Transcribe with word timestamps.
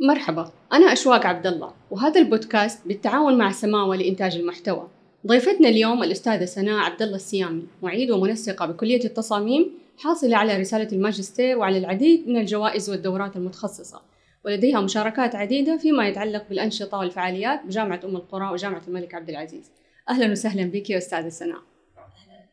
مرحبا 0.00 0.52
أنا 0.72 0.92
أشواق 0.92 1.26
عبد 1.26 1.46
الله 1.46 1.72
وهذا 1.90 2.20
البودكاست 2.20 2.86
بالتعاون 2.86 3.38
مع 3.38 3.52
سماوة 3.52 3.96
لإنتاج 3.96 4.36
المحتوى. 4.36 4.88
ضيفتنا 5.26 5.68
اليوم 5.68 6.02
الأستاذة 6.02 6.44
سناء 6.44 6.78
عبد 6.78 7.02
الله 7.02 7.16
السيامي 7.16 7.62
معيد 7.82 8.10
ومنسقة 8.10 8.66
بكلية 8.66 9.04
التصاميم 9.04 9.72
حاصلة 9.98 10.36
على 10.36 10.56
رسالة 10.56 10.88
الماجستير 10.92 11.58
وعلى 11.58 11.78
العديد 11.78 12.28
من 12.28 12.36
الجوائز 12.36 12.90
والدورات 12.90 13.36
المتخصصة. 13.36 14.02
ولديها 14.44 14.80
مشاركات 14.80 15.34
عديدة 15.34 15.76
فيما 15.76 16.08
يتعلق 16.08 16.44
بالأنشطة 16.48 16.98
والفعاليات 16.98 17.60
بجامعة 17.66 18.00
أم 18.04 18.16
القرى 18.16 18.50
وجامعة 18.52 18.82
الملك 18.88 19.14
عبد 19.14 19.28
العزيز. 19.28 19.70
أهلا 20.08 20.30
وسهلا 20.30 20.70
بك 20.70 20.90
يا 20.90 20.98
أستاذة 20.98 21.28
سناء. 21.28 21.60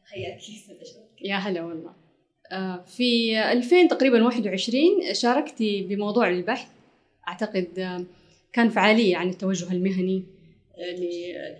حياك 0.06 0.40
يا 1.22 1.36
هلا 1.36 1.62
والله. 1.62 1.92
آه، 2.52 2.84
في 2.88 3.40
2000 3.52 3.88
تقريبا 3.88 4.24
21 4.24 5.14
شاركتي 5.14 5.82
بموضوع 5.82 6.30
البحث 6.30 6.77
أعتقد 7.28 7.80
آه، 7.80 8.06
كان 8.54 8.70
فعالية 8.70 9.18
عن 9.18 9.30
التوجه 9.30 9.72
المهني 9.72 10.24
آه، 10.78 11.60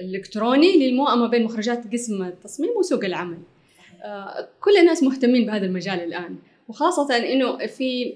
الإلكتروني 0.00 0.76
للموائمة 0.76 1.28
بين 1.28 1.44
مخرجات 1.44 1.92
قسم 1.92 2.22
التصميم 2.22 2.70
وسوق 2.78 3.04
العمل. 3.04 3.38
كل 4.60 4.76
الناس 4.80 5.02
مهتمين 5.02 5.46
بهذا 5.46 5.66
المجال 5.66 6.00
الآن 6.00 6.36
وخاصة 6.68 7.16
إنه 7.16 7.66
في 7.66 8.14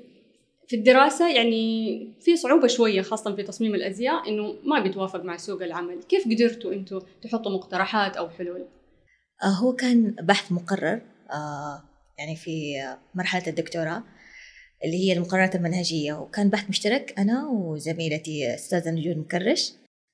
في 0.69 0.77
الدراسة 0.77 1.29
يعني 1.31 2.09
في 2.21 2.37
صعوبة 2.37 2.67
شوية 2.67 3.03
خاصة 3.03 3.37
في 3.37 3.43
تصميم 3.43 3.75
الأزياء 3.75 4.29
إنه 4.29 4.55
ما 4.65 4.81
بيتوافق 4.81 5.25
مع 5.25 5.37
سوق 5.37 5.63
العمل، 5.63 6.03
كيف 6.03 6.25
قدرتوا 6.25 6.73
أنتوا 6.73 7.01
تحطوا 7.23 7.53
مقترحات 7.53 8.17
أو 8.17 8.29
حلول؟ 8.29 8.65
هو 9.63 9.73
كان 9.73 10.15
بحث 10.23 10.53
مقرر 10.53 11.01
يعني 12.19 12.37
في 12.37 12.75
مرحلة 13.15 13.47
الدكتوراه. 13.47 14.03
اللي 14.85 14.97
هي 14.97 15.13
المقررات 15.13 15.55
المنهجية. 15.55 16.13
وكان 16.13 16.49
بحث 16.49 16.69
مشترك 16.69 17.15
أنا 17.19 17.49
وزميلتي 17.49 18.55
أستاذة 18.55 18.91
نجود 18.91 19.17
مكرش. 19.17 19.73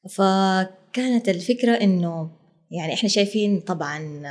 فكانت 0.08 1.28
الفكرة 1.28 1.72
إنه 1.72 2.30
يعني 2.70 2.94
إحنا 2.94 3.08
شايفين 3.08 3.60
طبعا 3.60 4.22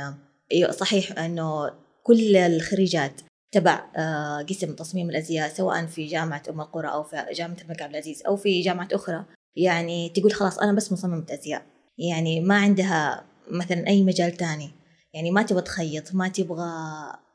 أيوة 0.52 0.70
صحيح 0.70 1.18
إنه 1.18 1.70
كل 2.02 2.36
الخريجات 2.36 3.20
تبع 3.52 3.84
آه، 3.96 4.42
قسم 4.42 4.74
تصميم 4.74 5.10
الأزياء 5.10 5.48
سواء 5.48 5.86
في 5.86 6.06
جامعة 6.06 6.42
أم 6.50 6.60
القرى 6.60 6.88
أو 6.88 7.02
في 7.02 7.26
جامعة 7.32 7.56
الملك 7.62 7.82
عبد 7.82 7.92
العزيز 7.92 8.22
أو 8.26 8.36
في 8.36 8.60
جامعة 8.60 8.88
أخرى 8.92 9.24
يعني 9.56 10.08
تقول 10.08 10.32
خلاص 10.32 10.58
أنا 10.58 10.72
بس 10.72 10.92
مصممة 10.92 11.26
أزياء. 11.30 11.62
يعني 11.98 12.40
ما 12.40 12.56
عندها 12.56 13.24
مثلا 13.50 13.86
أي 13.86 14.02
مجال 14.02 14.32
تاني. 14.32 14.70
يعني 15.14 15.30
ما 15.30 15.42
تبغى 15.42 15.62
تخيط 15.62 16.14
ما 16.14 16.28
تبغى 16.28 16.70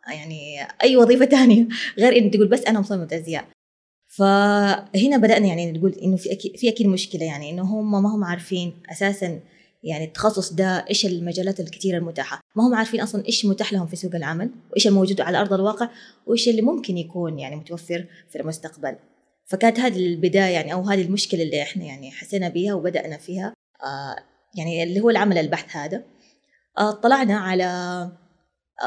يعني 0.08 0.68
أي 0.84 0.96
وظيفة 0.96 1.26
تانية 1.26 1.68
غير 2.00 2.18
انه 2.18 2.32
تقول 2.32 2.48
بس 2.48 2.66
أنا 2.66 2.80
مصممه 2.80 3.08
ازياء 3.14 3.46
فهنا 4.08 5.18
بدأنا 5.18 5.48
يعني 5.48 5.72
نقول 5.72 5.92
إنه 5.94 6.16
في 6.18 6.32
أكيد 6.32 6.58
في 6.58 6.70
أكيد 6.70 6.88
مشكلة 6.88 7.24
يعني 7.24 7.50
إنه 7.50 7.64
هم 7.64 8.04
ما 8.04 8.16
هم 8.16 8.24
عارفين 8.24 8.74
أساسا 8.92 9.40
يعني 9.84 10.06
التخصص 10.06 10.54
ده 10.54 10.86
إيش 10.90 11.06
المجالات 11.06 11.60
الكثيره 11.60 11.98
المتاحة. 11.98 12.40
ما 12.56 12.68
هم 12.68 12.76
عارفين 12.76 13.02
أصلا 13.02 13.26
إيش 13.26 13.46
متاح 13.46 13.74
لهم 13.74 13.88
في 13.88 13.96
سوق 13.96 14.16
العمل 14.16 14.50
وإيش 14.72 14.88
الموجود 14.88 15.22
على 15.22 15.42
أرض 15.42 15.54
الواقع 15.54 15.90
وإيش 16.28 16.50
اللي 16.50 16.62
ممكن 16.62 16.98
يكون 16.98 17.40
يعني 17.40 17.56
متوفر 17.56 18.06
في 18.30 18.40
المستقبل. 18.40 18.96
فكانت 19.46 19.80
هذه 19.80 19.98
البداية 19.98 20.54
يعني 20.54 20.74
أو 20.74 20.82
هذه 20.82 21.02
المشكلة 21.02 21.44
اللي 21.44 21.62
إحنا 21.62 21.84
يعني 21.84 22.12
حسينا 22.12 22.50
بها 22.50 22.74
وبدأنا 22.74 23.18
فيها 23.18 23.54
آه 23.84 24.16
يعني 24.58 24.84
اللي 24.84 25.00
هو 25.00 25.10
العمل 25.10 25.38
البحث 25.38 25.76
هذا. 25.76 26.04
آه 26.78 26.92
طلعنا 26.92 27.38
على 27.38 28.12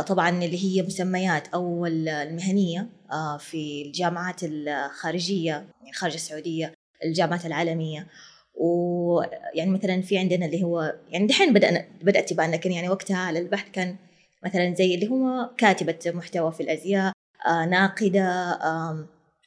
طبعا 0.07 0.31
اللي 0.31 0.65
هي 0.65 0.83
مسميات 0.83 1.49
أو 1.49 1.87
المهنية 1.87 2.89
آه، 3.13 3.37
في 3.37 3.83
الجامعات 3.83 4.41
الخارجية 4.43 5.53
يعني 5.53 5.93
خارج 5.95 6.15
السعودية 6.15 6.75
الجامعات 7.05 7.47
العالمية. 7.47 8.07
ويعني 8.55 9.71
مثلا 9.71 10.03
في 10.03 10.19
عندنا 10.19 10.47
اللي 10.47 10.63
هو 10.63 10.95
يعني 11.09 11.27
دحين 11.27 11.53
بدأنا 11.53 11.85
بدأت 12.03 12.29
تبان 12.31 12.51
لكن 12.51 12.73
يعني 12.73 12.89
وقتها 12.89 13.17
على 13.17 13.39
البحث 13.39 13.71
كان 13.73 13.97
مثلا 14.45 14.75
زي 14.75 14.95
اللي 14.95 15.09
هو 15.09 15.51
كاتبة 15.59 15.99
محتوى 16.07 16.53
في 16.53 16.63
الأزياء 16.63 17.13
آه، 17.47 17.65
ناقدة 17.65 18.59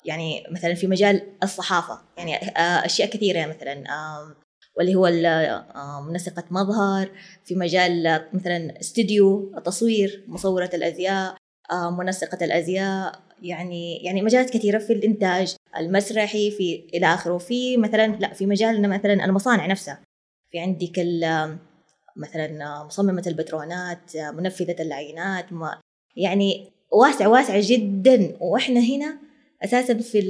يعني 0.05 0.43
مثلا 0.51 0.73
في 0.73 0.87
مجال 0.87 1.21
الصحافة 1.43 2.01
يعني 2.17 2.37
أشياء 2.57 3.09
كثيرة 3.09 3.45
مثلا 3.45 3.83
واللي 4.79 4.95
هو 4.95 5.05
آه، 5.05 6.01
منسقة 6.09 6.43
مظهر 6.51 7.11
في 7.45 7.55
مجال 7.55 8.21
مثلا 8.33 8.79
استوديو 8.79 9.53
تصوير 9.65 10.23
مصورة 10.27 10.69
الأزياء 10.73 11.35
آه، 11.71 11.91
منسقة 11.91 12.45
الأزياء. 12.45 13.29
يعني 13.41 14.03
يعني 14.03 14.21
مجالات 14.21 14.49
كثيرة 14.49 14.77
في 14.77 14.93
الإنتاج 14.93 15.55
المسرحي 15.77 16.51
في 16.51 16.87
إلى 16.93 17.13
آخره. 17.13 17.37
في 17.37 17.77
مثلا 17.77 18.07
لا 18.07 18.33
في 18.33 18.45
مجالنا 18.45 18.87
مثلا 18.87 19.25
المصانع 19.25 19.65
نفسها. 19.65 19.99
في 20.51 20.59
عندك 20.59 20.99
مثلا 22.15 22.83
مصممة 22.83 23.23
البترونات 23.27 24.17
منفذة 24.17 24.81
العينات 24.81 25.45
يعني 26.15 26.71
واسع 26.91 27.27
واسع 27.27 27.59
جدا. 27.59 28.37
وإحنا 28.39 28.79
هنا 28.79 29.17
أساسا 29.63 29.93
في 29.93 30.21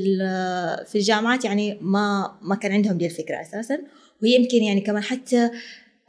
في 0.85 0.95
الجامعات 0.95 1.45
يعني 1.45 1.77
ما 1.81 2.37
ما 2.41 2.55
كان 2.55 2.71
عندهم 2.71 2.97
دي 2.97 3.05
الفكرة 3.05 3.41
أساسا. 3.41 3.79
وهي 4.23 4.35
يمكن 4.35 4.63
يعني 4.63 4.81
كمان 4.81 5.03
حتى 5.03 5.51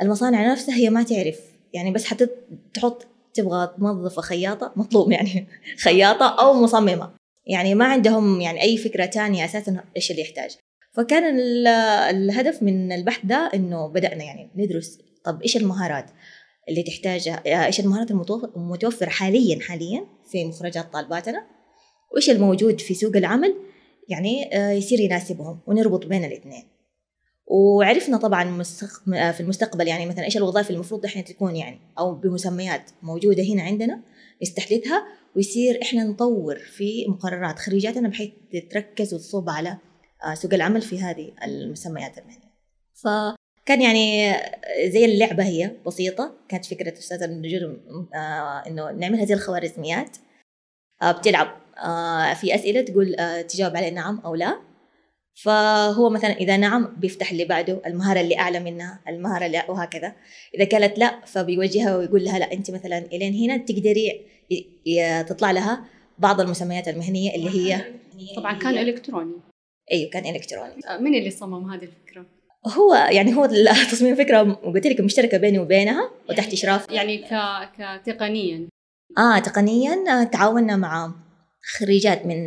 المصانع 0.03 0.53
نفسها 0.53 0.75
هي 0.75 0.91
ما 0.91 1.03
تعرف. 1.03 1.41
يعني 1.72 1.91
بس 1.91 2.04
حتى 2.04 2.26
تحط 2.75 3.06
تبغى 3.34 3.75
موظفة 3.78 4.22
خياطة 4.22 4.72
مطلوب 4.76 5.12
يعني 5.12 5.47
خياطة 5.84 6.37
أو 6.41 6.54
مصممة. 6.54 7.10
يعني 7.47 7.75
ما 7.75 7.84
عندهم 7.84 8.41
يعني 8.41 8.62
أي 8.62 8.76
فكرة 8.76 9.06
تانية 9.06 9.44
أساسا 9.44 9.84
إيش 9.97 10.10
اللي 10.10 10.22
يحتاج. 10.22 10.56
فكان 10.93 11.38
الهدف 12.10 12.62
من 12.62 12.93
البحث 12.93 13.26
ده 13.26 13.50
إنه 13.54 13.87
بدأنا 13.88 14.25
يعني 14.25 14.50
ندرس 14.56 14.98
طب 15.25 15.42
إيش 15.42 15.56
المهارات 15.56 16.06
اللي 16.69 16.82
تحتاجها؟ 16.82 17.66
إيش 17.66 17.81
المهارات 17.81 18.10
المتوفرة 18.56 19.09
حاليا 19.09 19.60
حاليا 19.60 20.06
في 20.31 20.44
مخرجات 20.44 20.92
طالباتنا؟ 20.92 21.47
وإيش 22.12 22.31
الموجود 22.31 22.81
في 22.81 22.94
سوق 22.94 23.16
العمل؟ 23.16 23.54
يعني 24.09 24.56
آه، 24.56 24.71
يصير 24.71 25.00
يناسبهم 25.00 25.60
ونربط 25.66 26.06
بين 26.06 26.25
الاثنين 26.25 26.62
وعرفنا 27.50 28.16
طبعا 28.16 28.62
في 29.33 29.41
المستقبل 29.41 29.88
يعني 29.88 30.06
مثلا 30.06 30.25
إيش 30.25 30.37
الوظائف 30.37 30.71
المفروض 30.71 31.05
إحنا 31.05 31.22
تكون 31.22 31.56
يعني 31.56 31.81
أو 31.99 32.15
بمسميات 32.15 32.91
موجودة 33.03 33.43
هنا 33.43 33.62
عندنا 33.62 34.00
نستحدثها 34.43 35.06
ويصير 35.37 35.83
إحنا 35.83 36.05
نطور 36.05 36.59
في 36.59 37.06
مقررات 37.09 37.59
خريجاتنا 37.59 38.09
بحيث 38.09 38.31
تركز 38.71 39.15
وتصب 39.15 39.50
على 39.50 39.77
آه، 40.25 40.34
سوق 40.34 40.55
العمل 40.55 40.83
في 40.83 41.00
هذه 41.00 41.33
المسميات 41.44 42.19
المهنية. 42.19 42.50
فكان 42.94 43.83
يعني 43.83 44.34
زي 44.91 45.05
اللعبة 45.05 45.44
هي 45.44 45.77
بسيطة 45.87 46.34
كانت 46.49 46.65
فكرة 46.65 46.99
أستاذة 46.99 47.25
النجوم 47.25 47.81
آه، 48.15 48.62
إنه 48.66 48.91
نعمل 48.91 49.21
هذه 49.21 49.33
الخوارزميات 49.33 50.16
آه، 51.03 51.12
بتلعب 51.12 51.60
في 52.34 52.55
أسئلة 52.55 52.81
تقول 52.81 53.16
تجاوب 53.49 53.77
عليه 53.77 53.91
نعم 53.91 54.21
أو 54.25 54.34
لا 54.34 54.70
فهو 55.43 56.11
مثلا 56.11 56.33
إذا 56.33 56.56
نعم 56.56 56.97
بيفتح 56.97 57.31
اللي 57.31 57.45
بعده 57.45 57.83
المهارة 57.87 58.21
اللي 58.21 58.39
أعلى 58.39 58.61
منها 58.61 59.01
المهارة 59.09 59.47
اللي 59.47 59.65
وهكذا. 59.69 60.12
إذا 60.55 60.65
قالت 60.65 60.99
لا 60.99 61.21
فبيوجهها 61.27 61.97
ويقول 61.97 62.25
لها 62.25 62.39
لا 62.39 62.53
أنت 62.53 62.71
مثلا 62.71 62.99
إلين 62.99 63.34
هنا 63.34 63.56
تقدري 63.56 64.27
تطلع 65.28 65.51
لها 65.51 65.84
بعض 66.19 66.41
المسميات 66.41 66.89
المهنية 66.89 67.34
اللي 67.34 67.51
هي 67.51 67.84
طبعا 68.37 68.59
كان 68.59 68.78
إلكتروني. 68.78 69.33
أيوه 69.93 70.11
كان 70.11 70.34
إلكتروني. 70.34 70.75
آه، 70.89 70.99
من 70.99 71.15
اللي 71.15 71.31
صمم 71.31 71.71
هذه 71.71 71.84
الفكرة؟ 71.84 72.27
هو 72.67 72.95
يعني 72.95 73.37
هو 73.37 73.47
تصميم 73.93 74.17
فكرة 74.17 74.53
قلت 74.53 74.87
لك 74.87 75.01
مشتركة 75.01 75.39
بيني 75.39 75.59
وبينها 75.59 76.11
وتحت 76.28 76.47
يعني 76.47 76.55
إشراف. 76.55 76.91
يعني 76.91 77.19
ك 77.19 78.03
كتقنيا. 78.03 78.69
آه 79.19 79.39
تقنيا 79.39 80.25
تعاوننا 80.25 80.77
مع 80.77 81.12
خريجات 81.78 82.27
من 82.27 82.47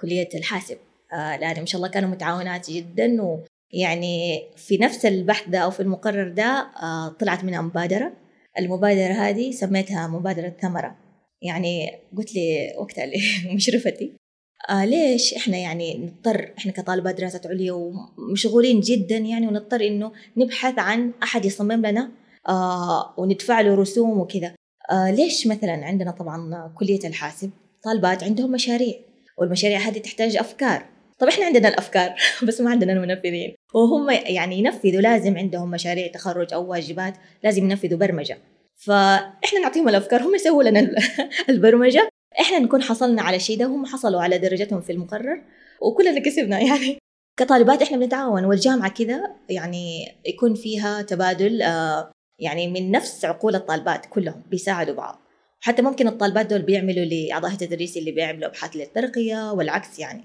كلية 0.00 0.28
الحاسب. 0.34 0.78
آه 1.12 1.36
لأن 1.36 1.60
ما 1.60 1.66
شاء 1.66 1.78
الله 1.78 1.88
كانوا 1.88 2.10
متعاونات 2.10 2.70
جدا 2.70 3.22
ويعني 3.22 4.42
في 4.56 4.76
نفس 4.78 5.06
البحث 5.06 5.48
ده 5.48 5.58
أو 5.58 5.70
في 5.70 5.80
المقرر 5.80 6.28
ده 6.28 6.70
آه 6.82 7.08
طلعت 7.08 7.44
منها 7.44 7.60
مبادرة. 7.62 8.12
المبادرة 8.58 9.12
هذه 9.12 9.50
سميتها 9.50 10.06
مبادرة 10.06 10.52
ثمرة. 10.62 10.96
يعني 11.42 11.90
قلت 12.16 12.34
لي 12.34 12.74
وقتها 12.78 13.06
لمشرفتي 13.46 14.12
آه 14.70 14.84
ليش 14.84 15.34
إحنا 15.34 15.56
يعني 15.56 15.98
نضطر 15.98 16.52
إحنا 16.58 16.72
كطالبات 16.72 17.14
دراسات 17.18 17.46
عليا 17.46 17.72
ومشغولين 17.72 18.80
جدا 18.80 19.16
يعني 19.16 19.48
ونضطر 19.48 19.80
إنه 19.80 20.12
نبحث 20.36 20.78
عن 20.78 21.12
أحد 21.22 21.44
يصمم 21.44 21.86
لنا 21.86 22.10
آه 22.48 23.14
وندفع 23.20 23.60
له 23.60 23.74
رسوم 23.74 24.20
وكذا. 24.20 24.54
آه 24.90 25.10
ليش 25.10 25.46
مثلا 25.46 25.84
عندنا 25.86 26.10
طبعا 26.10 26.72
كلية 26.78 27.08
الحاسب؟ 27.08 27.50
طالبات 27.82 28.24
عندهم 28.24 28.52
مشاريع 28.52 28.94
والمشاريع 29.38 29.78
هذه 29.78 29.98
تحتاج 29.98 30.36
أفكار. 30.36 30.95
طب 31.18 31.28
إحنا 31.28 31.44
عندنا 31.44 31.68
الأفكار 31.68 32.14
بس 32.46 32.60
ما 32.60 32.70
عندنا 32.70 32.92
المنفذين. 32.92 33.54
وهم 33.74 34.10
يعني 34.10 34.58
ينفذوا 34.58 35.00
لازم 35.00 35.38
عندهم 35.38 35.70
مشاريع 35.70 36.06
تخرج 36.06 36.54
أو 36.54 36.70
واجبات 36.70 37.14
لازم 37.44 37.64
ينفذوا 37.64 37.98
برمجة. 37.98 38.38
فإحنا 38.76 39.60
نعطيهم 39.62 39.88
الأفكار 39.88 40.22
هم 40.22 40.34
يسووا 40.34 40.62
لنا 40.62 40.90
البرمجة. 41.48 42.08
إحنا 42.40 42.58
نكون 42.58 42.82
حصلنا 42.82 43.22
على 43.22 43.40
شيء 43.40 43.58
ده 43.58 43.64
هم 43.66 43.86
حصلوا 43.86 44.20
على 44.20 44.38
درجتهم 44.38 44.80
في 44.80 44.92
المقرر 44.92 45.42
وكلنا 45.80 46.20
كسبنا 46.20 46.60
يعني. 46.68 46.98
كطالبات 47.38 47.82
إحنا 47.82 47.96
بنتعاون 47.96 48.44
والجامعة 48.44 48.88
كذا 48.90 49.20
يعني 49.48 50.14
يكون 50.26 50.54
فيها 50.54 51.02
تبادل 51.02 51.62
آه 51.62 52.12
يعني 52.38 52.68
من 52.68 52.90
نفس 52.90 53.24
عقول 53.24 53.54
الطالبات 53.54 54.06
كلهم 54.06 54.42
بيساعدوا 54.50 54.94
بعض. 54.94 55.20
حتى 55.60 55.82
ممكن 55.82 56.08
الطالبات 56.08 56.46
دول 56.46 56.62
بيعملوا 56.62 57.04
لاعضاء 57.04 57.52
التدريس 57.52 57.96
اللي 57.96 58.12
بيعملوا 58.12 58.48
أبحاث 58.48 58.76
للترقية 58.76 59.52
والعكس 59.52 59.98
يعني. 59.98 60.24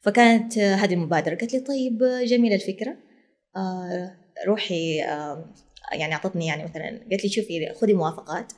فكانت 0.00 0.58
هذه 0.58 0.94
المبادرة. 0.94 1.34
قالت 1.34 1.54
لي 1.54 1.60
طيب 1.60 1.98
جميلة 2.24 2.54
الفكرة. 2.54 2.96
آه 3.56 4.16
روحي 4.46 5.02
آه 5.02 5.54
يعني 5.92 6.14
أعطتني 6.14 6.46
يعني 6.46 6.64
مثلا 6.64 7.00
قالت 7.10 7.24
لي 7.24 7.30
شوفي 7.30 7.74
خذي 7.74 7.92
موافقات. 7.92 8.52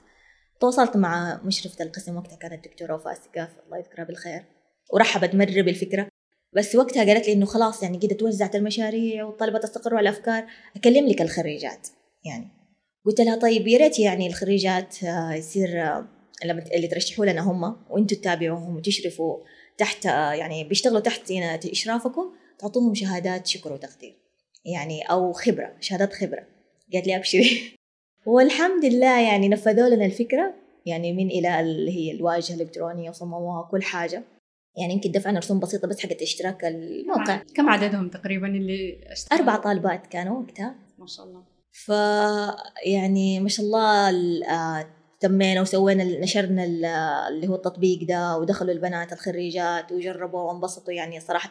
تواصلت 0.61 0.97
مع 0.97 1.41
مشرفة 1.45 1.85
القسم 1.85 2.17
وقتها 2.17 2.37
كانت 2.37 2.67
الدكتورة 2.67 2.95
وفاء 2.95 3.13
السقاف 3.13 3.51
الله 3.67 3.79
يذكرها 3.79 4.05
بالخير 4.05 4.45
ورحبت 4.93 5.35
مرة 5.35 5.63
بالفكرة. 5.63 6.09
بس 6.53 6.75
وقتها 6.75 7.05
قالت 7.05 7.27
لي 7.27 7.33
إنه 7.33 7.47
خلاص 7.47 7.83
يعني 7.83 7.99
قد 7.99 8.09
توزعت 8.09 8.57
المشاريع 8.57 9.25
والطلبة 9.25 9.61
استقروا 9.65 9.99
على 9.99 10.09
الأفكار. 10.09 10.47
أكلم 10.77 11.09
لك 11.09 11.23
الخريجات 11.23 11.89
يعني. 12.25 12.49
قلت 13.05 13.21
لها 13.21 13.37
طيب 13.37 13.69
يا 13.69 13.79
ريت 13.79 13.99
يعني 13.99 14.27
الخريجات 14.27 15.05
آه، 15.05 15.33
يصير 15.33 15.69
لما 16.45 16.65
اللي 16.75 16.89
ترشحوا 16.89 17.27
لنا 17.27 17.41
هم 17.41 17.77
وأنتم 17.91 18.17
تتابعوهم 18.17 18.77
وتشرفوا 18.77 19.37
تحت 19.81 20.05
يعني 20.05 20.65
بيشتغلوا 20.65 21.00
تحت 21.00 21.31
إشرافكم 21.73 22.32
تعطوهم 22.59 22.94
شهادات 22.94 23.47
شكر 23.47 23.73
وتقدير. 23.73 24.17
يعني 24.65 25.03
أو 25.03 25.32
خبرة 25.32 25.73
شهادات 25.81 26.12
خبرة. 26.12 26.47
قالت 26.93 27.06
لي 27.06 27.17
أبشري. 27.17 27.75
والحمد 28.27 28.85
لله 28.85 29.21
يعني 29.21 29.49
نفذوا 29.49 29.88
لنا 29.88 30.05
الفكرة. 30.05 30.55
يعني 30.87 31.12
من 31.12 31.27
إلى 31.27 31.61
اللي 31.61 31.91
هي 31.91 32.12
الواجهة 32.12 32.55
الإلكترونية 32.55 33.11
وصمموها 33.11 33.69
كل 33.71 33.82
حاجة. 33.82 34.23
يعني 34.77 34.93
يمكن 34.94 35.11
دفعنا 35.11 35.38
رسوم 35.38 35.61
بسيطة 35.61 35.88
بس 35.88 36.00
حقت 36.00 36.23
اشتراك 36.23 36.65
الموقع. 36.65 37.43
كم 37.55 37.69
عددهم 37.69 38.09
تقريبا 38.09 38.47
اللي 38.47 39.00
اشتغلوا؟ 39.06 39.43
أربع 39.43 39.56
طالبات 39.56 40.06
كانوا 40.06 40.41
وقتها. 40.41 40.75
ما 40.99 41.06
شاء 41.06 41.27
الله. 41.27 41.43
ف 41.73 41.88
يعني 42.87 43.41
ما 43.41 43.49
شاء 43.49 43.67
الله 43.67 44.11
آه، 44.50 44.87
تمينا 45.20 45.61
وسوينا 45.61 46.05
نشرنا 46.05 46.64
اللي 47.28 47.49
هو 47.49 47.55
التطبيق 47.55 47.99
ده 48.08 48.38
ودخلوا 48.38 48.72
البنات 48.72 49.12
الخريجات 49.12 49.93
وجربوا 49.93 50.40
وانبسطوا 50.40 50.93
يعني 50.93 51.20
صراحة. 51.20 51.50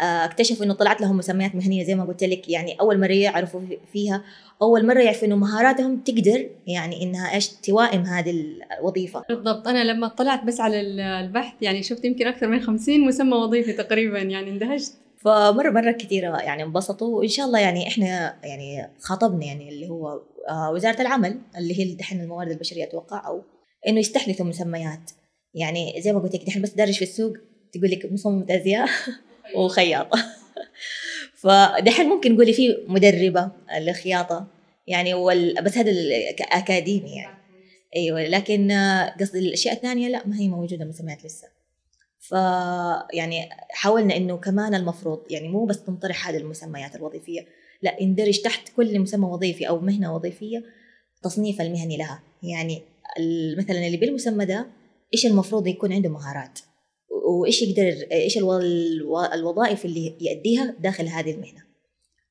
آه، 0.00 0.24
اكتشفوا 0.24 0.66
إنه 0.66 0.74
طلعت 0.74 1.00
لهم 1.00 1.16
مسميات 1.16 1.54
مهنية 1.54 1.84
زي 1.84 1.94
ما 1.94 2.04
قلت 2.04 2.24
لك 2.24 2.48
يعني 2.48 2.76
أول 2.80 3.00
مرة 3.00 3.12
يعرفوا 3.12 3.60
فيها. 3.92 4.24
أول 4.62 4.86
مرة 4.86 5.00
يعرفوا 5.00 5.28
إنه 5.28 5.36
مهاراتهم 5.36 5.96
تقدر 5.96 6.50
يعني 6.66 7.02
إنها 7.02 7.34
إيش 7.34 7.48
توائم 7.48 8.02
هذه 8.02 8.34
الوظيفة. 8.80 9.24
بالضبط. 9.28 9.68
أنا 9.68 9.84
لما 9.84 10.08
طلعت 10.08 10.44
بس 10.44 10.60
على 10.60 10.80
البحث 11.20 11.54
يعني 11.62 11.82
شفت 11.82 12.04
يمكن 12.04 12.26
أكثر 12.26 12.46
من 12.46 12.60
50 12.60 13.00
مسمى 13.00 13.32
وظيفي 13.36 13.72
تقريبا 13.72 14.18
يعني 14.18 14.50
اندهشت. 14.50 15.01
فمرة 15.24 15.70
مرة 15.70 15.92
كثيره 15.92 16.38
يعني 16.38 16.62
انبسطوا 16.62 17.18
وإن 17.18 17.28
شاء 17.28 17.46
الله 17.46 17.58
يعني 17.58 17.88
إحنا 17.88 18.38
يعني 18.44 18.90
خاطبنا 19.00 19.44
يعني 19.44 19.68
اللي 19.68 19.88
هو 19.88 20.22
آه، 20.48 20.70
وزارة 20.70 21.00
العمل 21.00 21.40
اللي 21.56 21.78
هي 21.78 21.94
دحين 21.94 22.20
الموارد 22.20 22.50
البشرية 22.50 22.84
أتوقع 22.84 23.26
أو 23.26 23.42
إنه 23.88 24.00
يستحدثوا 24.00 24.46
مسميات. 24.46 25.10
يعني 25.54 25.94
زي 26.00 26.12
ما 26.12 26.18
قلت 26.18 26.34
لك 26.34 26.44
دحين 26.44 26.62
بس 26.62 26.70
دارش 26.70 26.98
في 26.98 27.04
السوق 27.04 27.32
تقول 27.72 27.90
لك 27.90 28.12
مصممة 28.12 28.46
أزياء 28.50 28.88
وخياطة. 29.56 30.18
فدحين 31.42 32.06
ممكن 32.06 32.34
نقولي 32.34 32.52
في 32.52 32.76
مدربة 32.88 33.50
الخياطة 33.76 34.46
يعني 34.86 35.14
وال... 35.14 35.64
بس 35.64 35.78
هذا 35.78 35.92
أكاديمي 36.40 37.16
يعني. 37.16 37.36
أيوه 37.96 38.22
لكن 38.22 38.72
قصدي 39.20 39.38
الأشياء 39.38 39.74
الثانية 39.74 40.08
لا 40.08 40.26
ما 40.26 40.40
هي 40.40 40.48
موجودة 40.48 40.84
مسميات 40.84 41.24
لسه. 41.24 41.61
ف 42.22 42.32
يعني 43.12 43.48
حاولنا 43.70 44.16
إنه 44.16 44.36
كمان 44.36 44.74
المفروض 44.74 45.22
يعني 45.30 45.48
مو 45.48 45.64
بس 45.64 45.84
تنطرح 45.84 46.28
هذه 46.28 46.36
المسميات 46.36 46.96
الوظيفية 46.96 47.46
لا 47.82 48.02
يندرج 48.02 48.40
تحت 48.40 48.68
كل 48.76 49.00
مسمى 49.00 49.26
وظيفي 49.26 49.68
أو 49.68 49.80
مهنة 49.80 50.14
وظيفية 50.14 50.62
تصنيف 51.22 51.60
المهني 51.60 51.96
لها. 51.96 52.22
يعني 52.42 52.82
مثلا 53.58 53.86
اللي 53.86 53.96
بالمسمى 53.96 54.44
ده 54.44 54.66
إيش 55.14 55.26
المفروض 55.26 55.66
يكون 55.66 55.92
عنده 55.92 56.08
مهارات؟ 56.08 56.58
وإيش 57.10 57.62
يقدر 57.62 58.06
إيش 58.12 58.38
الوظائف 59.34 59.84
اللي 59.84 60.16
يأديها 60.20 60.74
داخل 60.80 61.08
هذه 61.08 61.30
المهنة. 61.30 61.62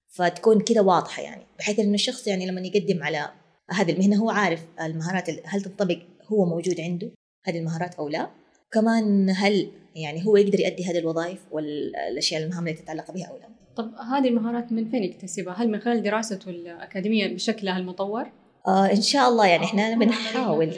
فتكون 0.07 0.59
كده 0.61 0.81
واضحة 0.81 1.23
يعني 1.23 1.43
بحيث 1.59 1.79
إنه 1.79 1.93
الشخص 1.93 2.27
يعني 2.27 2.45
لما 2.45 2.61
يقدم 2.61 3.03
على 3.03 3.29
هذه 3.71 3.91
المهنة 3.91 4.15
هو 4.15 4.29
عارف 4.29 4.65
المهارات 4.81 5.29
هل 5.45 5.61
تنطبق 5.61 5.97
هو 6.31 6.45
موجود 6.45 6.81
عنده 6.81 7.11
هذه 7.45 7.57
المهارات 7.57 7.95
أو 7.95 8.09
لا. 8.09 8.29
كمان 8.71 9.29
هل 9.29 9.71
يعني 9.95 10.25
هو 10.25 10.37
يقدر 10.37 10.59
يؤدي 10.59 10.85
هذه 10.85 10.97
الوظائف 10.97 11.39
والأشياء 11.51 12.43
المهام 12.43 12.67
اللي 12.67 12.79
تتعلق 12.79 13.11
بها 13.11 13.25
أو 13.25 13.37
لا. 13.37 13.49
طب 13.75 13.93
هذه 13.95 14.27
المهارات 14.27 14.71
من 14.71 14.91
فين 14.91 15.03
يكتسبها؟ 15.03 15.53
هل 15.53 15.71
من 15.71 15.79
خلال 15.79 16.03
دراسته 16.03 16.49
الأكاديمية 16.49 17.33
بشكلها 17.33 17.77
المطور؟ 17.77 18.25
آه 18.67 18.91
إن 18.91 19.01
شاء 19.01 19.29
الله 19.29 19.47
يعني 19.47 19.63
إحنا 19.63 19.95
بنحاول. 19.95 20.73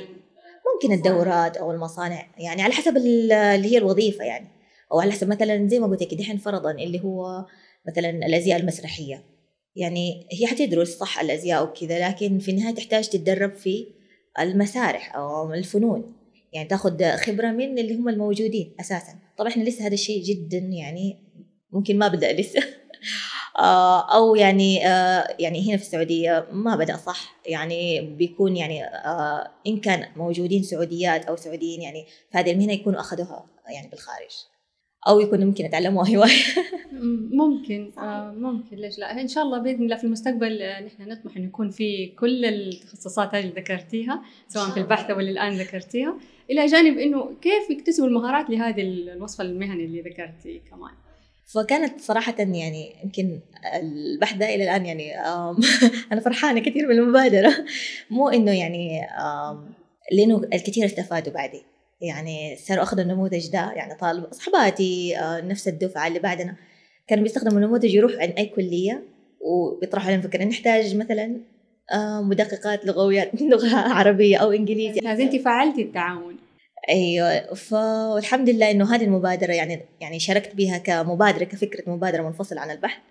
ممكن 0.74 0.94
الدورات 0.94 1.58
أو 1.58 1.72
المصانع 1.72 2.28
يعني 2.38 2.62
على 2.62 2.74
حسب 2.74 2.98
اللي 2.98 3.74
هي 3.74 3.78
الوظيفة 3.78 4.26
يعني. 4.26 4.48
أو 4.92 5.00
على 5.00 5.12
حسب 5.12 5.28
مثلا 5.28 5.68
زي 5.68 5.80
ما 5.80 5.88
قلت 5.88 6.02
لك 6.02 6.14
دحين 6.14 6.38
فرضا 6.38 6.72
اللي 6.72 7.04
هو 7.04 7.46
مثلا 7.88 8.10
الأزياء 8.10 8.60
المسرحية. 8.60 9.24
يعني 9.76 10.28
هي 10.32 10.48
حتدرس 10.48 10.98
صح 10.98 11.20
الأزياء 11.20 11.64
وكذا 11.64 12.08
لكن 12.10 12.40
في 12.40 12.52
النهاية 12.52 12.76
تحتاج 12.76 13.10
تتدرب 13.10 13.56
في 13.56 13.88
المسارح 14.40 15.16
أو 15.16 15.54
الفنون. 15.54 16.23
يعني 16.54 16.70
تاخذ 16.70 17.16
خبرة 17.16 17.52
من 17.52 17.80
اللي 17.80 17.96
هم 17.96 18.10
الموجودين 18.10 18.76
أساسا. 18.80 19.16
طبعا 19.38 19.50
إحنا 19.50 19.64
لسه 19.64 19.88
هذا 19.88 19.94
الشيء 19.94 20.24
جدا 20.24 20.58
يعني 20.58 21.20
ممكن 21.72 21.98
ما 21.98 22.08
بدأ 22.08 22.34
لسه. 22.34 22.64
آه، 23.60 24.16
أو 24.16 24.36
يعني 24.36 24.88
آه، 24.88 25.36
يعني 25.40 25.70
هنا 25.70 25.78
في 25.78 25.84
السعودية 25.84 26.48
ما 26.52 26.76
بدأ 26.76 26.98
صح. 26.98 27.36
يعني 27.46 28.02
بيكون 28.02 28.58
يعني 28.58 28.86
آه، 28.86 29.52
إن 29.68 29.80
كان 29.80 30.06
موجودين 30.16 30.64
سعوديات 30.64 31.26
أو 31.26 31.36
سعوديين 31.36 31.82
يعني 31.82 32.06
في 32.32 32.38
هذه 32.38 32.52
المهنه 32.52 32.74
يكونوا 32.74 33.00
أخذوها 33.00 33.46
يعني 33.70 33.88
بالخارج. 33.88 34.32
أو 35.08 35.20
يكون 35.20 35.46
ممكن 35.46 35.66
يتعلموا 35.66 36.08
هوايه 36.08 36.42
ممكن 37.42 37.92
آه 37.98 38.32
ممكن. 38.32 38.78
ليش 38.78 39.00
لا؟ 39.00 39.22
إن 39.22 39.28
شاء 39.28 39.44
الله 39.44 39.60
بإذن 39.60 39.84
الله 39.84 39.96
في 39.96 40.04
المستقبل 40.04 40.60
نحن 40.86 41.10
نطمح 41.10 41.38
انه 41.38 41.46
يكون 41.46 41.70
في 41.70 42.08
كل 42.08 42.46
التخصصات 42.46 43.36
هذه 43.36 43.44
اللي 43.44 43.62
ذكرتيها 43.62 44.22
سواء 44.48 44.70
في 44.70 44.80
البحث 44.80 45.10
أو 45.10 45.20
اللي 45.20 45.32
الآن 45.32 45.54
ذكرتيها. 45.54 46.16
إلى 46.50 46.66
جانب 46.66 46.98
إنه 46.98 47.32
كيف 47.42 47.70
يكتسبوا 47.70 48.08
المهارات 48.08 48.50
لهذه 48.50 48.82
الوصف 48.82 49.42
المهني 49.42 49.86
اللي 49.86 50.02
ذكرتي 50.02 50.62
كمان؟ 50.72 50.92
فكانت 51.46 52.02
صراحة 52.02 52.36
يعني 52.40 52.96
يمكن 53.04 53.40
البحث 53.76 54.38
ده 54.38 54.56
إلى 54.56 54.64
الآن 54.64 54.86
يعني 54.86 55.20
أنا 56.12 56.22
فرحانة 56.22 56.60
كثير 56.60 56.88
بالمبادرة. 56.88 57.54
مو 58.10 58.30
إنه 58.30 58.52
يعني 58.52 59.02
لأنه 60.12 60.42
الكثير 60.54 60.86
استفادوا 60.86 61.34
بعدي. 61.34 61.64
يعني 62.02 62.56
صاروا 62.56 62.84
أخذوا 62.84 63.04
النموذج 63.04 63.52
ده 63.52 63.72
يعني 63.76 63.96
طالب 63.96 64.24
أصحاباتي 64.24 65.18
آه، 65.18 65.42
نفس 65.42 65.68
الدفعة 65.68 66.08
اللي 66.08 66.20
بعدنا. 66.20 66.56
كانوا 67.08 67.24
بيستخدموا 67.24 67.60
النموذج 67.60 67.94
يروح 67.94 68.12
عن 68.14 68.30
أي 68.30 68.46
كلية 68.46 69.04
وبيطرحوا 69.42 70.08
عليهم 70.08 70.22
فكرة. 70.22 70.44
نحتاج 70.44 70.96
مثلا 70.96 71.40
مدققات 72.22 72.86
لغويات 72.86 73.42
لغة 73.52 73.76
عربية 73.76 74.38
أو 74.38 74.52
إنجليزي 74.52 75.00
لازم 75.00 75.24
أنت 75.24 75.36
فعلتي 75.36 75.82
التعاون 75.82 76.38
أيوه. 76.90 77.54
فالحمد 77.54 78.50
لله 78.50 78.72
إنه 78.72 78.96
هذه 78.96 79.04
المبادرة 79.04 79.54
يعني 79.54 79.86
يعني 80.02 80.20
شاركت 80.20 80.56
بها 80.56 80.78
كمبادرة 80.78 81.44
كفكرة 81.44 81.90
مبادرة 81.90 82.22
منفصلة 82.24 82.62
عن 82.62 82.72
البحث 82.72 83.02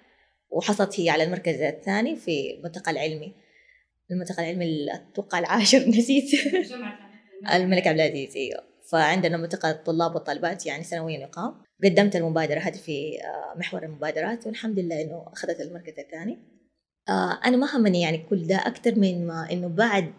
وحصلت 0.51 1.01
هي 1.01 1.11
على 1.11 1.25
المركز 1.25 1.61
الثاني 1.61 2.17
في 2.17 2.55
الملتقى 2.55 2.91
العلمي 2.91 3.35
الملتقى 4.11 4.43
العلمي 4.43 4.95
أتوقع 4.95 5.39
العاشر 5.39 5.89
نسيت. 5.89 6.31
الملك 7.55 7.87
عبد 7.87 8.01
العزيز 8.01 8.37
أيوه. 8.37 8.63
فعندنا 8.91 9.37
ملتقى 9.37 9.71
الطلاب 9.71 10.15
والطالبات 10.15 10.67
يعني 10.67 10.85
سنويا 10.85 11.19
يقام 11.19 11.55
قدمت 11.85 12.17
المبادرة 12.17 12.61
هذه 12.61 12.77
في 12.77 13.19
آه، 13.25 13.59
محور 13.59 13.83
المبادرات 13.83 14.47
والحمد 14.47 14.79
لله 14.79 15.03
إنه 15.03 15.25
أخذت 15.33 15.61
المركز 15.61 15.99
الثاني. 15.99 16.39
آه، 17.09 17.41
أنا 17.45 17.57
ما 17.57 17.77
همني 17.77 18.01
يعني 18.01 18.19
كل 18.19 18.47
ده 18.47 18.57
أكثر 18.57 18.99
من 18.99 19.27
ما 19.27 19.49
إنه 19.53 19.69
بعد 19.69 20.13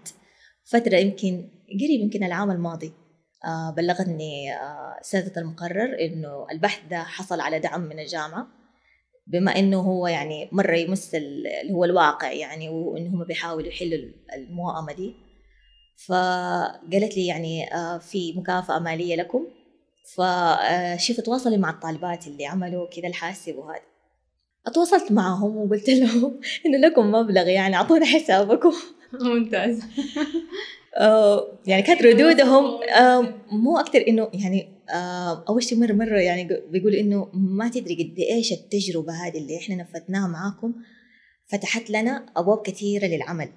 فترة 0.64 0.98
يمكن 0.98 1.50
قريب 1.68 2.02
يمكن 2.02 2.24
العام 2.24 2.52
الماضي. 2.52 3.03
بلغتني 3.78 4.54
آه، 4.56 5.00
سيادة 5.02 5.42
المقرر 5.42 5.98
إنه 6.00 6.48
البحث 6.52 6.80
ده 6.90 7.04
حصل 7.04 7.40
على 7.40 7.60
دعم 7.60 7.82
من 7.82 8.00
الجامعة 8.00 8.48
بما 9.28 9.60
إنه 9.60 9.80
هو 9.80 10.08
يعني 10.08 10.50
مرة 10.52 10.76
يمس 10.76 11.16
اللي 11.16 11.74
هو 11.74 11.86
الواقع 11.86 12.32
يعني 12.32 12.70
وإن 12.70 13.08
هم 13.08 13.24
بيحاولوا 13.24 13.68
يحلوا 13.68 14.00
الموائمة 14.36 14.94
دي. 14.94 15.16
فقالت 16.08 17.18
لي 17.18 17.28
يعني 17.28 17.74
آه، 17.76 17.98
في 17.98 18.34
مكافأة 18.34 18.80
مالية 18.80 19.16
لكم. 19.16 19.48
فشوف 20.16 21.22
تواصلي 21.22 21.58
مع 21.58 21.70
الطالبات 21.70 22.28
اللي 22.28 22.46
عملوا 22.46 22.88
كذا 22.90 23.08
الحاسب 23.08 23.56
وهذا. 23.56 23.82
اتواصلت 24.68 25.12
معهم 25.12 25.58
وقلت 25.58 25.90
لهم 25.90 26.40
إنه 26.66 26.78
لكم 26.78 27.12
مبلغ 27.12 27.48
يعني 27.48 27.76
أعطونا 27.76 28.06
حسابكم. 28.06 28.74
ممتاز. 29.22 29.80
آه، 29.80 29.86
يعني 31.68 31.82
كانت 31.82 32.04
ردودهم 32.04 32.84
آه، 32.84 33.34
مو 33.52 33.78
أكثر 33.78 34.04
إنه 34.08 34.30
يعني 34.34 34.68
آه، 34.90 35.46
أول 35.50 35.64
شيء 35.64 35.78
مرة 35.78 35.94
مرة 35.94 36.20
يعني 36.20 36.62
بيقولوا 36.70 37.00
إنه 37.00 37.30
ما 37.34 37.70
تدري 37.70 37.94
قد 37.94 38.20
إيش 38.20 38.54
التجربة 38.54 39.14
هذه 39.14 39.38
اللي 39.38 39.58
إحنا 39.58 39.76
نفذناها 39.76 40.28
معاكم 40.28 40.74
فتحت 41.48 41.90
لنا 41.90 42.26
أبواب 42.38 42.62
كثيرة 42.62 43.06
للعمل. 43.06 43.50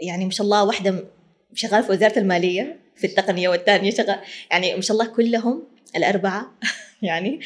يعني 0.00 0.24
ما 0.24 0.30
شاء 0.30 0.44
الله 0.44 0.64
واحدة 0.64 1.04
شغالة 1.54 1.86
في 1.86 1.92
وزارة 1.92 2.18
المالية 2.18 2.80
في 2.96 3.06
التقنية 3.06 3.48
والثانية 3.48 3.90
شغال 3.90 4.18
يعني 4.50 4.74
ما 4.74 4.80
شاء 4.80 4.96
الله 4.96 5.14
كلهم 5.14 5.62
الأربعة 5.96 6.58
يعني 7.02 7.40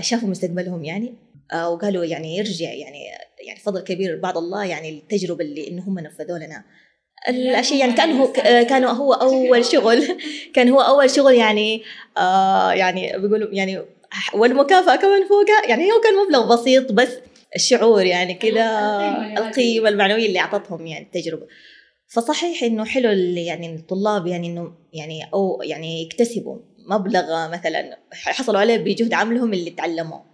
شافوا 0.00 0.28
مستقبلهم 0.28 0.84
يعني 0.84 1.14
وقالوا 1.54 2.04
يعني 2.04 2.36
يرجع 2.36 2.72
يعني 2.72 3.04
يعني 3.46 3.60
فضل 3.60 3.80
كبير 3.80 4.20
بعد 4.20 4.36
الله 4.36 4.64
يعني 4.64 4.90
التجربة 4.90 5.44
اللي 5.44 5.68
إنه 5.68 5.82
هم 5.82 5.98
نفذوا 5.98 6.38
لنا. 6.38 6.64
الأشياء 7.28 7.78
يعني 7.80 7.92
كان 7.92 8.12
هو 8.12 8.32
كان 8.42 8.84
هو 8.84 9.12
أول 9.12 9.64
شغل 9.64 10.18
كان 10.54 10.68
هو 10.68 10.80
أول 10.80 11.10
شغل 11.10 11.34
يعني 11.34 11.82
آه 12.18 12.72
يعني 12.72 13.18
بيقولوا 13.18 13.48
يعني 13.52 13.82
والمكافأة 14.34 14.96
كمان 14.96 15.28
فوقها 15.28 15.68
يعني 15.68 15.92
هو 15.92 16.00
كان 16.00 16.14
مبلغ 16.26 16.54
بسيط 16.54 16.92
بس 16.92 17.08
الشعور 17.56 18.04
يعني 18.04 18.34
كذا 18.34 18.64
القيمة 19.38 19.88
المعنوية 19.88 20.26
اللي 20.26 20.38
أعطتهم 20.38 20.86
يعني 20.86 21.04
التجربة. 21.04 21.46
فصحيح 22.08 22.62
إنه 22.62 22.84
حلو 22.84 23.10
يعني 23.36 23.74
الطلاب 23.74 24.26
يعني 24.26 24.46
إنه 24.46 24.72
يعني 24.92 25.28
أو 25.34 25.62
يعني 25.62 26.02
يكتسبوا 26.02 26.58
مبلغ 26.90 27.50
مثلا 27.52 27.98
حصلوا 28.12 28.60
عليه 28.60 28.76
بجهد 28.76 29.14
عملهم 29.14 29.52
اللي 29.52 29.70
تعلموه. 29.70 30.27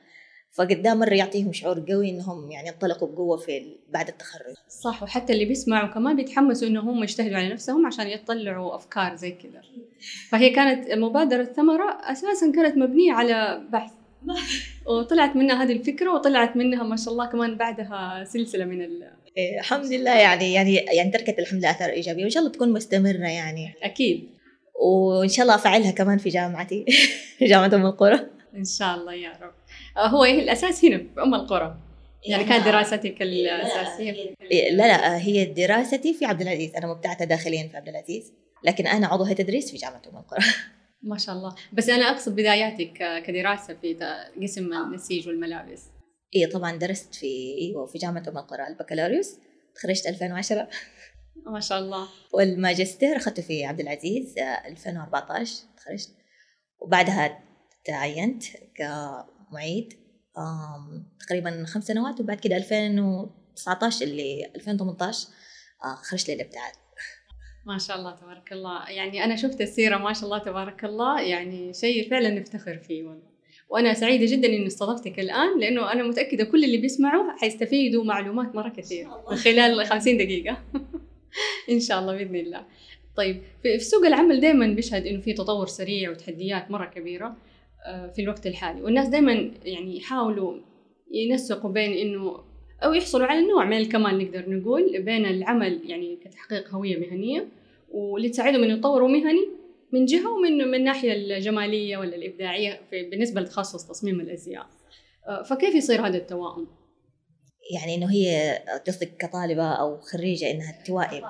فقدام 0.54 0.98
مرة 0.98 1.14
يعطيهم 1.14 1.52
شعور 1.52 1.84
قوي 1.88 2.10
إنهم 2.10 2.50
يعني 2.50 2.70
انطلقوا 2.70 3.08
بقوة 3.08 3.36
في 3.36 3.76
بعد 3.92 4.08
التخرج. 4.08 4.54
صح 4.68 5.02
وحتى 5.02 5.32
اللي 5.32 5.44
بيسمعوا 5.44 5.88
كمان 5.88 6.16
بيتحمسوا 6.16 6.68
انهم 6.68 7.02
يجتهدوا 7.02 7.36
على 7.36 7.48
نفسهم 7.48 7.86
عشان 7.86 8.06
يطلعوا 8.06 8.74
أفكار 8.74 9.16
زي 9.16 9.30
كذا. 9.30 9.60
فهي 10.28 10.50
كانت 10.50 10.92
مبادرة 10.92 11.44
ثمرة 11.44 11.98
أساسا 12.00 12.52
كانت 12.52 12.76
مبنية 12.76 13.12
على 13.12 13.62
بحث. 13.72 13.92
وطلعت 14.86 15.36
منها 15.36 15.64
هذه 15.64 15.72
الفكرة 15.72 16.14
وطلعت 16.14 16.56
منها 16.56 16.82
ما 16.82 16.96
شاء 16.96 17.12
الله 17.12 17.26
كمان 17.26 17.56
بعدها 17.56 18.24
سلسلة 18.24 18.64
من 18.64 18.82
ال 18.82 19.10
إيه 19.36 19.58
الحمد 19.60 19.84
لله 19.84 20.18
يعني 20.18 20.52
يعني 20.52 20.74
يعني 20.74 21.10
تركت 21.10 21.38
الحمد 21.38 21.58
لله 21.58 21.70
آثار 21.70 21.88
إيجابية. 21.90 22.22
وإن 22.22 22.30
شاء 22.30 22.42
الله 22.42 22.52
تكون 22.52 22.72
مستمرة 22.72 23.28
يعني. 23.28 23.74
أكيد. 23.82 24.28
وإن 24.84 25.28
شاء 25.28 25.42
الله 25.42 25.54
أفعلها 25.54 25.90
كمان 25.90 26.18
في 26.18 26.28
جامعتي 26.28 26.84
في 27.38 27.44
جامعة 27.44 27.74
أم 27.74 27.86
القرى. 27.86 28.20
إن 28.56 28.64
شاء 28.64 28.94
الله 28.94 29.12
يا 29.14 29.32
رب. 29.42 29.53
هو 29.98 30.24
إيه 30.24 30.42
الأساس 30.42 30.84
هنا 30.84 30.98
في 30.98 31.22
أم 31.22 31.34
القرى. 31.34 31.76
يعني 32.26 32.44
كانت 32.44 32.64
دراستك 32.64 33.22
الاساسيه 33.22 34.34
لا 34.50 34.70
لا 34.70 35.18
هي 35.18 35.44
دراستي 35.44 36.14
في 36.14 36.24
عبد 36.24 36.40
العزيز. 36.40 36.76
أنا 36.76 36.86
مبتعثة 36.86 37.24
داخليا 37.24 37.68
في 37.68 37.76
عبد 37.76 37.88
العزيز 37.88 38.32
لكن 38.64 38.86
أنا 38.86 39.06
عضو 39.06 39.24
هيئه 39.24 39.36
تدريس 39.36 39.70
في 39.70 39.76
جامعة 39.76 40.02
أم 40.12 40.16
القرى. 40.16 40.44
ما 41.02 41.18
شاء 41.18 41.34
الله. 41.34 41.54
بس 41.72 41.88
أنا 41.88 42.10
أقصد 42.10 42.32
بداياتك 42.32 43.22
كدراسة 43.26 43.74
في 43.74 43.98
قسم 44.42 44.72
النسيج 44.72 45.28
والملابس. 45.28 45.82
اي 46.36 46.46
طبعا 46.46 46.76
درست 46.76 47.14
في 47.14 47.56
إيوه 47.60 47.86
في 47.86 47.98
جامعة 47.98 48.22
أم 48.28 48.38
القرى 48.38 48.66
البكالوريوس. 48.68 49.38
تخرجت 49.74 50.06
2010 50.06 50.68
ما 51.46 51.60
شاء 51.60 51.78
الله. 51.78 52.08
والماجستير 52.32 53.16
أخذته 53.16 53.42
في 53.42 53.64
عبد 53.64 53.80
العزيز 53.80 54.34
2014 54.38 55.54
تخرجت. 55.76 56.10
وبعدها 56.78 57.40
تعينت 57.84 58.44
كمعيد 59.50 59.92
تقريبا 61.28 61.64
خمس 61.66 61.84
سنوات 61.84 62.20
وبعد 62.20 62.40
كده 62.40 62.56
2019 62.56 64.04
اللي 64.04 64.50
2018 64.56 65.28
آه، 65.84 65.94
خرجت 65.94 66.30
للابتعاث 66.30 66.74
ما 67.66 67.78
شاء 67.78 67.98
الله 67.98 68.16
تبارك 68.16 68.52
الله. 68.52 68.90
يعني 68.90 69.24
أنا 69.24 69.36
شفت 69.36 69.60
السيرة 69.60 69.96
ما 69.96 70.12
شاء 70.12 70.24
الله 70.24 70.38
تبارك 70.38 70.84
الله. 70.84 71.20
يعني 71.20 71.72
شيء 71.72 72.10
فعلا 72.10 72.30
نفتخر 72.30 72.78
فيه 72.78 73.04
والله. 73.04 73.34
وأنا 73.68 73.94
سعيدة 73.94 74.26
جدا 74.26 74.48
إني 74.48 74.66
استضفتك 74.66 75.20
الآن 75.20 75.60
لأنه 75.60 75.92
أنا 75.92 76.02
متأكدة 76.02 76.44
كل 76.44 76.64
اللي 76.64 76.76
بيسمعوا 76.76 77.38
حيستفيدوا 77.40 78.04
معلومات 78.04 78.54
مرة 78.54 78.68
كثير 78.68 79.08
من 79.30 79.36
خلال 79.36 79.86
50 79.86 80.16
دقيقة. 80.16 80.62
إن 81.70 81.80
شاء 81.80 81.98
الله 81.98 82.16
بإذن 82.16 82.36
الله. 82.36 82.66
طيب 83.16 83.42
في 83.62 83.78
سوق 83.78 84.06
العمل 84.06 84.40
دائما 84.40 84.66
بيشهد 84.66 85.06
إنه 85.06 85.20
في 85.20 85.32
تطور 85.32 85.66
سريع 85.66 86.10
وتحديات 86.10 86.70
مرة 86.70 86.84
كبيرة. 86.84 87.26
آه، 87.26 87.36
في 88.14 88.22
الوقت 88.22 88.46
الحالي. 88.46 88.82
والناس 88.82 89.08
دائما 89.08 89.50
يعني 89.64 89.96
يحاولوا 89.96 90.58
ينسقوا 91.10 91.70
بين 91.70 91.92
إنه 91.92 92.44
أو 92.84 92.92
يحصلوا 92.92 93.26
على 93.26 93.46
نوع 93.46 93.64
من 93.64 93.76
الكمال 93.76 94.18
نقدر 94.18 94.50
نقول 94.50 95.02
بين 95.02 95.26
العمل 95.26 95.90
يعني 95.90 96.16
كتحقيق 96.16 96.70
هوية 96.70 96.96
مهنية 96.96 97.48
واللي 97.90 98.28
تساعدهم 98.28 98.62
إنه 98.62 98.74
يطوروا 98.74 99.08
مهني 99.08 99.48
من 99.92 100.04
جهة 100.04 100.32
ومن 100.32 100.58
من 100.58 100.74
الناحية 100.74 101.12
الجمالية 101.12 101.96
ولا 101.96 102.16
الإبداعية 102.16 102.80
في 102.90 103.10
بالنسبة 103.10 103.40
لتخصص 103.40 103.88
تصميم 103.88 104.20
الأزياء. 104.20 104.66
آه، 105.28 105.42
فكيف 105.42 105.74
يصير 105.74 106.06
هذا 106.06 106.16
التوائم؟ 106.16 106.66
يعني 107.74 107.94
إنه 107.94 108.12
هي 108.12 108.58
قصدك 108.86 109.16
كطالبة 109.16 109.72
أو 109.72 110.00
خريجة 110.00 110.50
إنها 110.50 110.82
توائم 110.86 111.24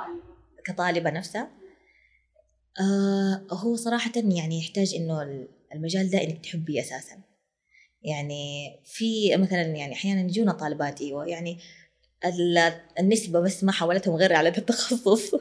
كطالبة 0.64 1.10
نفسها؟ 1.10 1.50
آه 2.80 3.54
هو 3.54 3.76
صراحة 3.76 4.12
يعني 4.16 4.58
يحتاج 4.58 4.94
إنه 4.94 5.46
المجال 5.74 6.10
ده 6.10 6.22
إنك 6.22 6.38
تحبيه 6.38 6.80
أساسا. 6.80 7.18
يعني 8.02 8.72
في 8.84 9.36
مثلا 9.36 9.62
يعني 9.62 9.92
أحيانا 9.92 10.20
يجونا 10.20 10.52
طالبات 10.52 11.00
إيوه 11.00 11.26
يعني 11.26 11.58
النسبة 13.00 13.40
بس 13.40 13.64
ما 13.64 13.72
حولتهم 13.72 14.16
غير 14.16 14.32
على 14.32 14.48
التخصص. 14.58 15.34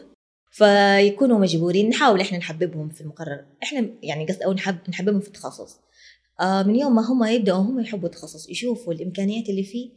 فيكونوا 0.52 1.40
مجبورين 1.40 1.90
نحاول 1.90 2.22
إحنا 2.22 2.38
نحببهم 2.38 2.90
في 2.90 3.02
المقرر. 3.02 3.46
إحنا 3.64 3.90
يعني 4.04 4.26
قصد 4.26 4.42
أو 4.42 4.54
نحب 4.54 4.78
نحببهم 4.90 5.20
في 5.20 5.28
التخصص. 5.28 5.80
آه 6.42 6.64
من 6.64 6.76
يوم 6.76 6.96
ما 6.96 7.02
هم 7.02 7.24
يبدأوا 7.24 7.58
هم 7.58 7.80
يحبوا 7.80 8.10
التخصص 8.10 8.50
يشوفوا 8.50 8.94
الإمكانيات 8.94 9.50
اللي 9.50 9.64
فيه 9.64 9.90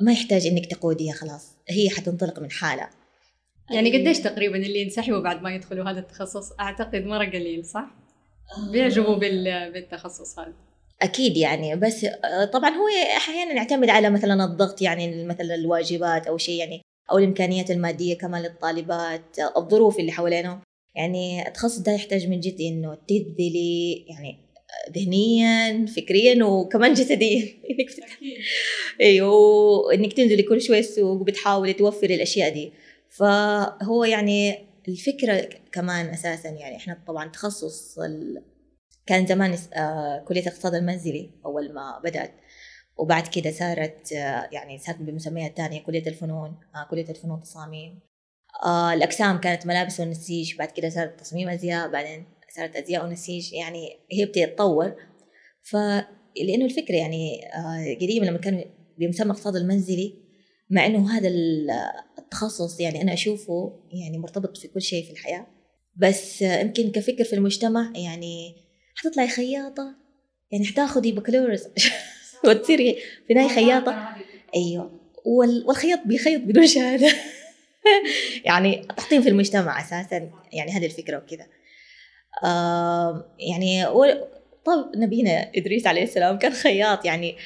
ما 0.00 0.12
يحتاج 0.12 0.46
إنك 0.46 0.66
تقوديها 0.66 1.12
خلاص. 1.12 1.56
هي 1.68 1.90
حتنطلق 1.90 2.38
من 2.38 2.50
حالها. 2.50 2.90
يعني 3.70 3.98
قديش 3.98 4.18
تقريبا 4.18 4.56
اللي 4.56 4.82
ينسحبوا 4.82 5.20
بعد 5.20 5.42
ما 5.42 5.54
يدخلوا 5.54 5.90
هذا 5.90 6.00
التخصص؟ 6.00 6.52
أعتقد 6.60 7.04
مرة 7.04 7.24
قليل 7.24 7.64
صح؟ 7.64 8.03
بيعجبوا 8.72 9.14
بالتخصص 9.70 10.38
هذا. 10.38 10.52
أكيد 11.02 11.36
يعني 11.36 11.76
بس 11.76 12.04
آه، 12.04 12.44
طبعا 12.44 12.70
هو 12.70 12.88
أحيانا 13.16 13.52
يعتمد 13.52 13.90
على 13.90 14.10
مثلا 14.10 14.44
الضغط 14.44 14.82
يعني 14.82 15.24
مثلا 15.24 15.54
الواجبات 15.54 16.26
أو 16.26 16.38
شيء 16.38 16.58
يعني 16.58 16.82
أو 17.10 17.18
الإمكانيات 17.18 17.70
المادية 17.70 18.18
كمان 18.18 18.42
للطالبات 18.42 19.36
الظروف 19.56 19.98
اللي 19.98 20.12
حوالينهم 20.12 20.60
يعني 20.94 21.48
التخصص 21.48 21.78
ده 21.78 21.92
يحتاج 21.92 22.28
من 22.28 22.40
جد 22.40 22.60
إنه 22.60 22.94
تبذلي 22.94 24.04
يعني 24.08 24.44
ذهنيا 24.96 25.86
فكريا 25.86 26.44
وكمان 26.44 26.94
جسديا. 26.94 27.40
إنك 27.70 27.88
أيوه 29.00 29.32
وإنك 29.32 30.12
تنزلي 30.12 30.42
كل 30.42 30.62
شوي 30.62 30.78
السوق 30.78 31.20
وبتحاولي 31.20 31.72
توفري 31.72 32.14
الأشياء 32.14 32.54
دي. 32.54 32.72
فهو 33.10 34.04
يعني 34.04 34.58
الفكرة 34.88 35.48
كمان 35.72 36.06
أساسا 36.06 36.48
يعني 36.48 36.76
إحنا 36.76 37.02
طبعا 37.06 37.28
تخصص 37.28 37.98
ال... 37.98 38.44
كان 39.06 39.26
زمان 39.26 39.58
آه 39.74 40.24
كلية 40.28 40.42
الاقتصاد 40.42 40.74
المنزلي 40.74 41.30
أول 41.46 41.74
ما 41.74 42.00
بدأت. 42.04 42.34
وبعد 42.96 43.26
كده 43.26 43.50
صارت 43.50 44.12
آه 44.12 44.48
يعني 44.52 44.78
صارت 44.78 44.98
بمسميات 44.98 45.56
ثانية 45.56 45.82
كلية 45.82 46.06
الفنون 46.06 46.60
آه 46.74 46.86
كلية 46.90 47.08
الفنون 47.10 47.42
تصاميم. 47.42 48.00
الأقسام 48.94 49.40
كانت 49.40 49.66
ملابس 49.66 50.00
ونسيج 50.00 50.56
بعد 50.58 50.70
كده 50.70 50.88
صارت 50.88 51.20
تصميم 51.20 51.48
أزياء 51.48 51.90
بعدين 51.90 52.26
صارت 52.56 52.76
أزياء 52.76 53.04
ونسيج 53.04 53.52
يعني 53.52 53.88
هي 54.12 54.24
بتتطور 54.24 54.94
ف 55.62 55.76
لأنه 56.46 56.64
الفكرة 56.64 56.94
يعني 56.94 57.40
قديما 58.00 58.24
لما 58.24 58.38
كان 58.38 58.64
بمسمى 58.98 59.26
الاقتصاد 59.26 59.56
المنزلي 59.56 60.14
مع 60.70 60.86
إنه 60.86 61.10
هذا 61.16 61.28
التخصص 62.34 62.80
يعني 62.80 63.02
أنا 63.02 63.12
أشوفه 63.12 63.72
يعني 63.92 64.18
مرتبط 64.18 64.56
في 64.56 64.68
كل 64.68 64.82
شيء 64.82 65.04
في 65.04 65.10
الحياة. 65.10 65.46
بس 65.96 66.42
يمكن 66.42 66.90
كفكر 66.90 67.24
في 67.24 67.32
المجتمع 67.32 67.92
يعني 67.96 68.54
حتطلعي 68.96 69.28
خياطة. 69.28 69.94
يعني 70.50 70.64
حتاخذي 70.66 71.12
بكالوريوس 71.12 71.64
وتصيري 72.44 72.96
في 73.26 73.32
النهايه 73.32 73.54
خياطة. 73.54 74.14
أيوه. 74.56 75.00
والخياط 75.24 76.00
بيخيط 76.04 76.40
بدون 76.40 76.66
شهادة. 76.66 77.12
يعني 78.44 78.86
تحطيم 78.96 79.22
في 79.22 79.28
المجتمع 79.28 79.80
أساسا. 79.80 80.30
يعني 80.52 80.72
هذه 80.72 80.86
الفكرة 80.86 81.16
وكذا. 81.16 81.46
آه 82.44 83.36
يعني 83.38 83.86
طب 84.66 84.92
نبينا 84.96 85.50
إدريس 85.56 85.86
عليه 85.86 86.02
السلام 86.02 86.38
كان 86.38 86.52
خياط. 86.52 87.04
يعني 87.04 87.36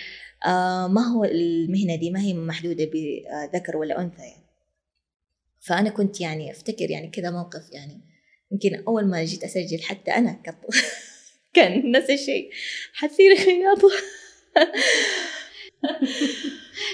آه 0.46 0.86
ما 0.86 1.02
هو 1.02 1.24
المهنة 1.24 1.96
دي؟ 1.96 2.10
ما 2.10 2.20
هي 2.20 2.34
محدودة 2.34 2.84
بذكر 2.84 3.76
ولا 3.76 4.00
أنثى 4.00 4.22
يعني؟ 4.22 4.47
فأنا 5.60 5.90
كنت 5.90 6.20
يعني 6.20 6.50
أفتكر 6.50 6.90
يعني 6.90 7.08
كذا 7.08 7.30
موقف 7.30 7.72
يعني 7.72 8.00
يمكن 8.52 8.82
أول 8.88 9.06
ما 9.06 9.24
جيت 9.24 9.44
أسجل 9.44 9.82
حتى 9.82 10.10
أنا 10.10 10.42
كط... 10.44 10.54
كان 11.54 11.90
نفس 11.90 12.10
الشيء. 12.10 12.50
حتصيري 12.92 13.36
خياطة. 13.36 13.88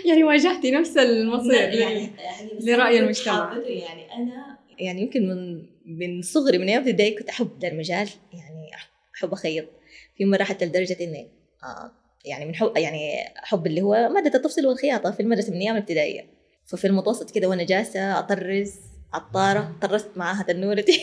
يعني 0.09 0.25
واجهتي 0.25 0.71
نفس 0.71 0.97
المصير 0.97 1.54
يعني, 1.54 2.11
يعني 2.18 2.50
لرأي 2.61 2.99
المجتمع. 2.99 3.62
يعني 3.66 4.12
أنا 4.12 4.59
يعني 4.78 5.02
يمكن 5.02 5.28
من 5.28 5.66
من 5.87 6.23
صغري 6.23 6.59
من 6.59 6.68
أيام 6.68 6.83
ابتدائي 6.83 7.14
كنت 7.14 7.28
أحب 7.28 7.59
ذا 7.62 7.68
المجال 7.68 8.09
يعني 8.33 8.71
أحب 9.14 9.33
أخيط. 9.33 9.68
في 10.16 10.25
مرة 10.25 10.42
حتى 10.42 10.64
لدرجة 10.64 10.97
إني 11.00 11.30
آه 11.62 11.92
يعني 12.25 12.44
من 12.44 12.54
حب 12.54 12.76
يعني 12.76 13.25
حب 13.37 13.66
اللي 13.66 13.83
هو 13.83 14.09
مادة 14.09 14.38
التفصيل 14.38 14.66
والخياطة 14.66 15.11
في 15.11 15.21
المدرسة 15.21 15.52
من 15.52 15.59
أيام 15.59 15.76
الابتدائيه 15.76 16.33
ففي 16.66 16.87
المتوسط 16.87 17.30
كده 17.30 17.49
وأنا 17.49 17.62
جالسة 17.62 18.18
أطرز 18.18 18.75
عطاره 19.14 19.73
طرزت 19.83 20.11
معاها 20.16 20.42
تنورتي 20.42 21.00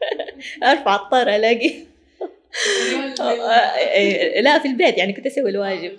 أرفع 0.64 0.90
عطاره 0.90 1.36
ألاقي. 1.36 1.72
لا 4.44 4.58
في 4.58 4.68
البيت 4.68 4.98
يعني 4.98 5.12
كنت 5.12 5.26
أسوي 5.26 5.50
الواجب. 5.50 5.92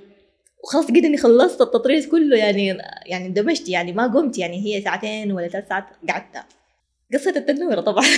وخلاص 0.64 0.86
قد 0.86 0.98
اني 0.98 1.18
خلصت 1.18 1.62
التطريز 1.62 2.08
كله 2.08 2.38
يعني 2.38 2.68
يعني 3.06 3.26
اندمجت 3.26 3.70
يعني 3.70 3.94
ما 3.94 4.08
قمت 4.08 4.38
يعني 4.38 4.66
هي 4.66 4.82
ساعتين 4.82 5.32
ولا 5.32 5.48
ثلاث 5.48 5.68
ساعات 5.68 5.86
قعدت. 6.10 6.46
قصة 7.14 7.34
التنويرة 7.36 7.82
طبعا. 7.82 8.06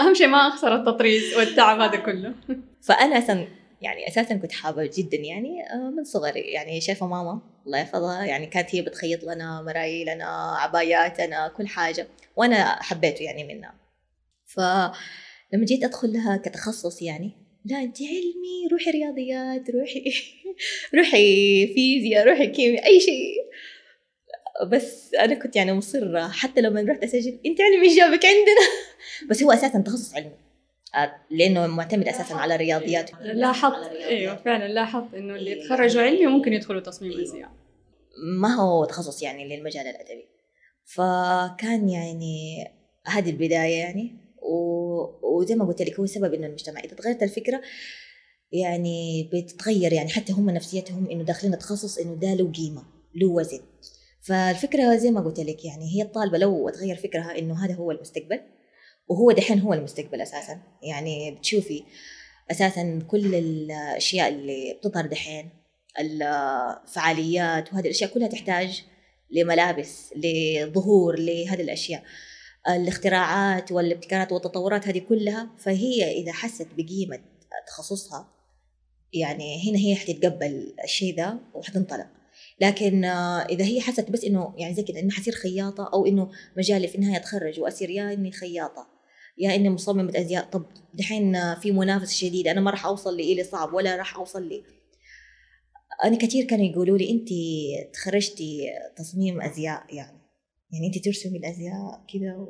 أهم 0.00 0.14
شيء 0.14 0.26
ما 0.26 0.48
أخسر 0.48 0.74
التطريز 0.74 1.36
والتعب 1.36 1.80
هذا 1.80 1.96
كله. 1.96 2.34
فأنا 2.82 3.18
أساسا 3.18 3.46
يعني 3.82 4.08
أساسا 4.08 4.36
كنت 4.36 4.52
حابة 4.52 4.90
جدا 4.96 5.16
يعني 5.16 5.62
آه، 5.72 5.90
من 5.90 6.04
صغري. 6.04 6.40
يعني 6.40 6.80
شايفة 6.80 7.06
ماما 7.06 7.40
الله 7.66 7.78
يحفظها 7.78 8.24
يعني 8.24 8.46
كانت 8.46 8.74
هي 8.74 8.82
بتخيط 8.82 9.24
لنا 9.24 9.62
مرايل 9.62 10.14
لنا 10.14 10.56
عبايات 10.60 11.20
أنا 11.20 11.48
كل 11.48 11.66
حاجة 11.66 12.08
وأنا 12.36 12.82
حبيته 12.82 13.22
يعني 13.22 13.44
منها. 13.44 13.74
فلما 14.46 15.64
جيت 15.64 15.84
أدخل 15.84 16.12
لها 16.12 16.36
كتخصص 16.36 17.02
يعني 17.02 17.32
لا 17.64 17.82
انت 17.82 18.02
علمي 18.02 18.68
روحي 18.72 18.90
رياضيات 18.90 19.70
روحي 19.70 20.04
روحي 20.96 21.66
فيزياء 21.74 22.28
روحي 22.28 22.46
كيمياء 22.46 22.86
أي 22.86 23.00
شيء. 23.00 23.34
بس 24.66 25.14
أنا 25.14 25.34
كنت 25.34 25.56
يعني 25.56 25.72
مصرة 25.72 26.28
حتى 26.28 26.60
لما 26.60 26.86
رحت 26.88 27.04
أسجل 27.04 27.38
انت 27.46 27.60
علمي 27.60 27.96
جابك 27.96 28.24
عندنا. 28.24 28.68
بس 29.30 29.42
هو 29.42 29.52
أساسا 29.52 29.80
تخصص 29.80 30.14
علمي. 30.14 30.47
لأنه 31.30 31.66
معتمد 31.66 32.08
أساسا 32.08 32.34
على 32.34 32.54
الرياضيات 32.54 33.10
لاحظت. 33.22 33.90
إيوه 33.92 34.36
فعلا 34.36 34.68
لاحظت 34.68 35.14
إنه 35.14 35.36
اللي 35.36 35.50
يتخرجوا 35.50 36.02
علمي 36.02 36.26
ممكن 36.26 36.52
يدخلوا 36.52 36.80
تصميم 36.80 37.20
ازياء 37.20 37.50
ما 38.40 38.54
هو 38.54 38.84
تخصص 38.84 39.22
يعني 39.22 39.56
للمجال 39.56 39.86
الأدبي. 39.86 40.24
فكان 40.84 41.88
يعني 41.88 42.64
هذه 43.06 43.30
البداية 43.30 43.78
يعني 43.78 44.16
و... 44.42 45.36
وزي 45.36 45.54
ما 45.54 45.64
قلت 45.64 45.82
لك 45.82 45.98
هو 45.98 46.04
السبب 46.04 46.34
إنه 46.34 46.46
المجتمع 46.46 46.80
إذا 46.80 46.96
تغيرت 46.96 47.22
الفكرة 47.22 47.60
يعني 48.52 49.30
بتتغير 49.32 49.92
يعني 49.92 50.08
حتى 50.08 50.32
هم 50.32 50.50
نفسيتهم 50.50 51.10
إنه 51.10 51.24
داخلين 51.24 51.58
تخصص 51.58 51.98
إنه 51.98 52.14
ده 52.14 52.34
له 52.34 52.52
قيمة 52.52 52.82
له 53.14 53.28
وزن. 53.28 53.60
فالفكرة 54.20 54.96
زي 54.96 55.10
ما 55.10 55.20
قلت 55.20 55.40
لك 55.40 55.64
يعني 55.64 55.96
هي 55.96 56.02
الطالبة 56.02 56.38
لو 56.38 56.68
تغير 56.68 56.96
فكرها 56.96 57.38
إنه 57.38 57.64
هذا 57.64 57.74
هو 57.74 57.90
المستقبل 57.90 58.40
وهو 59.08 59.32
دحين 59.32 59.60
هو 59.60 59.74
المستقبل 59.74 60.20
أساسا. 60.20 60.60
يعني 60.82 61.30
بتشوفي 61.30 61.82
أساسا 62.50 63.02
كل 63.08 63.34
الأشياء 63.34 64.28
اللي 64.28 64.74
بتظهر 64.78 65.06
دحين 65.06 65.50
الفعاليات 65.98 67.72
وهذه 67.72 67.84
الأشياء 67.84 68.10
كلها 68.10 68.28
تحتاج 68.28 68.84
لملابس 69.30 70.12
لظهور 70.16 71.18
لهذه 71.18 71.60
الأشياء. 71.60 72.02
الاختراعات 72.68 73.72
والابتكارات 73.72 74.32
والتطورات 74.32 74.88
هذه 74.88 74.98
كلها 74.98 75.50
فهي 75.58 76.12
إذا 76.12 76.32
حست 76.32 76.68
بقيمة 76.76 77.20
تخصصها 77.66 78.28
يعني 79.12 79.70
هنا 79.70 79.78
هي 79.78 79.96
حتتقبل 79.96 80.74
الشيء 80.84 81.16
ذا 81.16 81.38
وحتنطلق. 81.54 82.06
لكن 82.60 83.04
إذا 83.04 83.64
هي 83.64 83.80
حست 83.80 84.10
بس 84.10 84.24
إنه 84.24 84.54
يعني 84.56 84.74
زي 84.74 84.82
كذا 84.82 85.00
إنه 85.00 85.10
حصير 85.10 85.34
خياطة 85.34 85.90
أو 85.94 86.06
إنه 86.06 86.30
مجالي 86.56 86.88
في 86.88 86.94
النهاية 86.94 87.16
أتخرج 87.16 87.60
وأصير 87.60 87.90
يا 87.90 88.12
اني 88.12 88.32
خياطة 88.32 88.87
يا 89.38 89.54
إني 89.54 89.70
مصممه 89.70 90.12
ازياء 90.16 90.44
طب 90.44 90.64
دحين 90.94 91.54
في 91.54 91.72
منافسة 91.72 92.14
شديدة 92.14 92.50
أنا 92.50 92.60
ما 92.60 92.70
راح 92.70 92.86
أوصل 92.86 93.16
لإلي 93.16 93.44
صعب 93.44 93.74
ولا 93.74 93.96
راح 93.96 94.16
أوصل 94.16 94.48
لي. 94.48 94.62
أنا 96.04 96.16
كثير 96.16 96.44
كانوا 96.44 96.64
يقولوا 96.64 96.98
لي 96.98 97.10
انت 97.10 97.28
تخرجتي 97.94 98.66
تصميم 98.96 99.40
أزياء 99.40 99.84
يعني. 99.88 100.18
يعني 100.72 100.86
انت 100.86 101.04
ترسمي 101.04 101.38
الأزياء 101.38 102.04
كذا 102.12 102.46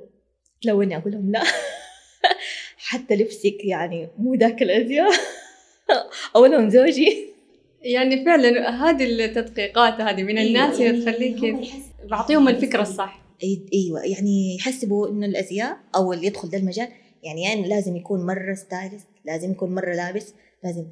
تلوني 0.63 0.97
أقول 0.97 1.13
لهم 1.13 1.33
لا. 1.33 1.43
حتى 2.89 3.17
لبسك 3.17 3.65
يعني 3.65 4.09
مو 4.19 4.35
ذاك 4.35 4.63
الأزياء. 4.63 5.11
اولهم 6.37 6.71
زوجي. 6.71 7.29
يعني 7.83 8.25
فعلا 8.25 8.71
هذه 8.71 9.05
التدقيقات 9.05 10.01
هذه 10.01 10.23
من 10.23 10.39
الناس 10.39 10.81
اللي 10.81 11.05
تخليك 11.05 11.57
بعطيهم 12.11 12.49
الفكرة 12.49 12.83
الصح. 12.83 13.28
أيوه 13.73 14.05
يعني 14.05 14.57
يحسبوا 14.57 15.09
إنه 15.09 15.27
الأزياء 15.27 15.77
أو 15.95 16.13
اللي 16.13 16.27
يدخل 16.27 16.51
ده 16.51 16.59
المجال 16.59 16.89
يعني, 17.23 17.43
يعني 17.43 17.69
لازم 17.69 17.97
يكون 17.97 18.27
مرة 18.27 18.55
ستايلست 18.55 19.07
لازم 19.25 19.51
يكون 19.51 19.75
مرة 19.75 19.95
لابس 19.95 20.35
لازم. 20.65 20.87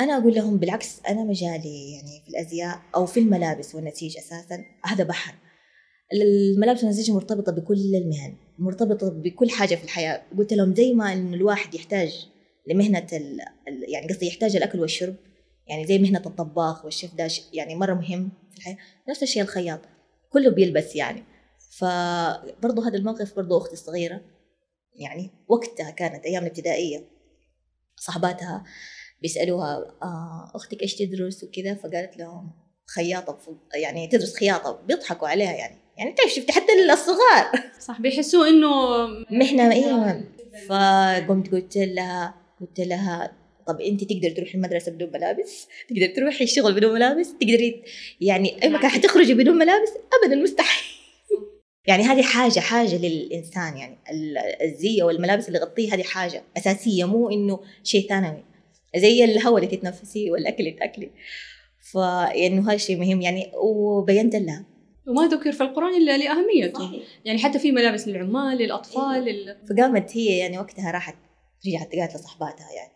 أنا 0.00 0.18
أقول 0.18 0.34
لهم 0.34 0.56
بالعكس 0.58 1.00
أنا 1.08 1.24
مجالي 1.24 1.92
يعني 1.92 2.22
في 2.24 2.30
الأزياء 2.30 2.80
أو 2.94 3.06
في 3.06 3.20
الملابس 3.20 3.74
والنسيج 3.74 4.16
أساسا 4.16 4.64
هذا 4.84 5.04
بحر. 5.04 5.34
الملابس 6.12 6.84
والنسيج 6.84 7.10
مرتبطة 7.10 7.52
بكل 7.52 7.94
المهن 7.94 8.36
مرتبطة 8.58 9.10
بكل 9.10 9.50
حاجة 9.50 9.74
في 9.74 9.84
الحياة. 9.84 10.22
قلت 10.38 10.52
لهم 10.52 10.74
زي 10.74 10.92
ما 10.92 11.12
انه 11.12 11.34
الواحد 11.36 11.74
يحتاج 11.74 12.28
لمهنة. 12.66 13.06
يعني 13.66 14.08
قصدي 14.08 14.26
يحتاج 14.26 14.56
الأكل 14.56 14.80
والشرب 14.80 15.14
يعني 15.66 15.86
زي 15.86 15.98
مهنة 15.98 16.22
الطباخ 16.26 16.84
والشيف 16.84 17.14
ده 17.14 17.28
يعني 17.52 17.74
مرة 17.74 17.94
مهم 17.94 18.30
في 18.50 18.58
الحياة. 18.58 18.76
نفس 19.08 19.22
الشيء 19.22 19.42
الخياط 19.42 19.80
كله 20.30 20.50
بيلبس 20.50 20.96
يعني. 20.96 21.24
فبرضه 21.70 22.88
هذا 22.88 22.96
الموقف 22.96 23.36
برضه 23.36 23.58
أختي 23.58 23.72
الصغيرة 23.72 24.20
يعني 24.94 25.30
وقتها 25.48 25.90
كانت 25.90 26.24
أيام 26.24 26.42
الابتدائية 26.42 27.04
صاحباتها 27.96 28.64
بيسألوها 29.22 29.94
آه 30.02 30.52
أختك 30.54 30.82
إيش 30.82 30.94
تدرس 30.94 31.44
وكذا؟ 31.44 31.74
فقالت 31.74 32.16
لهم 32.16 32.50
خياطة 32.94 33.38
يعني 33.74 34.06
تدرس 34.06 34.36
خياطة 34.36 34.80
بيضحكوا 34.86 35.28
عليها 35.28 35.52
يعني 35.52 35.76
يعني 35.96 36.12
تعرف 36.12 36.30
شفتي 36.30 36.52
حتى 36.52 36.92
الصغار. 36.92 37.70
صح 37.80 38.00
بيحسوا 38.00 38.46
إنه 38.46 39.06
مهنة 39.30 39.72
إيوه 39.72 40.24
فقمت 40.68 41.52
قلت 41.52 41.76
لها 41.76 42.34
قلت 42.60 42.80
لها 42.80 43.32
طب 43.66 43.80
أنت 43.80 44.04
تقدر 44.04 44.30
تروحي 44.30 44.54
المدرسة 44.54 44.92
بدون 44.92 45.12
ملابس؟ 45.12 45.66
تقدر 45.88 46.14
تروحي 46.16 46.44
الشغل 46.44 46.74
بدون 46.74 46.94
ملابس؟ 46.94 47.32
تقدري 47.40 47.82
يعني 48.20 48.62
أي 48.62 48.68
مكان 48.68 48.90
حتخرجي 48.90 49.34
بدون 49.34 49.58
ملابس؟ 49.58 49.90
ابدا 50.22 50.36
مستحيل. 50.36 50.99
يعني 51.90 52.02
هذه 52.02 52.22
حاجة 52.22 52.60
حاجة 52.60 52.96
للإنسان 52.96 53.76
يعني 53.76 53.98
الزي 54.62 55.02
أو 55.02 55.10
الملابس 55.10 55.48
اللي 55.48 55.58
يغطيه 55.58 55.94
هذه 55.94 56.02
حاجة 56.02 56.42
أساسية 56.56 57.04
مو 57.04 57.30
إنه 57.30 57.60
شيء 57.84 58.08
ثانوي. 58.08 58.44
زي 58.96 59.24
الهواء 59.24 59.64
اللي 59.64 59.76
تتنفسيه 59.76 60.30
والأكل 60.30 60.58
اللي 60.58 60.70
تأكلي. 60.70 61.10
فإنه 61.92 62.66
هذا 62.66 62.74
الشيء 62.74 63.00
مهم 63.00 63.22
يعني 63.22 63.52
وبينت 63.54 64.36
لها 64.36 64.64
وما 65.06 65.26
ذكر 65.26 65.52
في 65.52 65.62
القرآن 65.62 65.94
إلا 65.94 66.18
لأهميته. 66.18 67.02
يعني 67.24 67.38
حتى 67.38 67.58
في 67.58 67.72
ملابس 67.72 68.08
للعمال 68.08 68.58
للأطفال 68.58 69.28
إيه. 69.28 69.32
لل... 69.32 69.56
فقامت 69.68 70.16
هي 70.16 70.38
يعني 70.38 70.58
وقتها 70.58 70.90
راحت 70.90 71.16
رجعت 71.66 71.94
قالت 71.94 72.14
لصحباتها 72.14 72.68
يعني. 72.76 72.92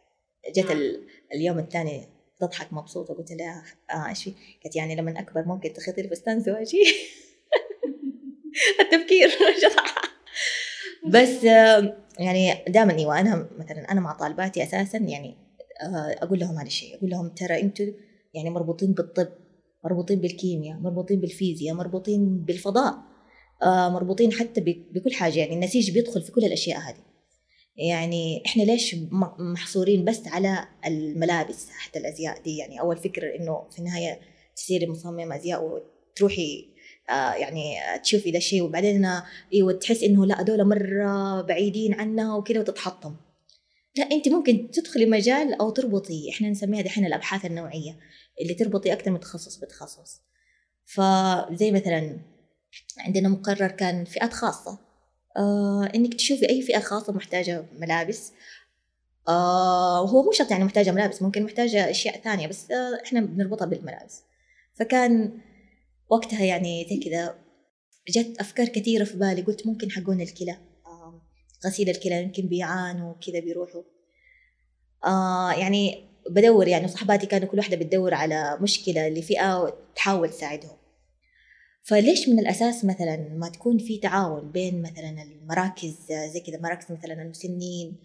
جت 0.57 0.73
نعم. 0.73 0.97
اليوم 1.35 1.59
الثاني 1.59 2.09
تضحك 2.41 2.73
مبسوطة 2.73 3.15
قلت 3.15 3.33
لها 3.33 3.65
آه 3.91 4.09
إيش 4.09 4.25
في؟ 4.25 4.35
قالت 4.65 4.77
يعني 4.77 4.97
لما 4.97 5.21
أكبر 5.21 5.45
ممكن 5.45 5.73
تخيطي 5.73 6.03
لي 6.03 6.09
فستان 6.09 6.41
زواجي 6.41 6.85
التفكير. 8.81 9.31
بس 11.07 11.45
يعني 12.19 12.65
دائما 12.69 12.99
أيوه 12.99 13.21
أنا 13.21 13.49
مثلا 13.59 13.93
أنا 13.93 14.01
مع 14.01 14.13
طالباتي 14.13 14.63
أساسا 14.63 14.99
يعني 14.99 15.37
آه، 15.83 16.25
أقول 16.25 16.39
لهم 16.39 16.59
هذا 16.59 16.67
الشيء. 16.67 16.97
أقول 16.97 17.11
لهم 17.11 17.29
ترى 17.29 17.61
أنتم 17.61 17.93
يعني 18.35 18.51
مربوطين 18.51 18.93
بالطب 18.93 19.29
مربوطين 19.85 20.21
بالكيمياء 20.21 20.79
مربوطين 20.79 21.21
بالفيزياء 21.21 21.75
مربوطين 21.75 22.45
بالفضاء 22.45 22.95
آه، 23.63 23.89
مربوطين 23.89 24.33
حتى 24.33 24.61
بكل 24.95 25.13
حاجة. 25.13 25.39
يعني 25.39 25.55
النسيج 25.55 25.91
بيدخل 25.91 26.23
في 26.23 26.33
كل 26.33 26.45
الأشياء 26.45 26.79
هذه. 26.79 27.15
يعني 27.77 28.43
إحنا 28.47 28.63
ليش 28.63 28.97
محصورين 29.39 30.05
بس 30.05 30.27
على 30.27 30.69
الملابس 30.87 31.69
حتى 31.71 31.99
الأزياء 31.99 32.43
دي؟ 32.43 32.57
يعني 32.57 32.81
أول 32.81 32.97
فكرة 32.97 33.37
إنه 33.37 33.69
في 33.71 33.79
النهاية 33.79 34.21
تصيري 34.57 34.87
مصمم 34.87 35.33
أزياء 35.33 35.65
وتروحي 35.65 36.69
آه، 36.69 36.74
يعني 37.09 37.77
تشوفي 38.03 38.31
ذا 38.31 38.39
الشيء 38.39 38.63
وبعدين 38.63 39.09
إيوه 39.53 39.73
تحس 39.73 40.03
إنه 40.03 40.27
لا 40.27 40.41
هذول 40.41 40.65
مرة 40.65 41.43
بعيدين 41.43 41.95
عنها 41.95 42.37
وكذا 42.37 42.61
وتتحطم. 42.61 43.17
لا 43.97 44.11
انت 44.13 44.29
ممكن 44.29 44.71
تدخلي 44.71 45.07
مجال 45.07 45.55
أو 45.61 45.71
تربطي 45.71 46.31
إحنا 46.31 46.51
نسميها 46.51 46.83
دحين 46.83 47.07
الأبحاث 47.07 47.45
النوعية 47.45 47.99
اللي 48.41 48.55
تربطي 48.55 48.93
أكثر 48.93 49.11
من 49.11 49.21
تخصص 49.21 49.57
بتخصص 49.57 50.23
فزي 50.85 51.71
مثلا 51.71 52.21
عندنا 52.99 53.29
مقرر 53.29 53.69
كان 53.69 54.05
فئات 54.05 54.33
خاصة. 54.33 54.79
آه 55.37 55.91
إنك 55.95 56.15
تشوفي 56.15 56.49
أي 56.49 56.63
فئة 56.63 56.79
خاصة 56.79 57.13
محتاجة 57.13 57.65
ملابس. 57.79 58.33
آه 59.29 60.03
وهو 60.03 60.23
مو 60.23 60.33
شرط 60.33 60.51
يعني 60.51 60.65
محتاجة 60.65 60.91
ملابس 60.91 61.23
ممكن 61.23 61.43
محتاجة 61.45 61.91
أشياء 61.91 62.21
ثانية 62.21 62.47
بس 62.47 62.71
آه 62.71 63.03
إحنا 63.05 63.21
بنربطها 63.21 63.67
بالملابس. 63.67 64.23
فكان 64.75 65.41
وقتها 66.15 66.45
يعني 66.45 66.87
زي 66.91 66.97
كذا 66.97 67.35
جت 68.09 68.41
أفكار 68.41 68.69
كثيرة 68.69 69.05
في 69.05 69.17
بالي 69.17 69.43
قلت 69.43 69.67
ممكن 69.67 69.91
حقون 69.91 70.21
الكلى. 70.21 70.57
غسيل 71.67 71.91
الكلى 71.91 72.23
يمكن 72.23 72.47
بيعانوا 72.47 73.15
كذا 73.27 73.41
بيروحوا. 73.41 73.83
آه 75.05 75.53
يعني 75.53 76.05
بدور 76.31 76.69
يعني 76.69 76.89
صحباتي 76.89 77.27
كانوا 77.27 77.49
كل 77.49 77.59
واحدة 77.59 77.77
بتدور 77.77 78.15
على 78.15 78.59
مشكلة 78.61 79.09
لفئة 79.09 79.63
وتحاول 79.63 80.31
تساعدهم. 80.31 80.77
فليش 81.83 82.29
من 82.29 82.39
الأساس 82.39 82.85
مثلا 82.85 83.17
ما 83.17 83.49
تكون 83.49 83.79
في 83.79 83.99
تعاون 83.99 84.53
بين 84.53 84.83
مثلا 84.83 85.23
المراكز 85.23 85.97
زي 86.09 86.41
كذا 86.41 86.61
مراكز 86.61 86.93
مثلا 86.93 87.23
المسنين 87.23 87.97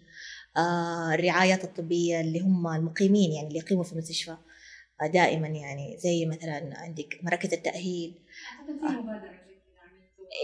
آه 0.56 1.14
الرعايات 1.14 1.64
الطبية 1.64 2.20
اللي 2.20 2.40
هم 2.40 2.66
المقيمين 2.66 3.32
يعني 3.32 3.48
اللي 3.48 3.58
يقيموا 3.58 3.84
في 3.84 3.92
المستشفى؟ 3.92 4.36
دائما 5.06 5.48
يعني 5.48 5.96
زي 5.98 6.26
مثلا 6.26 6.70
عندك 6.76 7.18
مراكز 7.22 7.52
التأهيل. 7.52 8.14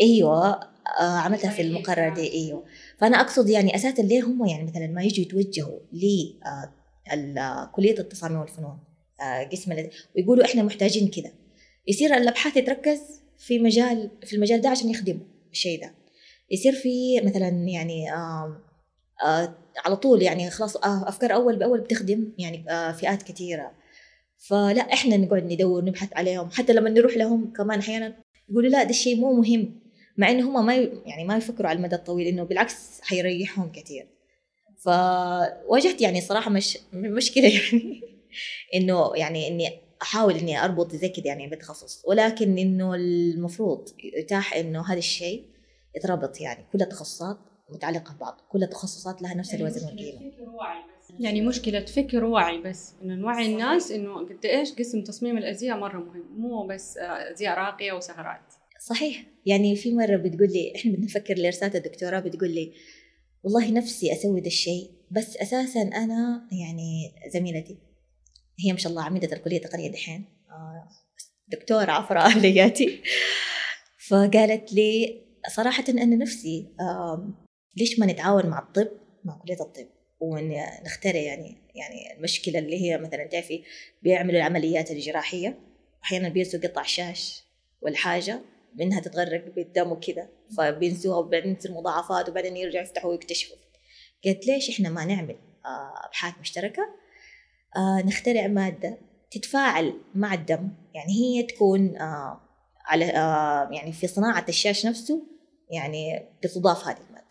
أيوه 0.03 0.61
آه 1.01 1.19
عملتها 1.19 1.51
في 1.51 1.62
المقرر 1.62 2.14
دي 2.14 2.33
أيوه. 2.33 2.64
فأنا 2.99 3.21
أقصد 3.21 3.49
يعني 3.49 3.75
أساسا 3.75 4.03
ليه 4.03 4.23
هم 4.25 4.47
يعني 4.47 4.64
مثلا 4.64 4.87
ما 4.87 5.03
يجوا 5.03 5.25
يتوجهوا 5.25 5.79
ل 5.92 6.05
آه 7.38 7.71
كلية 7.75 7.99
التصاميم 7.99 8.38
والفنون 8.40 8.79
آه 9.21 9.45
قسم 9.45 9.88
ويقولوا 10.16 10.45
إحنا 10.45 10.62
محتاجين 10.62 11.09
كذا. 11.09 11.33
يصير 11.88 12.14
الابحاث 12.16 12.55
تركز 12.55 13.01
في 13.38 13.59
مجال 13.59 14.11
في 14.25 14.37
المجال 14.37 14.61
ده 14.61 14.69
عشان 14.69 14.90
يخدموا 14.90 15.27
الشيء 15.53 15.81
ده. 15.81 15.95
يصير 16.51 16.73
في 16.73 17.21
مثلا 17.21 17.49
يعني 17.49 18.11
على 19.85 19.97
طول 19.97 20.23
يعني 20.23 20.51
خلاص 20.51 20.77
أفكار 20.85 21.35
أول 21.35 21.57
بأول 21.57 21.81
بتخدم 21.81 22.33
يعني 22.38 22.64
فئات 22.92 23.23
كثيرة. 23.23 23.73
فلا 24.38 24.81
إحنا 24.92 25.16
نقعد 25.16 25.53
ندور 25.53 25.85
نبحث 25.85 26.09
عليهم. 26.12 26.51
حتى 26.51 26.72
لما 26.72 26.90
نروح 26.90 27.16
لهم 27.16 27.53
كمان 27.53 27.79
أحيانا 27.79 28.16
يقولوا 28.49 28.70
لا 28.70 28.83
ده 28.83 28.90
الشيء 28.90 29.16
مو 29.16 29.33
مهم. 29.33 29.81
مع 30.16 30.31
إنه 30.31 30.49
هم 30.49 30.66
ما 30.66 30.75
يعني 31.07 31.25
ما 31.25 31.37
يفكروا 31.37 31.68
على 31.68 31.77
المدى 31.77 31.94
الطويل 31.96 32.27
إنه 32.27 32.42
بالعكس 32.42 33.01
حيريحهم 33.03 33.72
كثير. 33.72 34.07
فواجهت 34.79 36.01
يعني 36.01 36.20
صراحة 36.20 36.51
مش 36.51 36.79
مشكلة 36.92 37.49
يعني 37.57 38.01
إنه 38.75 39.12
يعني 39.16 39.49
إني 39.49 39.70
أحاول 40.03 40.35
إني 40.35 40.64
أربط 40.64 40.94
زي 40.94 41.09
كذا 41.09 41.27
يعني 41.27 41.49
بتخصص 41.49 42.03
ولكن 42.07 42.59
إنه 42.59 42.94
المفروض 42.94 43.88
يتاح 44.18 44.55
إنه 44.55 44.92
هذا 44.92 44.99
الشيء 44.99 45.44
يتربط 45.96 46.40
يعني 46.40 46.64
كل 46.72 46.83
التخصصات 46.83 47.38
متعلقة 47.70 48.14
ببعض. 48.14 48.40
كل 48.49 48.62
التخصصات 48.62 49.22
لها 49.22 49.35
نفس 49.35 49.51
يعني 49.51 49.62
الوزن 49.62 49.87
والقيمة. 49.87 50.33
يعني 51.21 51.40
مشكلة 51.40 51.85
فكر 51.85 52.25
ووعي 52.25 52.59
بس 52.62 52.95
إنه 53.03 53.14
نوعي 53.14 53.47
الناس 53.53 53.90
إنه 53.90 54.14
قد 54.19 54.47
إيش 54.47 54.73
قسم 54.73 55.03
تصميم 55.05 55.38
الأزياء 55.38 55.79
مرة 55.79 55.99
مهم 55.99 56.25
مو 56.37 56.66
بس 56.66 56.99
أزياء 56.99 57.59
راقية 57.59 57.92
وسهرات. 57.92 58.40
صحيح. 58.81 59.25
يعني 59.47 59.77
في 59.77 59.95
مرة 59.95 60.16
بتقول 60.16 60.49
لي 60.49 60.73
إحنا 60.77 60.92
بنفكر 60.92 61.35
لرسالة 61.35 61.75
الدكتوراه 61.79 62.21
بتقول 62.21 62.51
لي 62.51 62.73
والله 63.42 63.71
نفسي 63.71 64.12
أسوي 64.12 64.40
ده 64.40 64.47
الشيء 64.47 64.90
بس 65.11 65.37
أساسا 65.37 65.83
أنا 65.83 66.49
يعني 66.53 67.12
زميلتي 67.35 67.79
هي 68.61 68.73
ما 68.73 68.79
شاء 68.79 68.90
الله 68.92 69.03
عميدة 69.03 69.37
الكلية 69.37 69.57
التقنية 69.57 69.90
دحين 69.90 70.25
آه، 70.51 70.88
دكتورة 71.49 71.90
عفراء 71.90 72.27
أهلياتي. 72.31 73.01
فقالت 74.09 74.73
لي 74.73 75.21
صراحة 75.55 75.85
أنا 75.88 76.16
نفسي 76.16 76.69
ليش 77.77 77.99
ما 78.01 78.07
نتعاون 78.07 78.47
مع 78.47 78.59
الطب 78.59 78.88
مع 79.25 79.38
كلية 79.38 79.61
الطب؟ 79.61 79.96
ونخترع 80.20 81.20
يعني 81.20 81.57
يعني 81.74 82.16
المشكلة 82.16 82.59
اللي 82.59 82.83
هي 82.83 82.98
مثلا 82.98 83.26
تعرفي 83.26 83.62
بيعملوا 84.02 84.37
العمليات 84.37 84.90
الجراحية 84.90 85.59
أحيانا 86.05 86.29
بينسوا 86.29 86.61
قطع 86.61 86.83
شاش 86.83 87.44
والحاجة 87.83 88.40
منها 88.74 89.00
تتغرق 89.00 89.55
بالدم 89.55 89.92
وكذا 89.92 90.29
فبينسوها 90.57 91.16
وبعدين 91.18 91.59
تصير 91.59 91.72
مضاعفات 91.72 92.29
وبعدين 92.29 92.57
يرجعوا 92.57 92.85
يفتحوا 92.85 93.11
ويكتشفوا. 93.11 93.57
قلت 94.24 94.46
ليش 94.46 94.70
إحنا 94.70 94.88
ما 94.88 95.05
نعمل 95.05 95.37
آه، 95.66 96.07
أبحاث 96.07 96.35
مشتركة؟ 96.40 96.83
آه 97.76 98.02
نخترع 98.07 98.46
مادة 98.46 98.98
تتفاعل 99.31 100.00
مع 100.14 100.35
الدم 100.35 100.68
يعني 100.94 101.12
هي 101.12 101.42
تكون 101.42 101.96
آه 101.96 102.40
على 102.85 103.05
يعني 103.72 103.92
في 103.92 104.07
صناعة 104.07 104.44
الشاش 104.48 104.87
نفسه 104.87 105.22
يعني 105.70 106.22
بتضاف 106.42 106.88
هذه 106.88 106.98
المادة. 107.09 107.26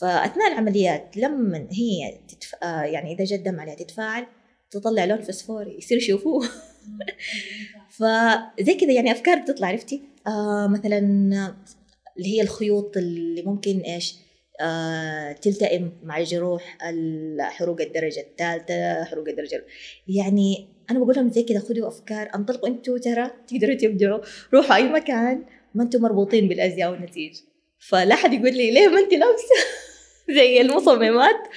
فأثناء 0.00 0.52
العمليات 0.52 1.16
لما 1.16 1.68
هي 1.70 2.18
تتف... 2.28 2.54
آه 2.62 2.82
يعني 2.82 3.12
إذا 3.12 3.36
الدم 3.36 3.60
عليها 3.60 3.74
تتفاعل 3.74 4.26
تطلع 4.70 5.04
لون 5.04 5.20
فسفوري 5.20 5.78
يصير 5.78 5.98
يشوفوه 5.98 6.48
فزي 7.98 8.74
كذا 8.74 8.92
يعني 8.92 9.12
أفكار 9.12 9.38
بتطلع 9.38 9.68
عرفتي؟ 9.68 10.02
آه 10.26 10.66
مثلا 10.66 10.98
اللي 12.18 12.36
هي 12.36 12.42
الخيوط 12.42 12.96
اللي 12.96 13.42
ممكن 13.42 13.80
إيش؟ 13.80 14.16
آه 14.60 15.32
تلتئم 15.32 15.92
مع 16.02 16.18
الجروح 16.18 16.78
الحروق 16.82 17.80
الدرجة 17.80 18.20
الثالثة 18.20 19.04
حروق 19.04 19.28
الدرجة 19.28 19.64
يعني 20.08 20.68
أنا 20.90 20.98
بقول 20.98 21.16
لهم 21.16 21.30
زي 21.30 21.42
كذا 21.42 21.58
خذوا 21.58 21.88
أفكار 21.88 22.30
أنطلقوا 22.34 22.68
أنتوا 22.68 22.98
ترى 22.98 23.30
تقدروا 23.48 23.74
تبدعوا 23.74 24.20
روحوا 24.54 24.76
أي 24.76 24.88
مكان 24.88 25.44
ما 25.74 25.82
أنتوا 25.82 26.00
مربوطين 26.00 26.48
بالأزياء 26.48 26.90
والنتيجة. 26.90 27.40
فلا 27.78 28.14
حد 28.14 28.32
يقول 28.32 28.56
لي 28.56 28.70
ليه 28.70 28.88
ما 28.88 28.98
أنت 28.98 29.12
لابسة؟ 29.12 29.54
زي 30.34 30.60
المصممات 30.60 31.48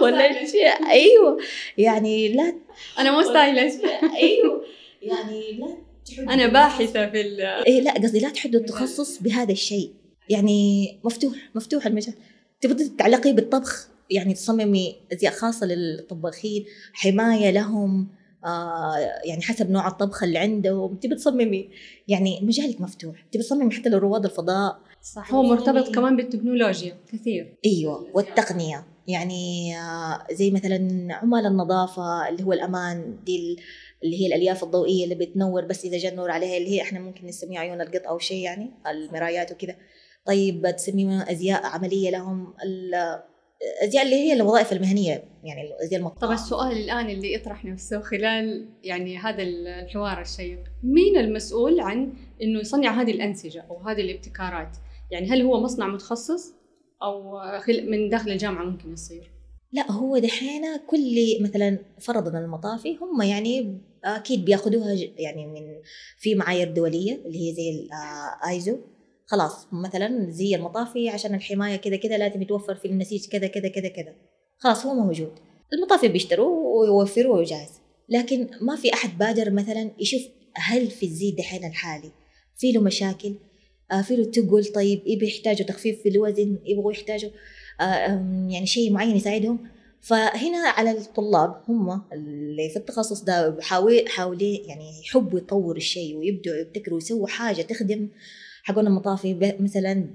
ولا 0.00 0.46
شيء. 0.46 0.88
أيوه. 0.90 1.38
يعني 1.78 2.32
لا 2.32 2.54
أنا 2.98 3.10
مو 3.12 3.22
ستايلش 3.22 3.74
أيوه. 4.16 4.64
يعني 5.02 5.52
لا 5.52 5.76
أنا 6.34 6.46
باحثة 6.46 7.10
في 7.10 7.20
ال 7.20 7.40
إيه 7.40 7.80
لا 7.80 7.92
قصدي 7.92 8.20
لا 8.20 8.28
تحدوا 8.28 8.60
التخصص 8.60 9.22
بهذا 9.22 9.52
الشيء. 9.52 9.92
يعني 10.28 10.88
مفتوح 11.04 11.32
مفتوح 11.54 11.86
المجال. 11.86 12.14
تبغي 12.60 12.84
تتعلقي 12.88 13.32
بالطبخ؟ 13.32 13.88
يعني 14.10 14.34
تصممي 14.34 14.96
أزياء 15.12 15.32
خاصة 15.32 15.66
للطباخين 15.66 16.64
حماية 16.92 17.50
لهم 17.50 18.08
آه 18.44 18.94
يعني 19.24 19.42
حسب 19.42 19.70
نوع 19.70 19.88
الطبخه 19.88 20.24
اللي 20.24 20.38
عندهم. 20.38 20.96
تبي 20.96 21.14
تصممي. 21.14 21.70
يعني 22.08 22.40
مجالك 22.42 22.80
مفتوح. 22.80 23.26
تبي 23.32 23.42
تصممي 23.42 23.74
حتى 23.74 23.88
لرواد 23.88 24.24
الفضاء. 24.24 24.80
صح 25.02 25.34
هو 25.34 25.42
مرتبط 25.42 25.94
كمان 25.94 26.16
بالتكنولوجيا 26.16 26.96
كثير. 27.12 27.58
أيوه 27.66 28.06
والتقنية. 28.14 28.86
يعني 29.08 29.76
آه 29.78 30.26
زي 30.32 30.50
مثلا 30.50 31.08
عمال 31.10 31.46
النظافة 31.46 32.28
اللي 32.28 32.42
هو 32.42 32.52
الأمان 32.52 33.18
دي 33.24 33.58
اللي 34.04 34.20
هي 34.20 34.26
الألياف 34.26 34.64
الضوئية 34.64 35.04
اللي 35.04 35.14
بتنور 35.14 35.64
بس 35.64 35.84
إذا 35.84 35.98
جاء 35.98 36.12
النور 36.12 36.30
عليها 36.30 36.56
اللي 36.56 36.70
هي 36.70 36.82
إحنا 36.82 37.00
ممكن 37.00 37.26
نسميها 37.26 37.60
عيون 37.60 37.80
القط 37.80 38.06
أو 38.06 38.18
شيء 38.18 38.44
يعني 38.44 38.70
المرايات 38.86 39.52
وكذا. 39.52 39.76
طيب 40.26 40.74
تسميها 40.76 41.32
أزياء 41.32 41.66
عملية 41.66 42.10
لهم 42.10 42.54
الازياء 42.64 44.04
اللي 44.04 44.16
هي 44.16 44.32
الوظائف 44.32 44.72
المهنية 44.72 45.24
يعني 45.44 45.62
الازياء 45.62 46.00
المطلقة. 46.00 46.26
طب 46.26 46.32
السؤال 46.32 46.76
الآن 46.76 47.10
اللي 47.10 47.34
يطرح 47.34 47.64
نفسه 47.64 48.00
خلال 48.00 48.68
يعني 48.84 49.18
هذا 49.18 49.42
الحوار 49.42 50.20
الشيق. 50.20 50.58
مين 50.82 51.16
المسؤول 51.16 51.80
عن 51.80 52.12
إنه 52.42 52.60
يصنع 52.60 53.02
هذه 53.02 53.10
الأنسجة 53.10 53.64
أو 53.70 53.78
هذه 53.78 54.00
الابتكارات؟ 54.00 54.76
يعني 55.12 55.26
هل 55.26 55.42
هو 55.42 55.60
مصنع 55.60 55.86
متخصص 55.86 56.54
أو 57.02 57.40
من 57.68 58.08
داخل 58.08 58.30
الجامعة 58.30 58.64
ممكن 58.64 58.92
يصير؟ 58.92 59.30
لا 59.72 59.92
هو 59.92 60.18
دحين 60.18 60.62
كل 60.86 61.16
مثلا 61.40 61.78
فرضنا 62.00 62.38
المطافي 62.38 62.96
هم 62.96 63.22
يعني 63.22 63.80
أكيد 64.04 64.44
بيأخذوها 64.44 64.94
يعني 65.16 65.46
من 65.46 65.62
في 66.18 66.34
معايير 66.34 66.72
دولية 66.72 67.14
اللي 67.26 67.48
هي 67.48 67.54
زي 67.54 67.70
الايزو 68.44 68.78
خلاص 69.26 69.66
مثلا 69.72 70.30
زي 70.30 70.54
المطافي 70.54 71.08
عشان 71.08 71.34
الحماية 71.34 71.76
كذا 71.76 71.96
كذا 71.96 72.18
لازم 72.18 72.42
يتوفر 72.42 72.74
في 72.74 72.84
النسيج 72.84 73.28
كذا 73.28 73.46
كذا 73.46 73.68
كذا 73.68 73.88
كذا 73.88 74.14
خلاص 74.58 74.86
هو 74.86 74.94
موجود. 74.94 75.32
المطافي 75.72 76.08
بيشتروا 76.08 76.80
ويوفروه 76.80 77.44
جاهز 77.44 77.80
لكن 78.08 78.50
ما 78.60 78.76
في 78.76 78.94
أحد 78.94 79.18
بادر 79.18 79.50
مثلا 79.50 79.90
يشوف 79.98 80.22
هل 80.54 80.90
في 80.90 81.06
الزي 81.06 81.30
دحين 81.30 81.64
الحالي؟ 81.64 82.10
في 82.56 82.72
له 82.72 82.80
مشاكل؟ 82.80 83.34
آه 83.92 84.02
في 84.02 84.16
له 84.16 84.24
تقول 84.24 84.64
طيب 84.64 85.02
يبي 85.06 85.26
يحتاجوا 85.26 85.66
تخفيف 85.66 86.02
في 86.02 86.08
الوزن 86.08 86.58
يبغوا 86.66 86.92
يحتاجوا 86.92 87.30
آه 87.80 87.84
يعني 88.48 88.66
شيء 88.66 88.92
معين 88.92 89.16
يساعدهم. 89.16 89.58
فهنا 90.00 90.58
على 90.58 90.90
الطلاب 90.90 91.62
هم 91.68 92.02
اللي 92.12 92.68
في 92.68 92.76
التخصص 92.76 93.22
ده 93.22 93.56
حاولين 94.06 94.64
يعني 94.68 95.00
يحبوا 95.04 95.38
يطوروا 95.38 95.76
الشيء 95.76 96.16
ويبدعوا 96.16 96.56
يبتكروا 96.56 96.94
ويسووا 96.94 97.28
حاجة 97.28 97.62
تخدم 97.62 98.08
حقون 98.62 98.86
المطافي 98.86 99.56
مثلا 99.60 100.06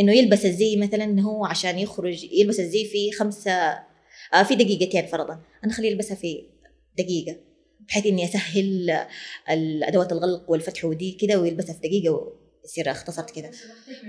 إنه 0.00 0.12
يلبس 0.12 0.46
الزي 0.46 0.76
مثلا 0.76 1.20
هو 1.20 1.44
عشان 1.44 1.78
يخرج 1.78 2.24
يلبس 2.32 2.60
الزي 2.60 2.84
في 2.84 3.12
خمسة 3.12 3.52
آه 4.34 4.42
في 4.48 4.54
دقيقتين 4.54 5.06
فرضا. 5.06 5.40
أنا 5.64 5.72
خليه 5.72 5.90
يلبسها 5.90 6.14
في 6.14 6.42
دقيقة 6.98 7.36
بحيث 7.88 8.06
إني 8.06 8.24
أسهل 8.24 8.98
الادوات 9.50 10.12
الغلق 10.12 10.50
والفتح 10.50 10.84
ودي 10.84 11.12
كذا 11.12 11.36
ويلبسها 11.36 11.74
في 11.74 11.80
دقيقة 11.88 12.32
ويصير 12.64 12.90
اختصرت 12.90 13.30
كذا 13.30 13.50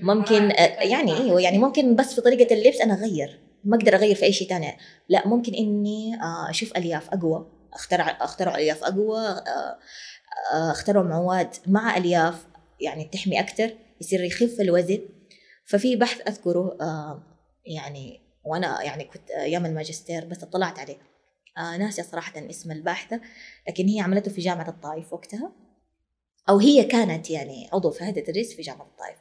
ممكن 0.01 0.51
آه 0.51 0.83
يعني 0.83 1.17
أيوه 1.17 1.41
يعني 1.41 1.57
ممكن 1.57 1.95
بس 1.95 2.13
في 2.13 2.21
طريقة 2.21 2.53
اللبس 2.55 2.81
أنا 2.81 2.93
أغير. 2.93 3.39
ما 3.63 3.77
أقدر 3.77 3.95
أغير 3.95 4.15
في 4.15 4.25
أي 4.25 4.33
شيء 4.33 4.49
ثاني 4.49 4.77
لا 5.09 5.27
ممكن 5.27 5.53
إني 5.53 6.15
آه، 6.21 6.49
أشوف 6.49 6.77
ألياف 6.77 7.09
أقوى 7.09 7.51
أخترع 7.73 8.17
أخترع 8.21 8.55
ألياف 8.55 8.83
أقوى 8.83 9.19
آه، 9.19 10.71
اخترعوا 10.71 11.05
مواد 11.05 11.55
مع 11.67 11.97
ألياف 11.97 12.45
يعني 12.81 13.05
تحمي 13.05 13.39
أكثر 13.39 13.71
يصير 14.01 14.23
يخف 14.23 14.61
الوزن. 14.61 14.99
ففي 15.65 15.95
بحث 15.95 16.21
أذكره 16.27 16.77
يعني 17.65 18.21
وأنا 18.43 18.83
يعني 18.83 19.03
كنت 19.03 19.31
أيام 19.31 19.65
الماجستير 19.65 20.25
بس 20.25 20.43
اطلعت 20.43 20.79
عليه. 20.79 20.97
ناسيه 21.57 22.03
صراحة 22.03 22.49
اسم 22.49 22.71
الباحثة 22.71 23.21
لكن 23.67 23.87
هي 23.87 23.99
عملته 23.99 24.31
في 24.31 24.41
جامعة 24.41 24.69
الطائف 24.69 25.13
وقتها. 25.13 25.64
أو 26.49 26.58
هي 26.58 26.84
كانت 26.84 27.29
يعني 27.29 27.69
عضو 27.73 27.91
في 27.91 28.03
هيئة 28.03 28.19
التدريس 28.19 28.53
في 28.55 28.62
جامعة 28.62 28.86
الطائف. 28.86 29.17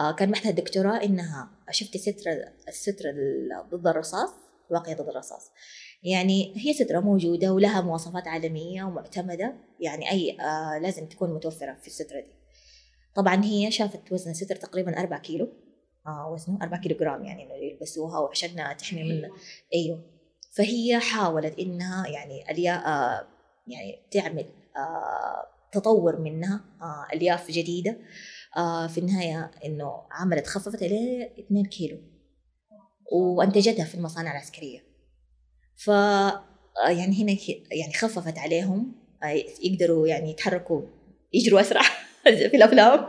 آه 0.00 0.12
كان 0.12 0.30
بحثها 0.30 0.50
الدكتوراه 0.50 1.04
إنها 1.04 1.50
شفت 1.70 1.96
سترة 1.96 2.32
السترة 2.68 3.14
ضد 3.70 3.86
الرصاص 3.86 4.30
واقية 4.70 4.94
ضد 4.94 5.08
الرصاص. 5.08 5.50
يعني 6.02 6.54
هي 6.56 6.72
سترة 6.72 7.00
موجودة 7.00 7.52
ولها 7.52 7.80
مواصفات 7.80 8.28
عالمية 8.28 8.84
ومعتمدة 8.84 9.54
يعني 9.80 10.10
أي 10.10 10.36
آه 10.40 10.78
لازم 10.78 11.06
تكون 11.06 11.34
متوفرة 11.34 11.74
في 11.74 11.86
السترة 11.86 12.20
دي. 12.20 12.32
طبعا 13.14 13.44
هي 13.44 13.70
شافت 13.70 14.12
وزن 14.12 14.30
السترة 14.30 14.56
تقريبا 14.56 15.00
أربعة 15.00 15.20
كيلو. 15.20 15.48
آه 16.06 16.30
وزنه 16.32 16.58
أربعة 16.62 16.80
كيلو 16.80 16.96
جرام 16.96 17.24
يعني 17.24 17.42
إنه 17.42 17.54
يلبسوها 17.54 18.18
وعشان 18.18 18.76
تحمي 18.78 19.02
من 19.02 19.30
أيوه. 19.74 20.04
فهي 20.56 20.98
حاولت 20.98 21.58
إنها 21.58 22.08
يعني 22.08 22.50
اليا 22.50 22.86
آه 22.86 23.28
يعني 23.66 23.98
تعمل 24.10 24.46
آه 24.76 25.57
تطور 25.72 26.20
منها 26.20 26.64
آه 26.82 27.06
ألياف 27.12 27.50
جديدة 27.50 27.98
آه 28.56 28.86
في 28.86 28.98
النهاية 28.98 29.50
إنه 29.64 30.02
عملت 30.10 30.46
خففت 30.46 30.82
إلى 30.82 31.30
2 31.38 31.64
كيلو 31.64 31.98
وأنتجتها 33.12 33.84
في 33.84 33.94
المصانع 33.94 34.32
العسكرية. 34.32 34.80
ف 35.76 35.90
آه، 35.90 36.90
يعني 36.90 37.22
هنا 37.22 37.36
يعني 37.72 37.92
خففت 37.92 38.38
عليهم 38.38 38.92
يقدروا 39.62 40.08
يعني 40.08 40.30
يتحركوا 40.30 40.82
يجروا 41.32 41.60
أسرع 41.60 41.82
في 42.50 42.56
الأفلام. 42.56 43.06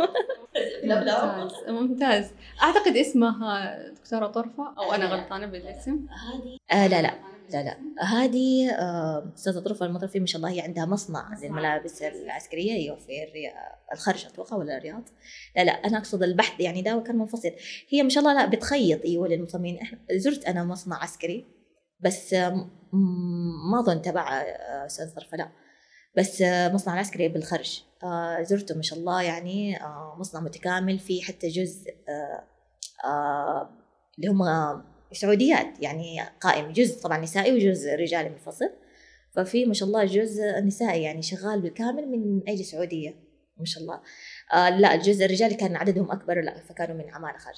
ممتاز 0.83 1.51
ممتاز. 1.67 2.31
أعتقد 2.63 2.97
اسمها 2.97 3.77
دكتورة 3.89 4.27
طرفة 4.27 4.73
أو 4.77 4.93
أنا 4.93 5.05
غلطانة 5.05 5.45
بالاسم. 5.45 6.05
هذه 6.09 6.57
آه 6.71 6.87
لا 6.87 7.01
لا 7.01 7.13
لا 7.53 7.63
لا. 7.63 7.77
هذه 8.05 8.69
آه، 8.71 9.31
أستاذة 9.35 9.59
طرفة 9.59 9.85
المطرفي 9.85 10.19
ما 10.19 10.25
شاء 10.25 10.37
الله 10.37 10.49
هي 10.51 10.61
عندها 10.61 10.85
مصنع 10.85 11.39
للملابس 11.43 12.01
العسكرية 12.01 12.71
أيوه 12.73 12.95
في 12.97 13.11
الخرج 13.93 14.25
أتوقع 14.25 14.57
ولا 14.57 14.77
الرياض؟ 14.77 15.03
لا 15.55 15.63
لا 15.63 15.71
أنا 15.71 15.97
أقصد 15.97 16.23
البحث 16.23 16.59
يعني 16.59 16.81
ده 16.81 17.03
كان 17.07 17.17
منفصل. 17.17 17.51
هي 17.89 18.03
ما 18.03 18.09
شاء 18.09 18.23
الله 18.23 18.33
لا 18.33 18.45
بتخيط 18.45 19.05
أيوه 19.05 19.27
للمصممين. 19.27 19.79
زرت 20.11 20.45
أنا 20.45 20.63
مصنع 20.63 21.03
عسكري 21.03 21.45
بس 21.99 22.33
ما 23.71 23.79
أظن 23.79 24.01
تبع 24.01 24.41
آه، 24.41 24.85
أستاذ 24.85 25.15
طرفة 25.15 25.37
لا. 25.37 25.49
بس 26.17 26.41
آه، 26.41 26.73
مصنع 26.73 26.93
العسكري 26.93 27.27
بالخرج 27.27 27.83
زرته 28.41 28.75
ما 28.75 28.81
شاء 28.81 28.99
الله 28.99 29.21
يعني 29.21 29.79
مصنع 30.17 30.41
متكامل 30.41 30.99
فيه 30.99 31.21
حتى 31.21 31.47
جزء 31.47 31.93
اللي 34.17 34.31
هم 34.31 34.43
سعوديات 35.11 35.67
يعني 35.81 36.21
قائم 36.41 36.71
جزء 36.71 37.01
طبعا 37.01 37.17
نسائي 37.17 37.53
وجزء 37.53 37.95
رجالي 37.95 38.29
منفصل. 38.29 38.69
ففي 39.31 39.65
ما 39.65 39.73
شاء 39.73 39.87
الله 39.87 40.05
جزء 40.05 40.59
نسائي 40.59 41.01
يعني 41.01 41.21
شغال 41.21 41.61
بالكامل 41.61 42.07
من 42.07 42.41
أي 42.47 42.63
سعودية 42.63 43.15
ما 43.57 43.65
شاء 43.65 43.83
الله. 43.83 44.01
آه 44.53 44.69
لا 44.69 44.95
الجزء 44.95 45.25
الرجالي 45.25 45.55
كان 45.55 45.75
عددهم 45.75 46.11
أكبر 46.11 46.41
لا 46.41 46.63
فكانوا 46.69 46.95
من 46.95 47.09
عمان 47.09 47.37
خارج. 47.37 47.57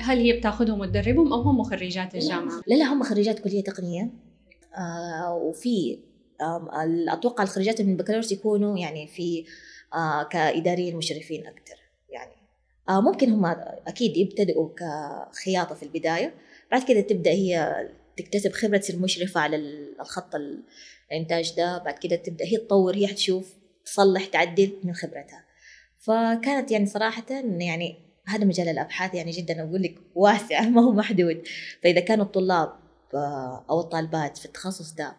هل 0.00 0.18
هي 0.18 0.32
بتاخذهم 0.32 0.80
وتدربهم 0.80 1.32
أو 1.32 1.40
هم 1.40 1.62
خريجات 1.62 2.14
الجامعة؟ 2.14 2.62
لا 2.66 2.74
لا 2.74 2.84
هم 2.84 3.02
خريجات 3.02 3.38
كلية 3.38 3.62
تقنية. 3.62 4.10
آه 4.78 5.34
وفي 5.34 5.98
آه 6.40 6.68
أتوقع 7.08 7.44
الخريجات 7.44 7.82
من 7.82 7.92
البكالوريوس 7.92 8.32
يكونوا 8.32 8.78
يعني 8.78 9.06
في 9.06 9.44
آه 9.94 10.22
كإداريين 10.22 10.96
مشرفين 10.96 11.46
أكثر 11.46 11.76
يعني. 12.08 12.32
آه 12.88 13.00
ممكن 13.00 13.30
هم 13.30 13.46
أكيد 13.86 14.16
يبتدئوا 14.16 14.68
كخياطة 14.76 15.74
في 15.74 15.82
البداية 15.82 16.34
بعد 16.70 16.82
كده 16.82 17.00
تبدأ 17.00 17.30
هي 17.30 17.76
تكتسب 18.16 18.52
خبرة 18.52 18.78
تصير 18.78 18.98
مشرفة 18.98 19.40
على 19.40 19.56
الخط 20.00 20.34
الإنتاج 21.12 21.56
ده 21.56 21.78
بعد 21.78 21.98
كده 21.98 22.16
تبدأ 22.16 22.44
هي 22.44 22.56
تطور 22.56 22.96
هي 22.96 23.06
تشوف 23.06 23.54
تصلح 23.84 24.26
تعدل 24.26 24.72
من 24.84 24.94
خبرتها. 24.94 25.44
فكانت 26.00 26.70
يعني 26.70 26.86
صراحة 26.86 27.24
يعني 27.30 27.96
هذا 28.26 28.44
مجال 28.44 28.68
الأبحاث 28.68 29.14
يعني 29.14 29.30
جدا 29.30 29.62
أقول 29.62 29.82
لك 29.82 29.94
واسع 30.14 30.60
ما 30.68 30.82
هو 30.82 30.92
محدود. 30.92 31.42
فإذا 31.82 32.00
كانوا 32.00 32.24
الطلاب 32.24 32.72
آه، 33.14 33.64
أو 33.70 33.80
الطالبات 33.80 34.38
في 34.38 34.44
التخصص 34.44 34.92
ده 34.92 35.16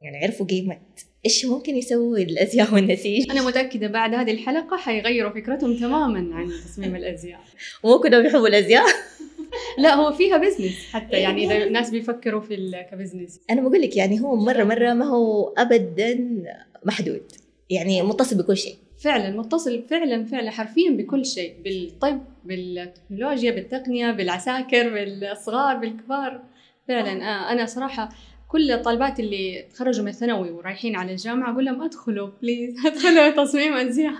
يعني 0.00 0.24
عرفوا 0.24 0.46
قيمه 0.46 0.78
إيش 1.24 1.46
ممكن 1.46 1.76
يسووا 1.76 2.18
الأزياء 2.18 2.74
والنسيج 2.74 3.30
أنا 3.30 3.42
متأكدة 3.42 3.86
بعد 3.86 4.14
هذه 4.14 4.30
الحلقة 4.30 4.76
حيغيروا 4.76 5.30
فكرتهم 5.30 5.76
تماما 5.76 6.34
عن 6.34 6.50
تصميم 6.64 6.96
الأزياء. 6.96 7.40
مو 7.84 7.98
كلهم 7.98 8.26
يحبوا 8.26 8.48
الأزياء؟ 8.48 8.84
لا 9.78 9.94
هو 9.94 10.12
فيها 10.12 10.36
business 10.36 10.92
حتى 10.92 11.16
يعني 11.16 11.46
إذا 11.46 11.64
الناس 11.64 11.90
بيفكروا 11.90 12.40
في 12.40 12.84
ك 12.90 12.96
business 12.96 13.40
أنا 13.50 13.60
بقول 13.60 13.82
لك 13.82 13.96
يعني 13.96 14.20
هو 14.20 14.36
مرة 14.36 14.64
مرة 14.64 14.92
ما 14.92 15.04
هو 15.04 15.54
ابدا 15.58 16.28
محدود. 16.84 17.22
يعني 17.70 18.02
متصل 18.02 18.38
بكل 18.38 18.56
شيء. 18.56 18.76
فعلا 18.98 19.30
متصل 19.30 19.82
فعلا 19.90 20.24
فعلا 20.24 20.50
حرفيا 20.50 20.90
بكل 20.90 21.26
شيء. 21.26 21.54
بالطب 21.64 22.20
بالتكنولوجيا 22.44 23.50
بالتقنية 23.50 24.10
بالعساكر 24.10 24.88
بالصغار 24.88 25.76
بالكبار. 25.76 26.42
فعلا 26.88 27.10
آه 27.10 27.52
أنا 27.52 27.66
صراحة 27.66 28.08
كل 28.50 28.70
الطالبات 28.70 29.20
اللي 29.20 29.62
تخرجوا 29.62 30.04
من 30.04 30.10
الثانوي 30.10 30.50
ورايحين 30.50 30.96
على 30.96 31.12
الجامعة 31.12 31.52
أقول 31.52 31.64
لهم 31.64 31.82
أدخلوا 31.82 32.30
بليز 32.42 32.74
أدخلوا 32.86 33.44
تصميم 33.44 33.72
ازياء 33.72 34.14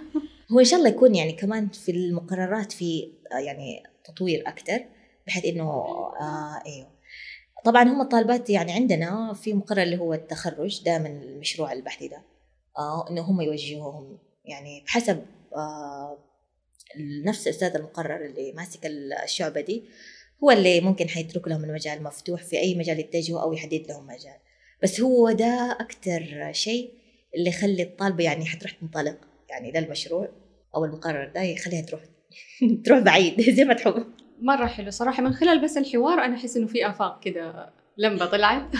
هو 0.52 0.60
إن 0.60 0.64
شاء 0.64 0.78
الله 0.78 0.90
يكون 0.90 1.14
يعني 1.14 1.32
كمان 1.32 1.68
في 1.68 1.90
المقررات 1.92 2.72
في 2.72 3.12
يعني 3.46 3.82
تطوير 4.04 4.42
أكثر 4.46 4.84
بحيث 5.26 5.44
إنه 5.44 5.64
آه 5.64 6.62
إيوه. 6.66 6.88
طبعا 7.64 7.82
هم 7.82 8.00
الطالبات 8.00 8.50
يعني 8.50 8.72
عندنا 8.72 9.32
في 9.34 9.52
مقرر 9.52 9.82
اللي 9.82 9.98
هو 9.98 10.14
التخرج 10.14 10.88
من 10.88 11.22
المشروع 11.22 11.72
البحثي 11.72 12.08
ده 12.08 12.22
آه 12.78 13.10
إنه 13.10 13.20
هم 13.22 13.40
يوجهوهم. 13.40 14.18
يعني 14.44 14.84
بحسب 14.86 15.24
آه 15.56 16.18
نفس 17.24 17.46
الاستاذ 17.46 17.76
المقرر 17.76 18.26
اللي 18.26 18.52
ماسك 18.52 18.80
الشعبة 19.24 19.60
دي 19.60 19.84
هو 20.44 20.50
اللي 20.50 20.80
ممكن 20.80 21.08
حيترك 21.08 21.48
لهم 21.48 21.64
المجال 21.64 22.02
مفتوح 22.02 22.42
في 22.42 22.58
أي 22.58 22.74
مجال 22.74 23.00
يتجهوا 23.00 23.40
أو 23.42 23.52
يحدد 23.52 23.86
لهم 23.88 24.06
مجال. 24.06 24.36
بس 24.82 25.00
هو 25.00 25.32
ده 25.32 25.76
أكثر 25.80 26.48
شيء 26.52 26.90
اللي 27.34 27.48
يخلي 27.50 27.82
الطالبة 27.82 28.24
يعني 28.24 28.46
حتروح 28.46 28.72
تنطلق. 28.72 29.16
يعني 29.50 29.70
ده 29.70 29.78
المشروع 29.78 30.28
أو 30.74 30.84
المقرر 30.84 31.30
ده 31.34 31.40
يخليها 31.42 31.80
تروح 31.82 32.00
تروح 32.84 32.98
بعيد 32.98 33.40
زي 33.56 33.64
ما 33.64 33.74
تحب. 33.74 34.06
مرة 34.40 34.66
حلو. 34.66 34.90
صراحة 34.90 35.22
من 35.22 35.32
خلال 35.32 35.62
بس 35.64 35.76
الحوار 35.76 36.24
أنا 36.24 36.36
أحس 36.36 36.56
إنه 36.56 36.66
في 36.66 36.88
آفاق 36.88 37.22
كده 37.22 37.70
لمبة 37.98 38.26
طلعت. 38.26 38.62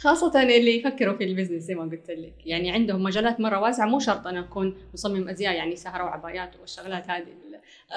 خاصة 0.00 0.42
اللي 0.42 0.78
يفكروا 0.78 1.16
في 1.16 1.24
البزنس 1.24 1.62
زي 1.62 1.74
ما 1.74 1.82
قلت 1.82 2.10
لك. 2.10 2.34
يعني 2.46 2.70
عندهم 2.70 3.02
مجالات 3.02 3.40
مرة 3.40 3.60
واسعة. 3.60 3.86
مو 3.86 3.98
شرط 3.98 4.26
أنا 4.26 4.40
أكون 4.40 4.76
مصمم 4.94 5.28
أزياء 5.28 5.54
يعني 5.54 5.76
سهرة 5.76 6.04
وعبايات 6.04 6.50
والشغلات 6.60 7.10
هذه 7.10 7.26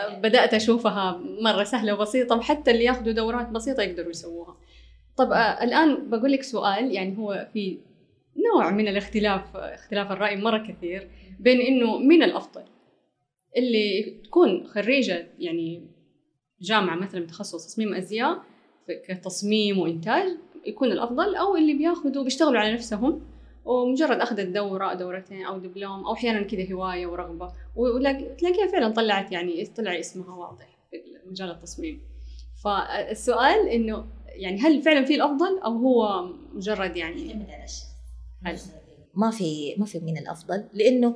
بدأت 0.09 0.53
أشوفها 0.53 1.21
مرة 1.41 1.63
سهلة 1.63 1.93
وبسيطة 1.93 2.35
وحتى 2.37 2.71
اللي 2.71 2.83
ياخذوا 2.83 3.13
دورات 3.13 3.49
بسيطة 3.49 3.83
يقدروا 3.83 4.09
يسووها. 4.09 4.57
طب 5.17 5.31
آه، 5.31 5.63
الآن 5.63 6.09
بقول 6.09 6.31
لك 6.31 6.43
سؤال 6.43 6.91
يعني 6.91 7.17
هو 7.17 7.47
في 7.53 7.77
نوع 8.37 8.71
من 8.71 8.87
الاختلاف 8.87 9.55
اختلاف 9.55 10.11
الرأي 10.11 10.35
مرة 10.35 10.67
كثير 10.67 11.09
بين 11.39 11.61
إنه 11.61 11.97
من 11.97 12.23
الأفضل؟ 12.23 12.63
اللي 13.57 14.17
تكون 14.23 14.67
خريجة 14.67 15.27
يعني 15.39 15.87
جامعة 16.61 16.95
مثلا 16.95 17.21
بتخصص 17.21 17.65
تصميم 17.65 17.93
أزياء 17.93 18.43
كتصميم 19.07 19.79
وإنتاج 19.79 20.27
يكون 20.65 20.91
الأفضل 20.91 21.35
أو 21.35 21.55
اللي 21.55 21.73
بياخذوا 21.73 22.23
بيشتغلوا 22.23 22.59
على 22.59 22.73
نفسهم؟ 22.73 23.34
ومجرد 23.65 24.19
أخذ 24.19 24.39
الدورة 24.39 24.93
دورتين 24.93 25.45
أو 25.45 25.57
دبلوم 25.57 26.05
أو 26.05 26.13
أحيانا 26.13 26.43
كذا 26.43 26.73
هواية 26.73 27.07
ورغبة. 27.07 27.53
وتلاقيها 27.75 28.67
فعلا 28.71 28.93
طلعت 28.93 29.31
يعني 29.31 29.65
طلع 29.65 29.99
اسمها 29.99 30.35
واضح 30.35 30.77
في 30.91 30.97
مجال 31.29 31.51
التصميم. 31.51 32.01
فالسؤال 32.63 33.69
إنه 33.69 34.05
يعني 34.27 34.59
هل 34.59 34.81
فعلا 34.81 35.05
في 35.05 35.15
الأفضل 35.15 35.59
أو 35.59 35.71
هو 35.71 36.25
مجرد 36.53 36.97
يعني 36.97 37.33
ما 39.13 39.31
في 39.31 39.75
ما 39.77 39.85
في 39.85 39.99
من 39.99 40.17
الأفضل. 40.17 40.63
لأنه 40.73 41.15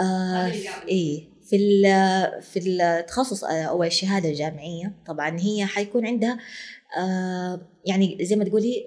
آه 0.00 0.52
إيه 0.88 1.34
في 1.42 1.82
في 2.40 2.60
التخصص 2.66 3.44
أو 3.44 3.84
الشهادة 3.84 4.28
الجامعية 4.28 4.92
طبعا 5.06 5.40
هي 5.40 5.66
حيكون 5.66 6.06
عندها 6.06 6.38
آه، 6.98 7.60
يعني 7.86 8.18
زي 8.20 8.36
ما 8.36 8.44
تقولي 8.44 8.86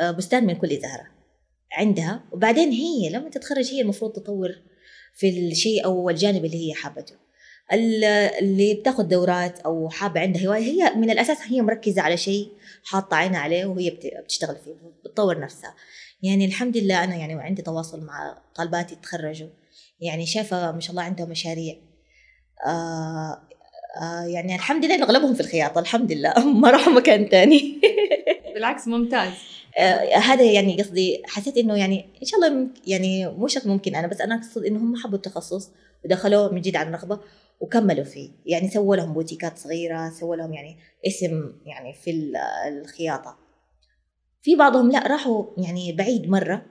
آه، 0.00 0.10
بستان 0.10 0.46
من 0.46 0.54
كل 0.54 0.68
زهرة. 0.68 1.17
عندها 1.72 2.24
وبعدين 2.32 2.70
هي 2.70 3.10
لما 3.10 3.28
تتخرج 3.28 3.72
هي 3.72 3.80
المفروض 3.80 4.12
تطور 4.12 4.54
في 5.14 5.28
الشيء 5.28 5.84
أو 5.84 6.10
الجانب 6.10 6.44
اللي 6.44 6.68
هي 6.68 6.74
حابته. 6.74 7.14
اللي 7.72 8.74
بتاخذ 8.74 9.02
دورات 9.02 9.60
أو 9.60 9.88
حابة 9.88 10.20
عندها 10.20 10.46
هواية 10.46 10.62
هي 10.62 10.94
من 10.94 11.10
الأساس 11.10 11.38
هي 11.42 11.62
مركزة 11.62 12.02
على 12.02 12.16
شيء 12.16 12.52
حاطة 12.84 13.16
عينها 13.16 13.40
عليه 13.40 13.66
وهي 13.66 13.90
بتشتغل 14.24 14.56
فيه 14.64 14.74
بتطور 15.04 15.40
نفسها. 15.40 15.74
يعني 16.22 16.44
الحمد 16.44 16.76
لله 16.76 17.04
أنا 17.04 17.16
يعني 17.16 17.34
عندي 17.34 17.62
تواصل 17.62 18.00
مع 18.00 18.42
طالباتي 18.54 18.96
تخرجوا. 18.96 19.48
يعني 20.00 20.26
شايفة 20.26 20.72
ما 20.72 20.80
شاء 20.80 20.90
الله 20.90 21.02
عندهم 21.02 21.30
مشاريع. 21.30 21.76
آه 22.66 23.42
آه 24.02 24.24
يعني 24.26 24.54
الحمد 24.54 24.84
لله 24.84 25.02
أغلبهم 25.02 25.34
في 25.34 25.40
الخياطة 25.40 25.78
الحمد 25.78 26.12
لله. 26.12 26.44
ما 26.60 26.70
راحوا 26.70 26.92
مكان 26.92 27.28
تاني. 27.28 27.80
بالعكس 28.54 28.88
ممتاز. 28.88 29.32
هذا 30.14 30.44
يعني 30.44 30.82
قصدي 30.82 31.22
حسيت 31.26 31.56
إنه 31.56 31.76
يعني 31.76 32.04
إن 32.22 32.26
شاء 32.26 32.40
الله 32.40 32.68
يعني 32.86 33.28
مو 33.28 33.46
شرط 33.46 33.66
ممكن 33.66 33.94
أنا 33.94 34.06
بس 34.06 34.20
أنا 34.20 34.34
أقصد 34.34 34.64
إنه 34.64 34.78
هم 34.78 34.96
حبوا 34.96 35.16
التخصص 35.16 35.70
ودخلوه 36.04 36.52
من 36.52 36.60
جد 36.60 36.76
عن 36.76 36.92
رغبه 36.94 37.20
وكملوا 37.60 38.04
فيه. 38.04 38.30
يعني 38.46 38.68
سووا 38.70 38.96
لهم 38.96 39.12
بوتيكات 39.12 39.58
صغيرة 39.58 40.10
سووا 40.10 40.36
لهم 40.36 40.52
يعني 40.52 40.76
اسم 41.06 41.52
يعني 41.66 41.94
في 41.94 42.10
ال- 42.10 42.36
الخياطة. 42.68 43.38
في 44.42 44.54
بعضهم 44.56 44.90
لا 44.90 45.06
راحوا 45.06 45.44
يعني 45.58 45.92
بعيد 45.92 46.28
مرة 46.28 46.66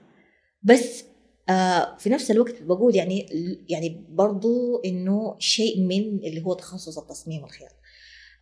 بس 0.62 1.04
آه 1.48 1.96
في 1.96 2.10
نفس 2.10 2.30
الوقت 2.30 2.62
بقول 2.62 2.96
يعني 2.96 3.26
يعني 3.68 4.06
برضو 4.08 4.80
إنه 4.84 5.36
شيء 5.38 5.80
من 5.80 6.18
اللي 6.24 6.44
هو 6.44 6.54
تخصص 6.54 6.98
التصميم 6.98 7.42
والخياطة. 7.42 7.74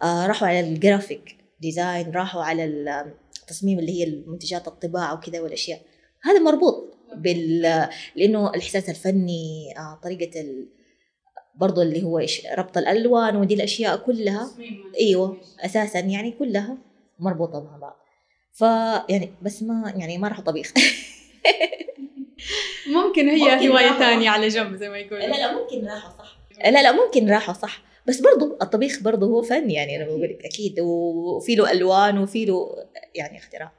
آه 0.03 0.27
راحوا 0.27 0.49
على 0.49 0.61
ال 0.61 0.70
graphic 0.70 1.37
design 1.61 2.11
راحوا 2.11 2.43
على 2.43 2.65
التصميم 3.47 3.79
اللي 3.79 3.93
هي 3.93 4.05
المنتجات 4.05 4.69
الطباعة 4.69 5.15
وكذا 5.15 5.41
والأشياء. 5.41 5.81
هذا 6.23 6.39
مربوط 6.39 6.95
بال 7.15 7.63
لأنه 8.17 8.51
الإحساس 8.51 8.91
الفني 8.91 9.75
آه 9.79 10.01
طريقة 10.03 10.41
ال... 10.41 10.69
برضو 11.55 11.83
اللي 11.83 12.03
هو 12.03 12.19
إيش 12.19 12.47
ربط 12.47 12.79
الألوان 12.79 13.37
ودي 13.37 13.55
الأشياء 13.55 13.97
كلها. 13.97 14.51
أيوه 15.01 15.37
أساسا 15.61 15.99
يعني 15.99 16.31
كلها 16.33 16.79
مربوطة 17.19 17.61
مع 17.61 17.77
بعض. 17.77 17.97
ف 18.53 18.61
يعني 19.11 19.33
بس 19.43 19.63
ما 19.63 19.93
يعني 19.97 20.19
ما 20.19 20.29
راحوا 20.29 20.45
طبيخ 20.45 20.73
ممكن 22.87 23.29
هي 23.29 23.55
ممكن 23.55 23.69
هواية. 23.69 23.99
ثانية 23.99 24.31
على 24.31 24.49
جنب 24.49 24.77
زي 24.77 24.89
ما 24.89 24.99
يقولوا. 24.99 25.27
لا 25.27 25.53
ممكن 25.63 25.87
راحوا 25.87 26.11
صح 26.19 26.37
لا 26.65 26.83
لا 26.83 26.93
ممكن 26.93 27.31
راحوا 27.31 27.55
صح 27.55 27.83
بس 28.09 28.21
برضو 28.21 28.59
الطبيخ 28.62 29.03
برضو 29.03 29.27
هو 29.27 29.42
فن 29.42 29.71
يعني 29.71 29.97
أنا 29.97 30.05
بقول 30.05 30.23
لك 30.23 30.45
أكيد 30.45 30.81
وفي 30.81 31.55
له 31.55 31.73
ألوان 31.73 32.19
وفي 32.19 32.45
له 32.45 32.69
يعني 33.14 33.38
اختراع. 33.38 33.73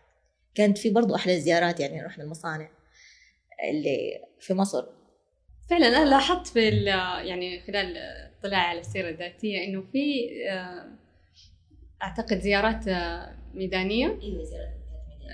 كانت 0.55 0.77
في 0.77 0.89
برضو 0.89 1.15
أحلى 1.15 1.33
الزيارات 1.35 1.79
يعني 1.79 2.01
رحنا 2.03 2.23
المصانع 2.23 2.69
اللي 3.69 4.19
في 4.39 4.53
مصر. 4.53 4.85
فعلا 5.69 5.87
أنا 5.87 6.09
لاحظت 6.09 6.47
في 6.47 6.59
يعني 7.25 7.61
خلال 7.61 7.97
اطلاعي 8.39 8.65
على 8.65 8.79
السيرة 8.79 9.09
الذاتية 9.09 9.63
إنه 9.63 9.81
في 9.91 10.29
آه، 10.49 10.87
أعتقد 12.03 12.39
زيارات 12.39 12.87
آه، 12.87 13.35
ميدانية 13.53 14.19
أيوه 14.21 14.43
زيارات 14.43 14.77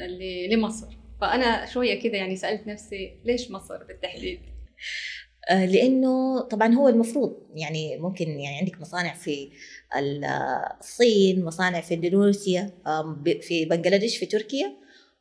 ل- 0.09 0.53
لمصر. 0.53 0.97
فأنا 1.21 1.65
شوية 1.65 2.01
كده 2.01 2.17
يعني 2.17 2.35
سألت 2.35 2.67
نفسي 2.67 3.13
ليش 3.25 3.51
مصر 3.51 3.83
بالتحديد؟ 3.83 4.39
لأنه 5.51 6.39
طبعا 6.41 6.73
هو 6.73 6.87
المفروض 6.87 7.33
يعني 7.55 7.97
ممكن 7.97 8.29
يعني 8.39 8.57
عندك 8.57 8.81
مصانع 8.81 9.13
في 9.13 9.49
ال- 9.97 10.23
آه، 10.23 10.77
الصين 10.79 11.45
مصانع 11.45 11.81
في 11.81 11.93
إندونيسيا 11.93 12.69
في 13.41 13.65
بنغلاديش 13.65 14.17
في 14.17 14.25
تركيا 14.25 14.73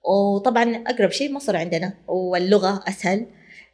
وطبعا 0.04 0.76
أقرب 0.86 1.10
شيء 1.10 1.32
مصر 1.32 1.56
عندنا 1.56 1.94
واللغة 2.08 2.84
أسهل. 2.88 3.26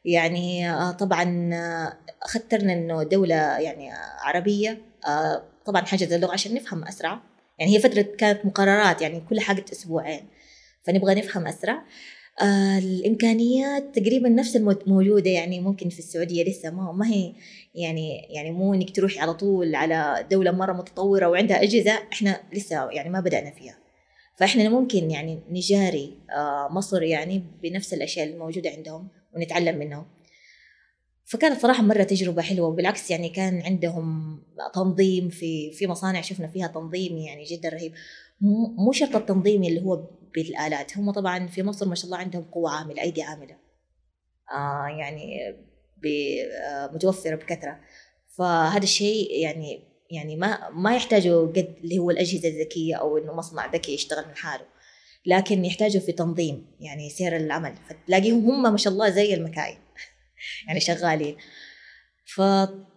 يعني 0.04 0.70
آه، 0.70 0.90
طبعا 0.90 1.50
آه، 1.54 1.98
اخترنا 2.22 2.72
إنه 2.72 3.02
دولة 3.02 3.34
يعني 3.58 3.92
آه، 3.92 3.96
عربية 4.20 4.78
آه، 5.08 5.42
طبعا 5.66 5.82
حجز 5.84 6.12
اللغة 6.12 6.32
عشان 6.32 6.54
نفهم 6.54 6.84
أسرع. 6.84 7.20
يعني 7.58 7.76
هي 7.76 7.80
فترة 7.80 8.02
كانت 8.02 8.46
مقررات 8.46 9.02
يعني 9.02 9.20
كل 9.28 9.40
حاجة 9.40 9.64
أسبوعين 9.72 10.26
فنبغى 10.82 11.14
نفهم 11.14 11.46
أسرع. 11.46 11.82
آه 12.42 12.78
الإمكانيات 12.78 13.98
تقريبا 13.98 14.28
نفس 14.28 14.56
الموجوده 14.56 15.30
يعني 15.30 15.60
ممكن 15.60 15.88
في 15.88 15.98
السعودية 15.98 16.44
لسه 16.44 16.70
ما 16.70 16.92
ما 16.92 17.08
هي 17.08 17.32
يعني 17.74 18.26
يعني 18.30 18.50
مو 18.50 18.74
إنك 18.74 18.96
تروحي 18.96 19.20
على 19.20 19.34
طول 19.34 19.74
على 19.74 20.26
دولة 20.30 20.50
مرة 20.50 20.72
متطورة 20.72 21.26
وعندها 21.26 21.62
أجهزة 21.62 21.92
إحنا 22.12 22.40
لسه 22.52 22.90
يعني 22.90 23.10
ما 23.10 23.20
بدأنا 23.20 23.50
فيها. 23.50 23.78
فإحنا 24.36 24.68
ممكن 24.68 25.10
يعني 25.10 25.40
نجاري 25.50 26.14
آه 26.30 26.68
مصر 26.70 27.02
يعني 27.02 27.42
بنفس 27.62 27.94
الأشياء 27.94 28.26
الموجودة 28.26 28.70
عندهم 28.70 29.08
ونتعلم 29.36 29.78
منهم. 29.78 30.06
فكانت 31.24 31.60
صراحة 31.60 31.82
مرة 31.82 32.02
تجربة 32.02 32.42
حلوة 32.42 32.68
وبالعكس 32.68 33.10
يعني 33.10 33.28
كان 33.28 33.60
عندهم 33.62 34.38
تنظيم 34.74 35.28
في 35.28 35.72
في 35.72 35.86
مصانع 35.86 36.20
شفنا 36.20 36.46
فيها 36.46 36.66
تنظيم 36.66 37.18
يعني 37.18 37.44
جدا 37.44 37.68
رهيب. 37.68 37.92
مو 38.40 38.66
مو 38.66 38.92
شرط 38.92 39.16
التنظيم 39.16 39.64
اللي 39.64 39.82
هو 39.82 40.04
بالآلات. 40.34 40.98
هم 40.98 41.10
طبعا 41.10 41.46
في 41.46 41.62
مصر 41.62 41.88
ما 41.88 41.94
شاء 41.94 42.04
الله 42.04 42.16
عندهم 42.16 42.42
قوة 42.42 42.70
عاملة 42.70 43.02
أيدي 43.02 43.22
عاملة. 43.22 43.56
آه 44.52 44.86
يعني 44.98 45.48
آه 46.68 46.86
متوفرة 46.94 47.34
بكثرة. 47.34 47.80
فهذا 48.38 48.82
الشيء 48.82 49.40
يعني 49.40 49.88
يعني 50.10 50.36
ما 50.36 50.70
ما 50.70 50.96
يحتاجوا 50.96 51.46
قد 51.46 51.74
اللي 51.84 51.98
هو 51.98 52.10
الأجهزة 52.10 52.48
الذكية 52.48 52.94
أو 52.94 53.18
إنه 53.18 53.34
مصنع 53.34 53.66
ذكي 53.66 53.94
يشتغل 53.94 54.28
من 54.28 54.36
حاله. 54.36 54.64
لكن 55.26 55.64
يحتاجوا 55.64 56.00
في 56.00 56.12
تنظيم 56.12 56.66
يعني 56.80 57.10
سير 57.10 57.36
العمل. 57.36 57.74
فتلاقيهم 57.88 58.50
هم 58.50 58.72
ما 58.72 58.76
شاء 58.76 58.92
الله 58.92 59.10
زي 59.10 59.34
المكاين. 59.34 59.78
يعني 60.68 60.80
شغالين. 60.80 61.36
ف 62.24 62.38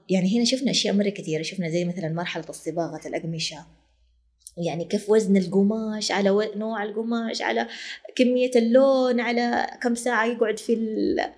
يعني 0.10 0.38
هنا 0.38 0.46
شفنا 0.46 0.72
أشياء 0.72 0.96
مرة 0.96 1.10
كثيرة. 1.10 1.42
شفنا 1.42 1.70
زي 1.70 1.86
مثلا 1.86 2.10
مرحلة 2.10 2.46
الصباغة 2.50 3.08
الأقمشة. 3.08 3.66
يعني 4.58 4.86
كيف 4.86 5.10
وزن 5.10 5.38
القماش 5.38 6.12
على 6.12 6.52
نوع 6.56 6.84
القماش 6.84 7.42
على 7.42 7.68
كمية 8.16 8.52
اللون 8.56 9.20
على 9.20 9.68
كم 9.84 9.96
ساعة 9.96 10.26
يقعد 10.26 10.60
في 10.60 10.74
ال- 10.74 11.32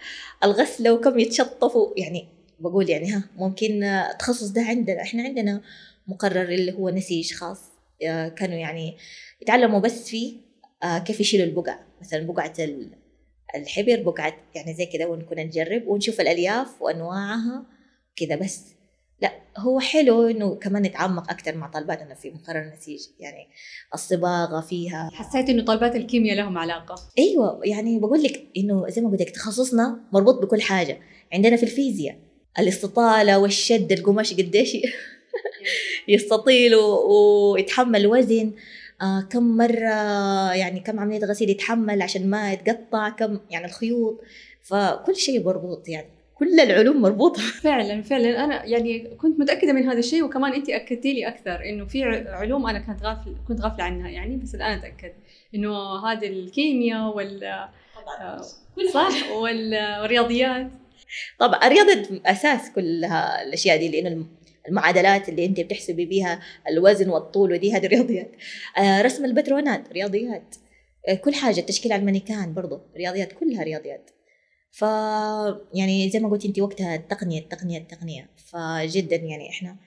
الغسلة 0.43 0.93
وكم 0.93 1.19
يتشطفوا 1.19 1.93
يعني 1.97 2.28
بقول 2.60 2.89
يعني 2.89 3.12
ها 3.12 3.23
ممكن 3.38 3.84
التخصص 3.84 4.47
ده 4.49 4.62
عندنا 4.62 5.02
إحنا 5.02 5.23
عندنا 5.23 5.62
مقرر 6.08 6.41
اللي 6.49 6.71
هو 6.73 6.89
نسيج 6.89 7.34
خاص 7.34 7.60
آه، 8.08 8.28
كانوا 8.28 8.56
يعني 8.58 8.97
يتعلموا 9.41 9.80
بس 9.80 10.10
فيه 10.10 10.34
آه، 10.84 10.97
كيف 10.99 11.19
يشيلوا 11.19 11.45
البقع 11.45 11.80
مثلا 12.02 12.28
بقعة 12.28 12.54
ال- 12.60 12.95
الحبر 13.56 14.02
بقعة 14.04 14.34
يعني 14.56 14.73
زي 14.73 14.86
كده 14.86 15.08
ونكون 15.08 15.39
نجرب 15.39 15.88
ونشوف 15.88 16.21
الألياف 16.21 16.82
وأنواعها 16.82 17.65
كده 18.15 18.36
بس. 18.36 18.62
لا 19.24 19.32
هو 19.58 19.80
حلو 19.80 20.28
إنه 20.28 20.56
كمان 20.56 20.82
نتعمق 20.82 21.32
أكثر 21.32 21.56
مع 21.56 21.68
طالباتنا 21.68 22.16
في 22.16 22.32
مقرر 22.32 22.62
النسيج 22.62 23.00
يعني 23.20 23.48
الصباغة 23.94 24.62
فيها. 24.62 25.10
حسيت 25.14 25.50
إنه 25.50 25.66
طلبات 25.66 25.96
الكيمياء 25.96 26.38
لهم 26.38 26.58
علاقة. 26.58 26.96
أيوه 27.20 27.62
يعني 27.64 28.00
بقول 28.00 28.24
لك 28.24 28.44
إنه 28.58 28.90
زي 28.90 29.02
ما 29.02 29.10
قلت 29.10 29.22
لك 29.22 29.30
تخصصنا 29.30 30.00
مربوط 30.14 30.42
بكل 30.42 30.62
حاجة 30.62 31.00
عندنا 31.34 31.56
في 31.56 31.64
الفيزياء 31.64 32.18
الاستطالة 32.60 33.40
والشد 33.40 33.92
القماش 33.92 34.34
قديش 34.34 34.78
يستطيل 36.08 36.76
ويتحمل 36.76 38.08
وزن 38.08 38.52
آه 39.02 39.22
كم 39.22 39.58
مرة 39.58 39.94
يعني 40.54 40.80
كم 40.80 41.00
عملية 41.00 41.26
غسيل 41.26 41.50
يتحمل 41.50 42.02
عشان 42.02 42.30
ما 42.30 42.54
يتقطع 42.54 43.10
كم 43.10 43.40
يعني 43.50 43.66
الخيوط 43.66 44.22
فكل 44.62 45.16
شيء 45.16 45.46
مربوط 45.46 45.90
يعني. 45.90 46.10
كل 46.36 46.60
العلوم 46.60 47.02
مربوطة. 47.02 47.41
فعلا 47.63 48.02
فعلا. 48.02 48.43
أنا 48.43 48.65
يعني 48.65 49.15
كنت 49.17 49.39
متأكدة 49.39 49.74
من 49.74 49.89
هذا 49.89 50.00
الشيء 50.00 50.24
وكمان 50.24 50.54
انت 50.54 50.69
أكدتي 50.69 51.13
لي 51.13 51.28
أكثر 51.28 51.65
إنه 51.65 51.86
في 51.86 52.04
علوم 52.28 52.67
أنا 52.67 52.80
كنت 52.80 53.04
غافل 53.04 53.36
كنت 53.48 53.62
غافلة 53.62 53.84
عنها 53.84 54.10
يعني 54.10 54.38
بس 54.38 54.56
الآن 54.56 54.78
أتأكد 54.78 55.12
إنه 55.56 55.96
هذه 56.08 56.28
الكيمياء 56.28 57.15
وال 57.15 57.67
صح؟ 58.93 59.32
وال- 59.32 60.00
والرياضيات. 60.02 60.67
طبعا 61.39 61.67
الرياضة 61.67 62.22
أساس 62.26 62.72
كل 62.76 63.06
ها- 63.06 63.41
الأشياء 63.43 63.78
دي 63.78 63.89
لأنه 63.89 64.08
الم- 64.10 64.28
المعادلات 64.67 65.30
اللي 65.30 65.46
أنت 65.46 65.60
بتحسبي 65.60 66.06
بيها 66.06 66.39
الوزن 66.69 67.10
والطول 67.10 67.52
ودي 67.52 67.74
هذه 67.74 67.88
رياضيات 67.88 68.32
آه 68.78 69.02
رسم 69.02 69.26
البترونات 69.26 69.91
رياضيات. 69.93 70.56
آه 71.10 71.13
كل 71.13 71.34
حاجة 71.34 71.60
التشكيل 71.60 71.91
على 71.93 72.00
المانيكان 72.00 72.54
برضو 72.54 72.80
رياضيات 72.98 73.32
كلها 73.34 73.63
رياضيات. 73.63 74.10
ف 74.76 74.82
يعني 75.74 76.10
زي 76.10 76.20
ما 76.20 76.30
قلت 76.30 76.46
انت 76.46 76.60
وقتها 76.60 76.96
التقنية 76.96 77.40
التقنية 77.40 77.78
التقنية. 77.78 78.30
فجدا 78.36 79.16
يعني 79.16 79.50
إحنا 79.50 79.78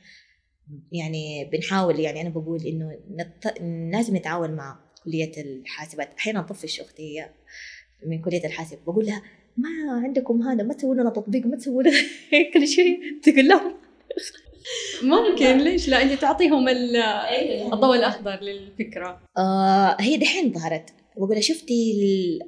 يعني 0.92 1.44
بنحاول 1.52 2.00
يعني 2.00 2.20
أنا 2.20 2.28
بقول 2.28 2.62
إنه 2.66 2.98
نت... 3.10 3.54
لازم 3.92 4.16
نتعاون 4.16 4.50
مع 4.50 4.78
كلية 5.04 5.32
الحاسبات. 5.42 6.14
أحيانا 6.18 6.42
طفش 6.42 6.80
أختي 6.80 7.02
هي 7.20 7.30
من 8.06 8.22
كلية 8.22 8.44
الحاسب 8.46 8.78
بقول 8.86 9.06
لها 9.06 9.22
ما 9.56 9.68
عندكم 10.04 10.42
هذا 10.42 10.62
ما 10.62 10.74
تسووا 10.74 10.94
لنا 10.94 11.10
تطبيق 11.10 11.46
ما 11.46 11.56
تسووا 11.56 11.82
لنا 11.82 11.92
كل 12.54 12.68
شيء. 12.68 12.98
تقول 13.22 13.48
لهم. 13.48 13.74
ممكن 15.02 15.58
ليش 15.58 15.88
لا؟ 15.88 16.02
انت 16.02 16.12
تعطيهم 16.20 16.68
ال- 16.68 16.96
الضوء 17.72 17.96
الأخضر 17.96 18.40
للفكرة. 18.40 19.20
آه 19.38 19.96
هي 20.00 20.16
دحين 20.16 20.52
ظهرت. 20.52 20.90
بقول 21.16 21.30
لها 21.30 21.40
شفتي 21.40 21.92
ال... 21.92 22.38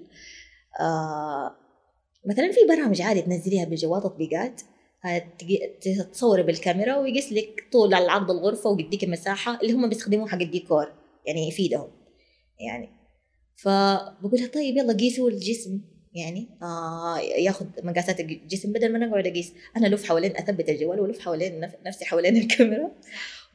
آه 0.80 1.56
مثلا 2.26 2.52
في 2.52 2.60
برامج 2.68 3.02
عادي 3.02 3.22
تنزليها 3.22 3.64
بالجوال 3.64 4.02
تطبيقات 4.02 4.60
تصوري 6.12 6.42
بالكاميرا 6.42 6.96
ويقيس 6.96 7.32
لك 7.32 7.64
طول 7.72 7.94
على 7.94 8.10
عرض 8.10 8.30
الغرفة 8.30 8.70
ويديك 8.70 9.04
المساحة 9.04 9.60
اللي 9.62 9.72
هم 9.72 9.88
بيستخدموه 9.88 10.28
حق 10.28 10.38
الديكور 10.40 10.92
يعني 11.26 11.48
يفيدهم 11.48 11.90
يعني. 12.60 12.88
فبقول 13.56 14.40
لها 14.40 14.46
طيب 14.46 14.76
يلا 14.76 14.92
قيسوا 14.92 15.30
الجسم 15.30 15.80
يعني 16.14 16.48
آه 16.62 17.18
ياخذ 17.20 17.66
مقاسات 17.82 18.20
الجسم 18.20 18.72
بدل 18.72 18.92
ما 18.92 18.98
نقعد 18.98 19.26
أقيس. 19.26 19.52
أنا 19.76 19.86
الف 19.86 20.08
حوالين 20.08 20.36
أثبت 20.36 20.68
الجوال 20.68 21.00
والف 21.00 21.18
حوالين 21.20 21.60
نف- 21.68 21.86
نفسي 21.86 22.04
حوالين 22.04 22.36
الكاميرا. 22.36 22.90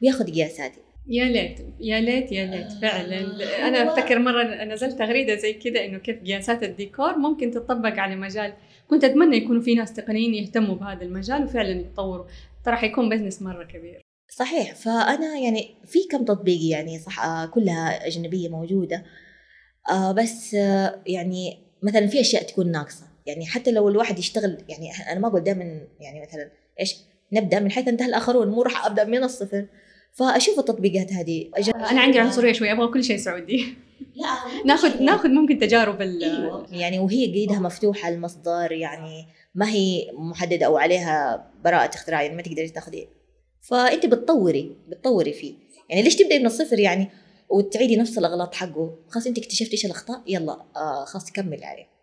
وياخذ 0.02 0.32
قياساتي. 0.32 0.80
يا 1.08 1.24
ليت 1.24 1.58
يا 1.80 2.00
ليت 2.00 2.32
يا 2.32 2.46
ليت. 2.46 2.72
فعلا. 2.82 3.20
أنا 3.68 3.92
أفتكر 3.92 4.18
مرة 4.18 4.64
نزلت 4.64 4.98
تغريدة 4.98 5.34
زي 5.34 5.52
كذا 5.52 5.84
إنه 5.84 5.98
كيف 5.98 6.22
قياسات 6.22 6.62
الديكور 6.62 7.18
ممكن 7.18 7.50
تطبق 7.50 7.98
على 7.98 8.16
مجال. 8.16 8.52
كنت 8.88 9.04
أتمنى 9.04 9.36
يكونوا 9.36 9.62
في 9.62 9.74
ناس 9.74 9.92
تقنيين 9.92 10.34
يهتموا 10.34 10.74
بهذا 10.74 11.02
المجال 11.02 11.44
وفعلا 11.44 11.70
يتطوروا. 11.70 12.24
ترى 12.64 12.76
حيكون 12.76 13.08
بزنس 13.08 13.42
مرة 13.42 13.64
كبير. 13.64 14.00
صحيح. 14.28 14.74
فأنا 14.74 15.38
يعني 15.38 15.74
في 15.84 15.98
كم 16.10 16.24
تطبيق 16.24 16.70
يعني 16.70 16.98
صح 16.98 17.24
آه، 17.24 17.46
كلها 17.46 18.06
أجنبية 18.06 18.48
موجودة. 18.48 19.04
آه 19.90 20.12
بس 20.12 20.54
آه 20.54 21.02
يعني 21.06 21.58
مثلا 21.82 22.06
في 22.06 22.20
أشياء 22.20 22.42
تكون 22.42 22.70
ناقصة. 22.70 23.04
يعني 23.26 23.46
حتى 23.46 23.70
لو 23.70 23.88
الواحد 23.88 24.18
يشتغل 24.18 24.58
يعني 24.68 24.90
أنا 25.12 25.20
ما 25.20 25.28
أقول 25.28 25.44
دائما 25.44 25.80
يعني 26.00 26.20
مثلا 26.20 26.50
إيش 26.80 26.96
نبدأ 27.32 27.60
من 27.60 27.70
حيث 27.70 27.88
انتهى 27.88 28.06
الآخرون 28.08 28.48
مو 28.48 28.62
راح 28.62 28.86
أبدأ 28.86 29.04
من 29.04 29.24
الصفر. 29.24 29.66
فأشوف 30.14 30.58
التطبيقات 30.58 31.12
هذه. 31.12 31.50
أنا 31.74 32.00
عندي 32.00 32.18
عنصريه 32.18 32.52
شوي 32.52 32.72
أبغى 32.72 32.88
كل 32.88 33.04
شيء 33.04 33.16
سعودي. 33.16 33.74
لا 34.14 34.26
ناخذ 34.74 35.02
ناخذ 35.02 35.28
ممكن 35.28 35.58
تجارب 35.58 36.02
ال 36.02 36.24
أيوه. 36.24 36.66
يعني 36.70 36.98
وهي 36.98 37.26
قيدها 37.26 37.58
مفتوحة 37.58 38.08
المصدر 38.08 38.72
يعني 38.72 39.26
ما 39.54 39.70
هي 39.70 40.10
محددة 40.12 40.66
أو 40.66 40.76
عليها 40.76 41.46
براءة 41.64 41.94
اختراع 41.94 42.22
يعني 42.22 42.36
ما 42.36 42.42
تقدري 42.42 42.68
تاخذي. 42.68 43.08
فأنت 43.60 44.06
بتطوري 44.06 44.76
بتطوري 44.88 45.32
فيه. 45.32 45.54
يعني 45.90 46.02
ليش 46.02 46.16
تبدأي 46.16 46.38
من 46.38 46.46
الصفر 46.46 46.78
يعني؟ 46.78 47.08
وتعيدي 47.48 47.96
نفس 47.96 48.18
الأغلاط 48.18 48.54
حقه. 48.54 48.98
خلاص 49.08 49.26
أنت 49.26 49.38
اكتشفتي 49.38 49.72
إيش 49.72 49.86
الأخطاء 49.86 50.22
يلا 50.26 50.64
آه 50.76 51.04
خلاص 51.04 51.32
كملي 51.32 51.64
عليه 51.64 51.94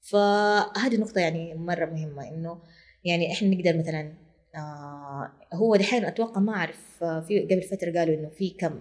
فهذه 0.00 0.96
نقطة 0.96 1.18
يعني 1.18 1.54
مرة 1.54 1.84
مهمة 1.84 2.28
إنه 2.28 2.58
يعني 3.04 3.32
إحنا 3.32 3.48
نقدر 3.48 3.78
مثلا 3.78 4.12
آه 4.56 5.32
هو 5.54 5.76
دحين 5.76 6.04
أتوقع 6.04 6.40
ما 6.40 6.52
أعرف 6.52 7.02
آه 7.02 7.20
في 7.20 7.40
قبل 7.40 7.62
فترة 7.62 7.98
قالوا 7.98 8.14
إنه 8.14 8.28
في 8.28 8.50
كم 8.50 8.80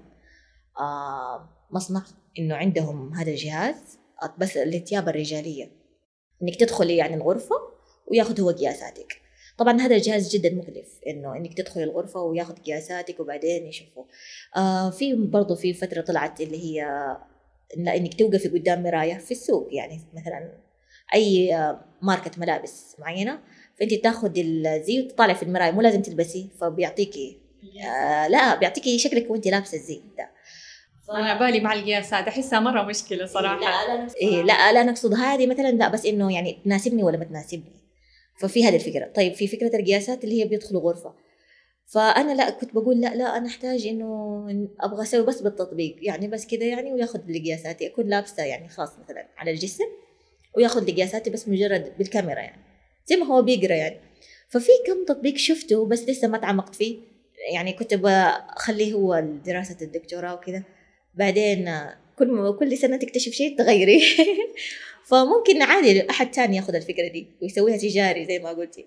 آه 0.79 1.49
مصنع 1.71 2.03
إنه 2.39 2.55
عندهم 2.55 3.13
هذا 3.13 3.31
الجهاز 3.31 3.99
بس 4.37 4.57
للثياب 4.57 5.09
الرجالية. 5.09 5.71
إنك 6.43 6.55
تدخلي 6.55 6.97
يعني 6.97 7.15
الغرفة 7.15 7.55
وياخذ 8.07 8.41
هو 8.41 8.49
قياساتك. 8.49 9.21
طبعا 9.57 9.81
هذا 9.81 9.95
الجهاز 9.95 10.35
جدا 10.35 10.55
مكلف 10.55 10.99
إنه 11.07 11.35
إنك 11.35 11.53
تدخلي 11.53 11.83
الغرفة 11.83 12.21
وياخذ 12.21 12.55
قياساتك 12.55 13.19
وبعدين 13.19 13.67
يشوفوا. 13.67 14.05
آه 14.57 14.89
في 14.89 15.13
برضه 15.13 15.55
في 15.55 15.73
فترة 15.73 16.01
طلعت 16.01 16.41
اللي 16.41 16.57
هي 16.63 16.85
إنك 17.77 18.13
توقفي 18.13 18.47
قدام 18.47 18.83
مراية 18.83 19.17
في 19.17 19.31
السوق 19.31 19.67
يعني 19.71 20.01
مثلا 20.13 20.69
أي 21.13 21.55
آه، 21.55 21.85
ماركة 22.01 22.31
ملابس 22.37 22.95
معينة 22.99 23.39
فانت 23.79 23.93
تاخذ 23.93 24.31
الزي 24.37 25.01
وتطالع 25.01 25.33
في 25.33 25.43
المراية 25.43 25.71
مو 25.71 25.81
لازم 25.81 26.01
تلبسيه 26.01 26.45
فبيعطيكي 26.61 27.37
آه 27.85 28.27
لا 28.27 28.55
بيعطيكي 28.55 28.99
شكلك 28.99 29.31
وانت 29.31 29.47
لابسة 29.47 29.77
الزي 29.77 30.01
ده. 30.17 30.29
أنا 31.11 31.39
بالي 31.39 31.59
مع 31.59 31.73
القياسات 31.73 32.27
أحسها 32.27 32.59
مرة 32.59 32.81
مشكلة 32.81 33.25
صراحة. 33.25 33.59
لا 33.59 33.97
لا 33.97 34.07
إيه 34.21 34.41
لا 34.41 34.73
لا 34.73 34.83
نقصد 34.83 35.13
هذه 35.13 35.47
مثلا 35.47 35.71
لا 35.71 35.89
بس 35.89 36.05
إنه 36.05 36.33
يعني 36.33 36.61
تناسبني 36.65 37.03
ولا 37.03 37.17
ما 37.17 37.25
تناسبني. 37.25 37.71
ففي 38.39 38.65
هذه 38.65 38.75
الفكرة. 38.75 39.11
طيب 39.15 39.33
في 39.33 39.47
فكرة 39.47 39.75
القياسات 39.75 40.23
اللي 40.23 40.41
هي 40.41 40.47
بيدخلوا 40.47 40.81
غرفة. 40.81 41.13
فأنا 41.85 42.31
لا 42.33 42.49
كنت 42.49 42.73
بقول 42.73 43.01
لا 43.01 43.15
لا 43.15 43.37
أنا 43.37 43.47
أحتاج 43.47 43.87
إنه 43.87 44.45
أبغى 44.79 45.01
أسوي 45.01 45.25
بس 45.25 45.41
بالتطبيق. 45.41 45.95
يعني 46.01 46.27
بس 46.27 46.47
كذا 46.47 46.65
يعني 46.65 46.93
وياخذ 46.93 47.19
قياساتي 47.33 47.87
اكون 47.87 48.09
لابسة 48.09 48.43
يعني 48.43 48.69
خاص 48.69 48.99
مثلا 48.99 49.27
على 49.37 49.51
الجسم 49.51 49.85
وياخذ 50.57 50.91
قياساتي 50.95 51.29
بس 51.29 51.47
مجرد 51.47 51.93
بالكاميرا 51.97 52.39
يعني. 52.39 52.68
زي 53.09 53.15
ما 53.15 53.25
هو 53.25 53.41
بيقرأ 53.41 53.75
يعني. 53.75 53.99
ففي 54.49 54.71
كم 54.87 55.05
تطبيق 55.05 55.37
شفته 55.37 55.85
بس 55.85 56.09
لسه 56.09 56.27
ما 56.27 56.37
تعمقت 56.37 56.75
فيه. 56.75 56.97
يعني 57.53 57.73
كنت 57.73 57.93
بخليه 57.93 58.93
هو 58.93 59.19
دراسه 59.45 59.77
الدكتوراه 59.81 60.33
وكذا. 60.33 60.63
بعدين 61.13 61.71
كل 62.17 62.57
كل 62.59 62.77
سنة 62.77 62.97
تكتشف 62.97 63.31
شيء 63.31 63.57
تغيري. 63.57 64.01
فممكن 65.09 65.61
عادي 65.61 66.09
أحد 66.09 66.33
ثاني 66.33 66.57
ياخذ 66.57 66.75
الفكرة 66.75 67.07
دي 67.07 67.27
ويسويها 67.41 67.77
تجاري 67.77 68.25
زي 68.25 68.39
ما 68.39 68.49
قلتي. 68.49 68.85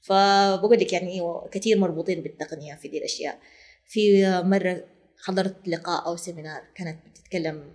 فبقول 0.00 0.78
لك 0.78 0.92
يعني 0.92 1.22
كثير 1.52 1.78
مربوطين 1.78 2.22
بالتقنية 2.22 2.74
في 2.74 2.88
دي 2.88 2.98
الأشياء. 2.98 3.38
في 3.84 4.26
مرة 4.44 4.84
حضرت 5.24 5.68
لقاء 5.68 6.06
أو 6.06 6.16
سيمينار 6.16 6.62
كانت 6.74 6.98
بتتكلم 7.06 7.72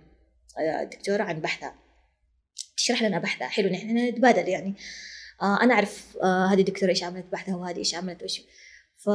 دكتورة 0.82 1.22
عن 1.22 1.40
بحثها. 1.40 1.74
تشرح 2.76 3.02
لنا 3.02 3.18
بحثها. 3.18 3.48
حلو 3.48 3.68
نحن 3.68 3.98
نتبادل 3.98 4.48
يعني. 4.48 4.68
آه 4.68 5.11
أنا 5.42 5.74
أعرف 5.74 6.16
آه 6.22 6.46
هذه 6.46 6.60
الدكتورة 6.60 6.90
إيش 6.90 7.04
عملت 7.04 7.26
بحثها 7.32 7.56
وهذه 7.56 7.78
إيش 7.78 7.94
عملت 7.94 8.22
وش 8.22 8.42
ف 8.96 9.06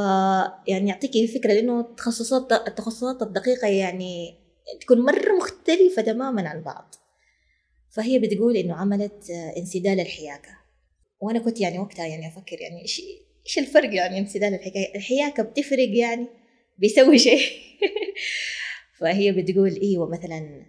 يعني 0.68 0.90
يعطيكي 0.90 1.28
فكره 1.28 1.54
لأنه 1.54 1.80
التخصصات 1.80 2.52
التخصصات 2.68 3.22
الدقيقة 3.22 3.68
يعني 3.68 4.36
تكون 4.82 5.02
مرة 5.02 5.32
مختلفة 5.38 6.02
تماما 6.02 6.50
عن 6.50 6.62
بعض. 6.64 6.96
فهي 7.90 8.20
بتقول 8.20 8.58
إنه 8.58 8.76
عملت 8.76 9.30
انسدال 9.58 10.00
الحياكة. 10.00 10.58
وأنا 11.22 11.40
كنت 11.40 11.62
يعني 11.62 11.80
وقتها 11.80 12.06
يعني 12.06 12.28
أفكر 12.28 12.62
يعني 12.62 12.82
إيش 12.82 13.02
إيش 13.46 13.60
الفرق 13.60 13.94
يعني 13.94 14.20
انسدال 14.20 14.54
الحكاية 14.54 14.96
الحياكة 14.96 15.44
بتفرق 15.44 15.90
يعني 15.90 16.28
بيسوي 16.78 17.20
شيء. 17.20 17.42
فهي 19.00 19.32
بتقول 19.32 19.80
أيوه 19.82 20.10
مثلا 20.10 20.66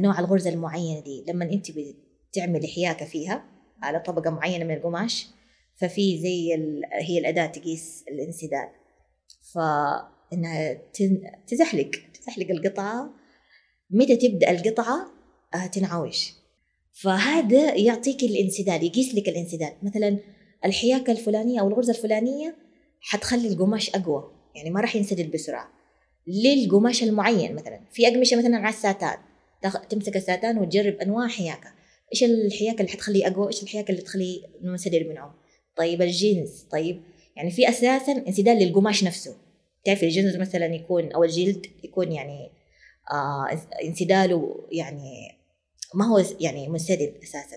نوع 0.00 0.18
الغرزة 0.18 0.50
المعينة 0.50 1.00
دي 1.00 1.24
لما 1.28 1.44
أنت 1.44 1.66
بتعملي 2.30 2.68
حياكة 2.68 3.06
فيها 3.06 3.53
على 3.84 4.00
طبقة 4.00 4.30
معينة 4.30 4.64
من 4.64 4.74
القماش 4.74 5.26
ففي 5.76 6.18
زي 6.18 6.54
هي 6.92 7.18
الأداة 7.18 7.46
تقيس 7.46 8.04
الانسدال 8.08 8.68
فإنها 9.54 10.78
تزحلق 11.46 11.90
تزحلق 12.20 12.50
القطعة. 12.50 13.10
متى 13.90 14.16
تبدأ 14.16 14.50
القطعة؟ 14.50 15.06
تنعوج 15.72 16.30
فهذا 16.92 17.74
يعطيك 17.74 18.22
الانسدال 18.22 18.84
يقيس 18.84 19.14
لك 19.14 19.28
الانسدال 19.28 19.72
مثلا 19.82 20.18
الحياكة 20.64 21.10
الفلانية 21.10 21.60
أو 21.60 21.68
الغرزة 21.68 21.90
الفلانية 21.90 22.56
حتخلي 23.00 23.48
القماش 23.48 23.90
أقوى 23.90 24.30
يعني 24.54 24.70
ما 24.70 24.80
راح 24.80 24.96
ينسدل 24.96 25.26
بسرعة. 25.26 25.68
للقماش 26.26 27.02
المعين 27.02 27.54
مثلا 27.54 27.80
في 27.92 28.08
أقمشة 28.08 28.36
مثلا 28.36 28.56
على 28.56 28.68
الساتان 28.68 29.18
تمسك 29.90 30.16
الساتان 30.16 30.58
وتجرب 30.58 30.94
أنواع 30.94 31.28
حياكة. 31.28 31.72
إيش 32.12 32.24
الحياكه 32.24 32.80
اللي 32.80 32.92
حتخليه 32.92 33.26
أقوى؟ 33.26 33.46
إيش 33.46 33.62
الحياكه 33.62 33.90
اللي 33.90 34.02
تخليه 34.02 34.42
منسدل 34.60 35.08
منعم 35.08 35.32
طيب 35.76 36.02
الجينز. 36.02 36.62
طيب 36.72 37.02
يعني 37.36 37.50
في 37.50 37.68
أساسا 37.68 38.12
انسدال 38.12 38.58
للقماش 38.58 39.04
نفسه. 39.04 39.36
تعرفي 39.84 40.06
الجينز 40.06 40.36
مثلا 40.36 40.66
يكون 40.66 41.12
أو 41.12 41.24
الجلد 41.24 41.66
يكون 41.84 42.12
يعني 42.12 42.50
آه 43.12 43.60
انسداله 43.84 44.68
يعني 44.72 45.38
ما 45.94 46.06
هو 46.06 46.24
يعني 46.40 46.68
منسدل 46.68 47.12
أساسا. 47.22 47.56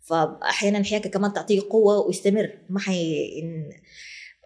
فاحيانا 0.00 0.78
الحياكه 0.78 1.10
كمان 1.10 1.32
تعطيه 1.32 1.60
قوة 1.70 2.06
ويستمر 2.06 2.58
ما 2.68 2.80
حي 2.80 3.42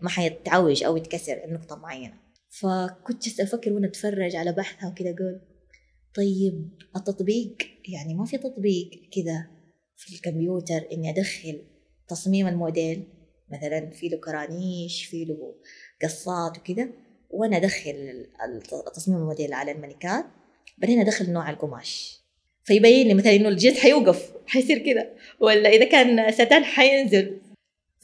ما 0.03 0.09
حيتعوج 0.11 0.85
أو 0.85 0.97
يتكسر 0.97 1.41
نقطه 1.47 1.77
معينة. 1.77 2.15
فكنت 2.51 3.41
أفكر 3.41 3.73
وأنا 3.73 3.87
أتفرج 3.87 4.37
على 4.37 4.53
بحثها 4.53 4.89
وكذا 4.89 5.11
أقول 5.11 5.41
طيب 6.15 6.69
التطبيق 6.97 7.57
يعني 7.89 8.15
ما 8.15 8.25
في 8.25 8.39
تطبيق 8.39 8.91
كذا 9.13 9.47
في 9.97 10.15
الكمبيوتر 10.15 10.87
إني 10.93 11.11
أدخل 11.11 11.63
تصميم 12.09 12.49
الموديل 12.49 13.05
مثلا 13.51 13.91
في 13.91 14.09
له 14.09 14.17
كرانيش 14.17 15.05
في 15.05 15.25
له 15.25 15.55
قصات 16.03 16.59
وكذا 16.59 16.89
وأنا 17.31 17.57
أدخل 17.57 18.27
تصميم 18.95 19.19
الموديل 19.19 19.53
على 19.53 19.73
المانيكان 19.73 20.25
بعدين 20.79 21.01
أدخل 21.01 21.31
نوع 21.31 21.51
القماش. 21.51 22.21
فيبين 22.65 23.09
لي 23.09 23.15
مثلا 23.15 23.37
إنه 23.37 23.49
الجلد 23.49 23.77
حيوقف 23.77 24.33
حيصير 24.47 24.79
كذا 24.79 25.11
ولا 25.41 25.69
إذا 25.69 25.85
كان 25.85 26.33
ستان 26.33 26.65
حينزل. 26.65 27.39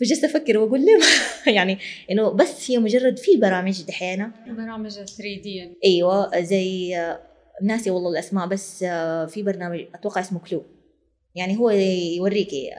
فجلست 0.01 0.25
أفكر 0.25 0.59
وأقول 0.59 0.81
ليه 0.81 0.99
يعني 1.57 1.79
إنه 2.11 2.31
بس 2.31 2.71
هي 2.71 2.79
مجرد 2.79 3.19
في 3.19 3.37
برامج 3.37 3.83
دحين 3.83 4.31
برامج 4.47 4.91
3 4.91 5.17
دي. 5.17 5.77
إيوه 5.85 6.41
زي 6.41 6.97
ناسي 7.63 7.91
والله 7.91 8.11
الأسماء 8.11 8.47
بس 8.47 8.79
في 9.29 9.43
برنامج 9.43 9.87
أتوقع 9.95 10.21
اسمه 10.21 10.39
كلو 10.39 10.63
يعني 11.35 11.59
هو 11.59 11.71
يوريكي 11.71 12.71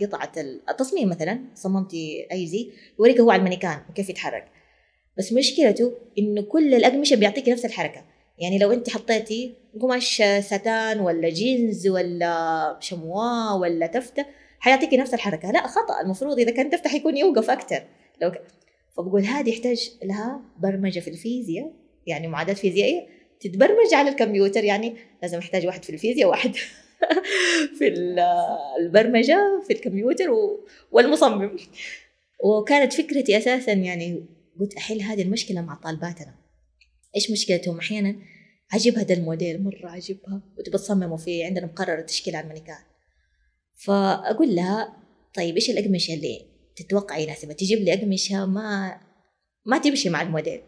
قطعة 0.00 0.32
التصميم 0.70 1.08
مثلا 1.08 1.40
صممتي 1.54 2.26
أي 2.32 2.46
زي 2.46 2.70
يوريك 2.98 3.20
هو 3.20 3.30
على 3.30 3.38
المانيكان 3.38 3.80
وكيف 3.90 4.10
يتحرك. 4.10 4.48
بس 5.18 5.32
مشكلته 5.32 5.92
إنه 6.18 6.42
كل 6.42 6.74
الاقمشه 6.74 7.16
بيعطيكي 7.16 7.52
نفس 7.52 7.64
الحركة. 7.64 8.04
يعني 8.38 8.58
لو 8.58 8.72
أنت 8.72 8.90
حطيتي 8.90 9.54
قماش 9.80 10.22
ستان 10.40 11.00
ولا 11.00 11.28
جينز 11.28 11.88
ولا 11.88 12.76
شموا 12.80 13.52
ولا 13.52 13.86
تفتة 13.86 14.26
حيعطيكي 14.58 14.96
نفس 14.96 15.14
الحركة. 15.14 15.50
لا 15.50 15.66
خطأ. 15.66 16.00
المفروض 16.00 16.38
إذا 16.38 16.50
كان 16.50 16.70
تفتح 16.70 16.94
يكون 16.94 17.16
يوقف 17.16 17.50
أكثر 17.50 17.82
لو 18.22 18.30
ك... 18.30 18.42
فبقول 18.96 19.24
هذه 19.24 19.50
يحتاج 19.50 19.90
لها 20.04 20.40
برمجة 20.58 21.00
في 21.00 21.08
الفيزياء. 21.08 21.72
يعني 22.06 22.28
معادلات 22.28 22.58
فيزيائية. 22.58 23.06
تتبرمج 23.42 23.94
على 23.94 24.10
الكمبيوتر 24.10 24.64
يعني 24.64 24.96
لازم 25.22 25.38
أحتاج 25.38 25.66
واحد 25.66 25.84
في 25.84 25.90
الفيزياء 25.90 26.28
وواحد 26.28 26.56
في 27.78 27.88
البرمجة 28.80 29.62
في 29.66 29.72
الكمبيوتر 29.72 30.26
والمصمم. 30.92 31.56
وكانت 32.44 32.92
فكرتي 32.92 33.38
أساسا 33.38 33.72
يعني 33.72 34.26
قلت 34.60 34.74
أحل 34.74 35.02
هذه 35.02 35.22
المشكلة 35.22 35.60
مع 35.60 35.74
طالباتنا 35.74 36.34
إيش 37.16 37.30
مشكلتهم؟ 37.30 37.78
أحيانا 37.78 38.16
عجبها 38.72 39.02
ده 39.02 39.14
الموديل 39.14 39.62
مرة 39.62 39.88
عجبها 39.88 40.42
وتبى 40.58 40.78
تصممه 40.78 41.16
فيه 41.16 41.46
عندنا 41.46 41.66
مقرر 41.66 41.98
التشكيل 41.98 42.36
على 42.36 42.44
المانيكان 42.44 42.82
فأقول 43.74 44.56
لها 44.56 44.96
طيب 45.34 45.54
إيش 45.54 45.70
الأقمشة 45.70 46.14
اللي 46.14 46.46
تتوقعي 46.76 47.22
يناسبها؟ 47.22 47.54
تجيب 47.54 47.78
لي 47.78 47.94
أقمشة 47.94 48.46
ما 48.46 49.00
ما 49.64 49.78
تمشي 49.78 50.10
مع 50.10 50.22
الموديل. 50.22 50.60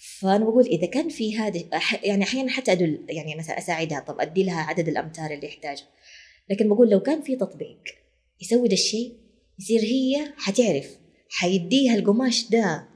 فأنا 0.00 0.44
بقول 0.44 0.66
إذا 0.66 0.86
كان 0.86 1.08
في 1.08 1.36
هذا 1.38 1.62
يعني 2.02 2.24
أحيانا 2.24 2.50
حتى 2.50 2.72
أدل 2.72 3.06
يعني 3.08 3.34
مثلا 3.34 3.58
أساعدها 3.58 4.00
طب 4.00 4.20
أدي 4.20 4.42
لها 4.42 4.60
عدد 4.60 4.88
الأمتار 4.88 5.30
اللي 5.30 5.46
يحتاجها. 5.46 5.88
لكن 6.50 6.68
بقول 6.68 6.90
لو 6.90 7.00
كان 7.00 7.22
في 7.22 7.36
تطبيق 7.36 7.78
يسوي 8.40 8.68
ده 8.68 8.74
الشيء 8.74 9.16
يصير 9.58 9.80
هي 9.80 10.32
حتعرف 10.36 10.98
حيديها 11.28 11.94
القماش 11.94 12.48
ده 12.48 12.88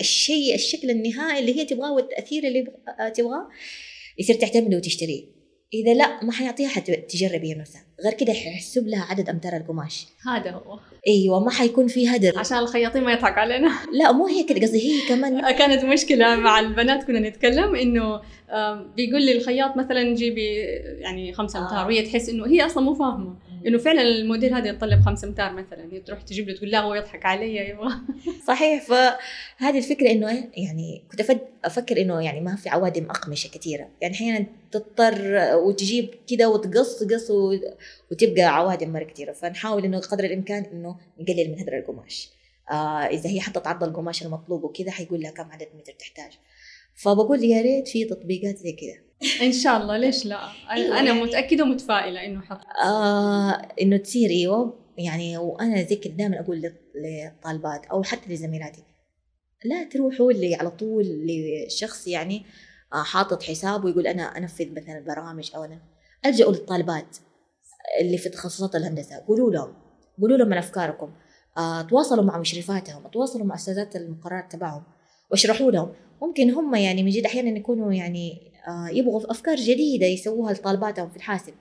الشيء 0.00 0.54
الشكل 0.54 0.90
النهائي 0.90 1.40
اللي 1.40 1.56
هي 1.60 1.64
تبغاه 1.64 1.92
والتأثير 1.92 2.44
اللي 2.46 2.66
تبغاه 3.14 3.48
يصير 4.18 4.36
تعتمده 4.36 4.76
وتشتريه. 4.76 5.39
إذا 5.74 5.94
لا 5.94 6.24
ما 6.24 6.32
حيعطيها 6.32 6.68
حتجرب 6.68 7.44
هي 7.44 7.54
نفسها 7.54 7.82
غير 8.04 8.12
كده 8.12 8.32
حيحسب 8.32 8.86
لها 8.88 9.04
عدد 9.10 9.28
أمتار 9.28 9.56
القماش. 9.56 10.06
هذا 10.26 10.50
هو. 10.50 10.78
أيوه 11.08 11.40
ما 11.40 11.50
حيكون 11.50 11.88
في 11.88 12.08
هدر. 12.08 12.38
عشان 12.38 12.58
الخياطين 12.58 13.04
ما 13.04 13.12
يضحك 13.12 13.38
علينا. 13.38 13.72
لا 14.00 14.12
مو 14.12 14.26
هيك 14.26 14.62
قصدي 14.62 14.78
هي 14.78 15.08
كمان. 15.08 15.40
كانت 15.58 15.84
مشكلة 15.84 16.36
مع 16.36 16.60
البنات 16.60 17.04
كنا 17.04 17.28
نتكلم 17.28 17.74
إنه 17.74 18.20
بيقول 18.96 19.22
لي 19.22 19.36
الخياط 19.36 19.76
مثلا 19.76 20.14
جيبي 20.14 20.54
يعني 21.00 21.32
خمسة 21.32 21.58
أمتار 21.58 21.80
آه. 21.80 21.86
وهي 21.86 22.02
تحس 22.02 22.28
إنه 22.28 22.46
هي 22.46 22.66
أصلا 22.66 22.84
مو 22.84 22.94
فاهمة. 22.94 23.34
إنه 23.66 23.78
فعلا 23.78 24.02
الموديل 24.02 24.54
هذا 24.54 24.68
يتطلب 24.68 25.00
خمسة 25.02 25.28
أمتار 25.28 25.52
مثلا 25.52 25.92
هي 25.92 26.00
تروح 26.00 26.22
تجيب 26.22 26.48
له 26.48 26.56
تقول 26.56 26.70
لا 26.70 26.80
هو 26.80 26.94
يضحك 26.94 27.26
علي 27.26 27.56
يبغى 27.56 27.92
صحيح 28.48 28.82
فهذه 28.82 29.78
الفكرة 29.78 30.10
إنه 30.10 30.48
يعني 30.56 31.04
كنت 31.10 31.40
أفكر 31.64 32.00
إنه 32.00 32.20
يعني 32.20 32.40
ما 32.40 32.56
في 32.56 32.68
عوادم 32.68 33.04
أقمشة 33.04 33.48
كثيره 33.48 33.88
يعني 34.00 34.14
أحيانا 34.14 34.46
تضطر 34.70 35.38
وتجيب 35.54 36.14
كذا 36.30 36.46
وتقص 36.46 37.02
قص 37.02 37.30
وتبقى 38.10 38.42
عوادم 38.42 38.92
مرة 38.92 39.04
كثيره 39.04 39.32
فنحاول 39.32 39.84
إنه 39.84 39.98
قدر 39.98 40.24
الإمكان 40.24 40.64
إنه 40.64 40.96
نقلل 41.20 41.50
من 41.50 41.60
هدر 41.60 41.78
القماش. 41.78 42.30
آه 42.70 43.06
إذا 43.06 43.30
هي 43.30 43.40
حطت 43.40 43.66
عرض 43.66 43.84
القماش 43.84 44.22
المطلوب 44.22 44.64
وكذا 44.64 44.90
حيقول 44.90 45.20
لها 45.20 45.30
كم 45.30 45.52
عدد 45.52 45.68
متر 45.78 45.92
تحتاج. 45.92 46.32
فبقول 46.94 47.44
يا 47.44 47.62
ريت 47.62 47.88
في 47.88 48.04
تطبيقات 48.04 48.56
زي 48.56 48.72
كذا 48.72 49.09
ان 49.46 49.52
شاء 49.52 49.82
الله. 49.82 49.96
ليش 49.96 50.26
لا؟ 50.26 50.40
أنا 50.70 50.96
يعني 50.96 51.12
متأكدة 51.12 51.64
ومتفائلة 51.64 52.24
إنه 52.26 52.40
حق 52.40 52.60
آه 52.84 53.50
إنه 53.80 53.96
تصير 53.96 54.30
إيوه. 54.30 54.80
يعني 54.98 55.38
وأنا 55.38 55.82
زي 55.82 55.96
كذا 55.96 56.12
دائما 56.12 56.40
أقول 56.40 56.72
للطالبات 56.94 57.86
أو 57.86 58.02
حتى 58.02 58.32
لزميلاتي 58.32 58.82
لا 59.64 59.84
تروحوا 59.84 60.30
اللي 60.30 60.54
على 60.54 60.70
طول 60.70 61.04
لشخص 61.26 62.06
يعني 62.06 62.42
آه 62.94 63.02
حاطط 63.02 63.42
حساب 63.42 63.84
ويقول 63.84 64.06
أنا 64.06 64.22
أنفذ 64.22 64.70
مثلا 64.72 65.00
برامج 65.00 65.50
أو 65.54 65.64
أنا. 65.64 65.80
ألجأوا 66.26 66.52
للطالبات 66.52 67.16
اللي 68.00 68.18
في 68.18 68.28
تخصصات 68.28 68.76
الهندسة. 68.76 69.24
قولوا 69.28 69.50
لهم 69.50 69.74
قولوا 70.20 70.36
لهم 70.36 70.48
من 70.48 70.56
أفكاركم. 70.56 71.12
آه 71.58 71.82
تواصلوا 71.82 72.24
مع 72.24 72.38
مشرفاتهم 72.38 73.08
تواصلوا 73.08 73.46
مع 73.46 73.54
أستاذات 73.54 73.96
المقررات 73.96 74.52
تبعهم 74.52 74.82
واشرحوا 75.30 75.70
لهم. 75.70 75.92
ممكن 76.22 76.50
هم 76.50 76.74
يعني 76.74 77.02
من 77.02 77.10
جد 77.10 77.24
أحيانا 77.24 77.58
يكونوا 77.58 77.92
يعني 77.92 78.49
يبغوا 78.92 79.30
أفكار 79.30 79.56
جديدة 79.56 80.06
يسووها 80.06 80.52
لطالباتهم 80.52 81.10
في 81.10 81.16
الحاسب. 81.16 81.52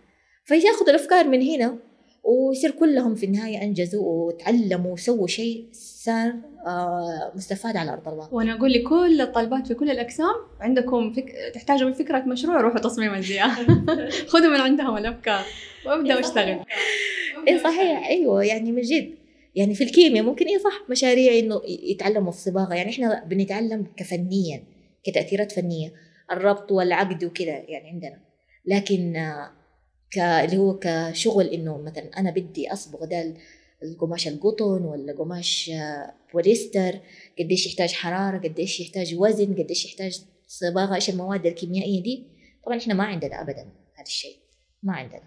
فياخذوا 0.45 0.89
الأفكار 0.89 1.27
من 1.27 1.41
هنا 1.41 1.77
ويصير 2.23 2.71
كلهم 2.71 3.15
في 3.15 3.25
النهاية 3.25 3.63
أنجزوا 3.63 4.03
وتعلموا 4.03 4.93
وسووا 4.93 5.27
شيء 5.27 5.65
صار 5.71 6.33
آه 6.67 7.31
مستفاد 7.35 7.77
على 7.77 7.93
أرض 7.93 8.07
الواقع. 8.07 8.33
وأنا 8.33 8.53
أقول 8.53 8.73
لكل 8.73 9.21
الطالبات 9.21 9.67
في 9.67 9.73
كل 9.73 9.89
الأقسام 9.89 10.35
عندكم 10.59 11.13
فك... 11.13 11.35
تحتاجوا 11.53 11.87
من 11.87 11.93
فكرة 11.93 12.19
مشروع 12.19 12.61
روحوا 12.61 12.79
تصميم 12.79 13.13
أزياء 13.13 13.49
خذوا 14.31 14.49
من 14.49 14.59
عندهم 14.59 14.97
الأفكار 14.97 15.45
وابدأوا 15.85 16.19
اشتغلوا. 16.19 16.63
إيه 17.47 17.57
صحيح. 17.57 18.07
أيوه 18.07 18.43
يعني 18.43 18.71
من 18.71 18.81
جد. 18.81 19.09
يعني 19.55 19.75
في 19.75 19.83
الكيمياء 19.83 20.25
ممكن 20.25 20.45
إيه 20.45 20.57
صح 20.57 20.83
مشاريع 20.89 21.39
إنه 21.39 21.61
يتعلموا 21.65 22.29
الصباغة. 22.29 22.73
يعني 22.73 22.89
إحنا 22.89 23.23
بنتعلم 23.27 23.85
كفنيا 23.97 24.63
كتأثيرات 25.03 25.51
فنية. 25.51 25.93
الربط 26.31 26.71
والعقد 26.71 27.23
وكذا 27.23 27.69
يعني 27.69 27.89
عندنا. 27.89 28.19
لكن 28.65 29.13
ك 30.11 30.17
اللي 30.17 30.57
هو 30.57 30.79
كشغل 30.79 31.47
إنه 31.47 31.77
مثلا 31.77 32.09
أنا 32.17 32.31
بدي 32.31 32.73
أصبغ 32.73 33.05
ده 33.05 33.33
القماش 33.83 34.27
القطن 34.27 34.85
ولا 34.85 35.13
قماش 35.13 35.71
بوليستر 36.33 36.99
قديش 37.39 37.67
يحتاج 37.67 37.93
حرارة 37.93 38.37
قديش 38.37 38.79
يحتاج 38.79 39.15
وزن 39.15 39.53
قديش 39.53 39.85
يحتاج 39.85 40.21
صباغة 40.47 40.95
إيش 40.95 41.09
المواد 41.09 41.45
الكيميائية 41.45 42.03
دي. 42.03 42.27
طبعا 42.65 42.77
إحنا 42.77 42.93
ما 42.93 43.03
عندنا 43.03 43.41
ابدا 43.41 43.61
هذا 43.95 44.05
الشيء 44.07 44.35
ما 44.83 44.93
عندنا. 44.93 45.23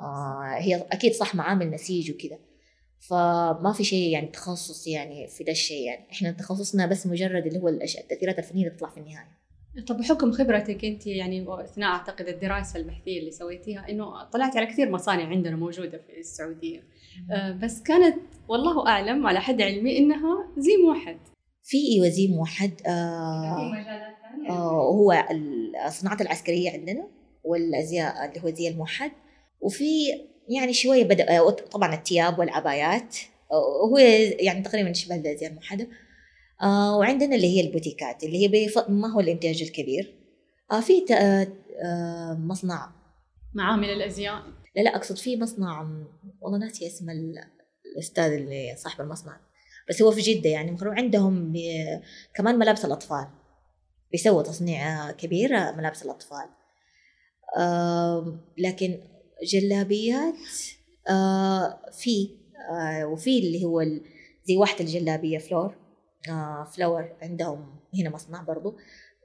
آه 0.00 0.58
هي 0.58 0.86
أكيد 0.92 1.12
صح 1.12 1.34
معامل 1.34 1.70
نسيج 1.70 2.10
وكذا. 2.10 2.38
فما 2.98 3.72
في 3.76 3.84
شيء 3.84 4.10
يعني 4.10 4.26
تخصص 4.26 4.86
يعني 4.86 5.28
في 5.28 5.44
ده 5.44 5.52
الشيء 5.52 5.86
يعني. 5.86 6.10
إحنا 6.10 6.30
تخصصنا 6.30 6.86
بس 6.86 7.06
مجرد 7.06 7.46
اللي 7.46 7.58
هو 7.58 7.68
التاثيرات 7.68 8.38
الفنية 8.38 8.64
اللي 8.66 8.76
تطلع 8.76 8.90
في 8.90 8.96
النهاية. 9.00 9.38
طب 9.86 9.96
بحكم 9.96 10.32
خبرتك 10.32 10.84
انت 10.84 11.06
يعني 11.06 11.46
اثناء 11.48 11.88
اعتقد 11.90 12.28
الدراسة 12.28 12.78
البحثية 12.80 13.20
اللي 13.20 13.30
سويتيها 13.30 13.90
انه 13.90 14.24
طلعت 14.24 14.56
على 14.56 14.66
كثير 14.66 14.90
مصانع 14.90 15.26
عندنا 15.26 15.56
موجودة 15.56 15.98
في 15.98 16.20
السعودية. 16.20 16.82
آه 17.30 17.52
بس 17.52 17.82
كانت 17.82 18.16
والله 18.48 18.86
أعلم 18.88 19.26
على 19.26 19.40
حد 19.40 19.62
علمي 19.62 19.98
إنها 19.98 20.48
زي 20.58 20.76
موحد 20.86 21.16
في 21.62 21.76
إيوه 21.92 22.08
زي 22.08 22.28
موحد 22.28 22.72
آه 22.86 23.56
في 23.56 23.80
مجالات 23.80 24.14
ثانية. 24.22 24.50
آه 24.50 24.92
هو 24.92 25.24
الصناعات 25.86 26.20
العسكرية 26.20 26.70
عندنا 26.70 27.08
والأزياء 27.44 28.28
اللي 28.28 28.40
هو 28.44 28.54
زي 28.54 28.68
الموحد 28.68 29.10
وفي 29.60 29.84
يعني 30.48 30.72
شوية 30.72 31.04
بدأ 31.04 31.38
آه، 31.38 31.50
طبعا 31.50 31.94
الثياب 31.94 32.38
والعبايات 32.38 33.16
آه، 33.52 33.86
هو 33.90 33.98
يعني 34.40 34.62
تقريبا 34.62 34.92
شبه 34.92 35.14
الازياء 35.14 35.50
الموحده 35.50 35.88
آه 36.62 36.96
وعندنا 36.98 37.36
اللي 37.36 37.56
هي 37.56 37.60
البوتيكات 37.66 38.24
اللي 38.24 38.42
هي 38.42 38.48
بيف... 38.48 38.78
ما 38.78 39.12
هو 39.12 39.20
الإنتاج 39.20 39.62
الكبير؟ 39.62 40.14
آه 40.72 40.80
في 40.80 41.14
آه 41.14 41.48
آه 41.84 42.34
مصنع. 42.34 42.92
معامل 43.54 43.90
الأزياء. 43.90 44.42
لا 44.76 44.82
لا 44.82 44.96
أقصد 44.96 45.16
في 45.16 45.36
مصنع 45.36 45.88
والله 46.40 46.58
ناسي 46.58 46.86
اسم 46.86 47.06
الأستاذ 47.94 48.32
اللي 48.32 48.74
صاحب 48.76 49.00
المصنع 49.00 49.40
بس 49.88 50.02
هو 50.02 50.10
في 50.10 50.20
جدة 50.20 50.50
يعني 50.50 50.76
عندهم 50.82 51.52
كمان 52.34 52.58
ملابس 52.58 52.84
الأطفال. 52.84 53.26
بيسووا 54.12 54.42
تصنيع 54.42 55.10
كبير 55.10 55.50
ملابس 55.50 56.02
الأطفال. 56.02 56.48
آه 57.58 58.38
لكن 58.58 59.00
جلابيات 59.52 60.34
آه 61.10 61.80
في 61.92 62.28
آه 62.70 63.06
وفي 63.06 63.38
اللي 63.38 63.64
هو 63.64 63.82
زي 64.44 64.56
واحدة 64.56 64.80
الجلابية 64.80 65.38
فلور. 65.38 65.87
فلور 66.72 67.16
عندهم 67.22 67.76
هنا 67.98 68.10
مصنع 68.10 68.42
برضو. 68.42 68.76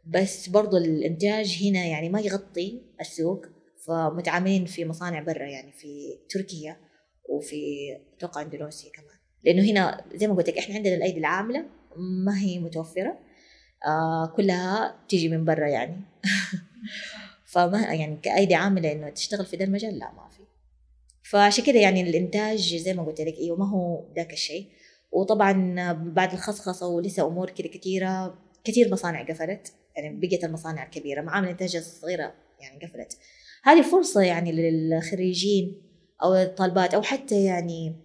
بس 0.05 0.49
برضو 0.49 0.77
الإنتاج 0.77 1.59
هنا 1.63 1.85
يعني 1.85 2.09
ما 2.09 2.21
يغطي 2.21 2.81
السوق 3.01 3.45
فمتعاملين 3.87 4.65
في 4.65 4.85
مصانع 4.85 5.19
برا 5.19 5.45
يعني 5.45 5.71
في 5.71 6.19
تركيا 6.29 6.77
وفي 7.29 7.57
أتوقع 8.17 8.41
إندونيسيا 8.41 8.91
كمان. 8.91 9.15
لأنه 9.43 9.71
هنا 9.71 10.05
زي 10.15 10.27
ما 10.27 10.33
قلت 10.33 10.49
لك 10.49 10.57
إحنا 10.57 10.75
عندنا 10.75 10.95
الأيدي 10.95 11.19
العاملة 11.19 11.65
ما 11.97 12.39
هي 12.39 12.59
متوفرة 12.59 13.19
آه 13.85 14.25
كلها 14.25 14.95
تيجي 15.09 15.29
من 15.29 15.45
برا 15.45 15.67
يعني. 15.67 16.01
فما 17.53 17.81
يعني 17.81 18.17
كأيدي 18.21 18.55
عاملة 18.55 18.91
إنه 18.91 19.09
تشتغل 19.09 19.45
في 19.45 19.57
ذا 19.57 19.65
المجال 19.65 19.99
لا 19.99 20.11
ما 20.11 20.29
في. 20.29 20.43
فعشان 21.23 21.63
كده 21.63 21.79
يعني 21.79 22.01
الإنتاج 22.01 22.75
زي 22.75 22.93
ما 22.93 23.03
قلت 23.03 23.21
لك 23.21 23.37
أيوه 23.37 23.57
ما 23.57 23.69
هو 23.69 24.03
ذاك 24.15 24.33
الشيء. 24.33 24.67
وطبعا 25.13 25.91
بعد 25.93 26.33
الخصخصة 26.33 26.87
ولسه 26.87 27.27
أمور 27.27 27.49
كده 27.49 27.67
كثيرة 27.67 28.37
كثير 28.63 28.91
مصانع 28.91 29.23
قفلت 29.23 29.73
يعني 29.95 30.19
بقيت 30.19 30.43
المصانع 30.43 30.83
الكبيرة 30.83 31.21
معامل 31.21 31.45
الإنتاج 31.45 31.75
الصغيرة 31.75 32.33
يعني 32.59 32.85
قفلت. 32.85 33.17
هذه 33.63 33.81
فرصة 33.81 34.21
يعني 34.21 34.51
للخريجين 34.51 35.81
أو 36.23 36.35
الطالبات 36.35 36.93
أو 36.93 37.01
حتى 37.01 37.43
يعني 37.43 37.95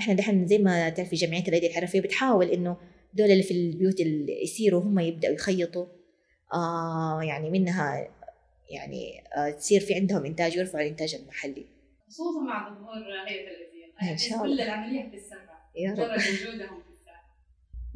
إحنا 0.00 0.14
دحين 0.14 0.46
زي 0.46 0.58
ما 0.58 0.88
تعرفي 0.88 1.16
جمعية 1.16 1.48
الأيدي 1.48 1.66
الحرفية 1.66 2.00
بتحاول 2.00 2.46
إنه 2.50 2.76
دول 3.14 3.30
اللي 3.30 3.42
في 3.42 3.54
البيوت 3.54 4.00
اللي 4.00 4.42
يصيروا 4.42 4.82
هم 4.82 4.98
يبدأوا 4.98 5.34
يخيطوا 5.34 5.86
آه 6.54 7.20
يعني 7.22 7.50
منها 7.50 8.08
يعني 8.70 9.24
آه 9.36 9.50
تصير 9.50 9.80
في 9.80 9.94
عندهم 9.94 10.24
إنتاج 10.24 10.56
ويرفعوا 10.56 10.84
الإنتاج 10.84 11.14
المحلي. 11.14 11.66
خصوصا 12.08 12.40
مع 12.40 12.74
ظهور 12.74 12.96
هيئة 13.28 13.48
الأزياء 13.48 14.12
إن 14.12 14.18
شاء 14.18 14.44
الله 14.44 14.56
كل 14.56 14.62
العملية 14.62 15.02
حتتسرع 15.02 15.45
يا 15.76 15.90
رب. 15.92 15.98
وجودهم 15.98 16.78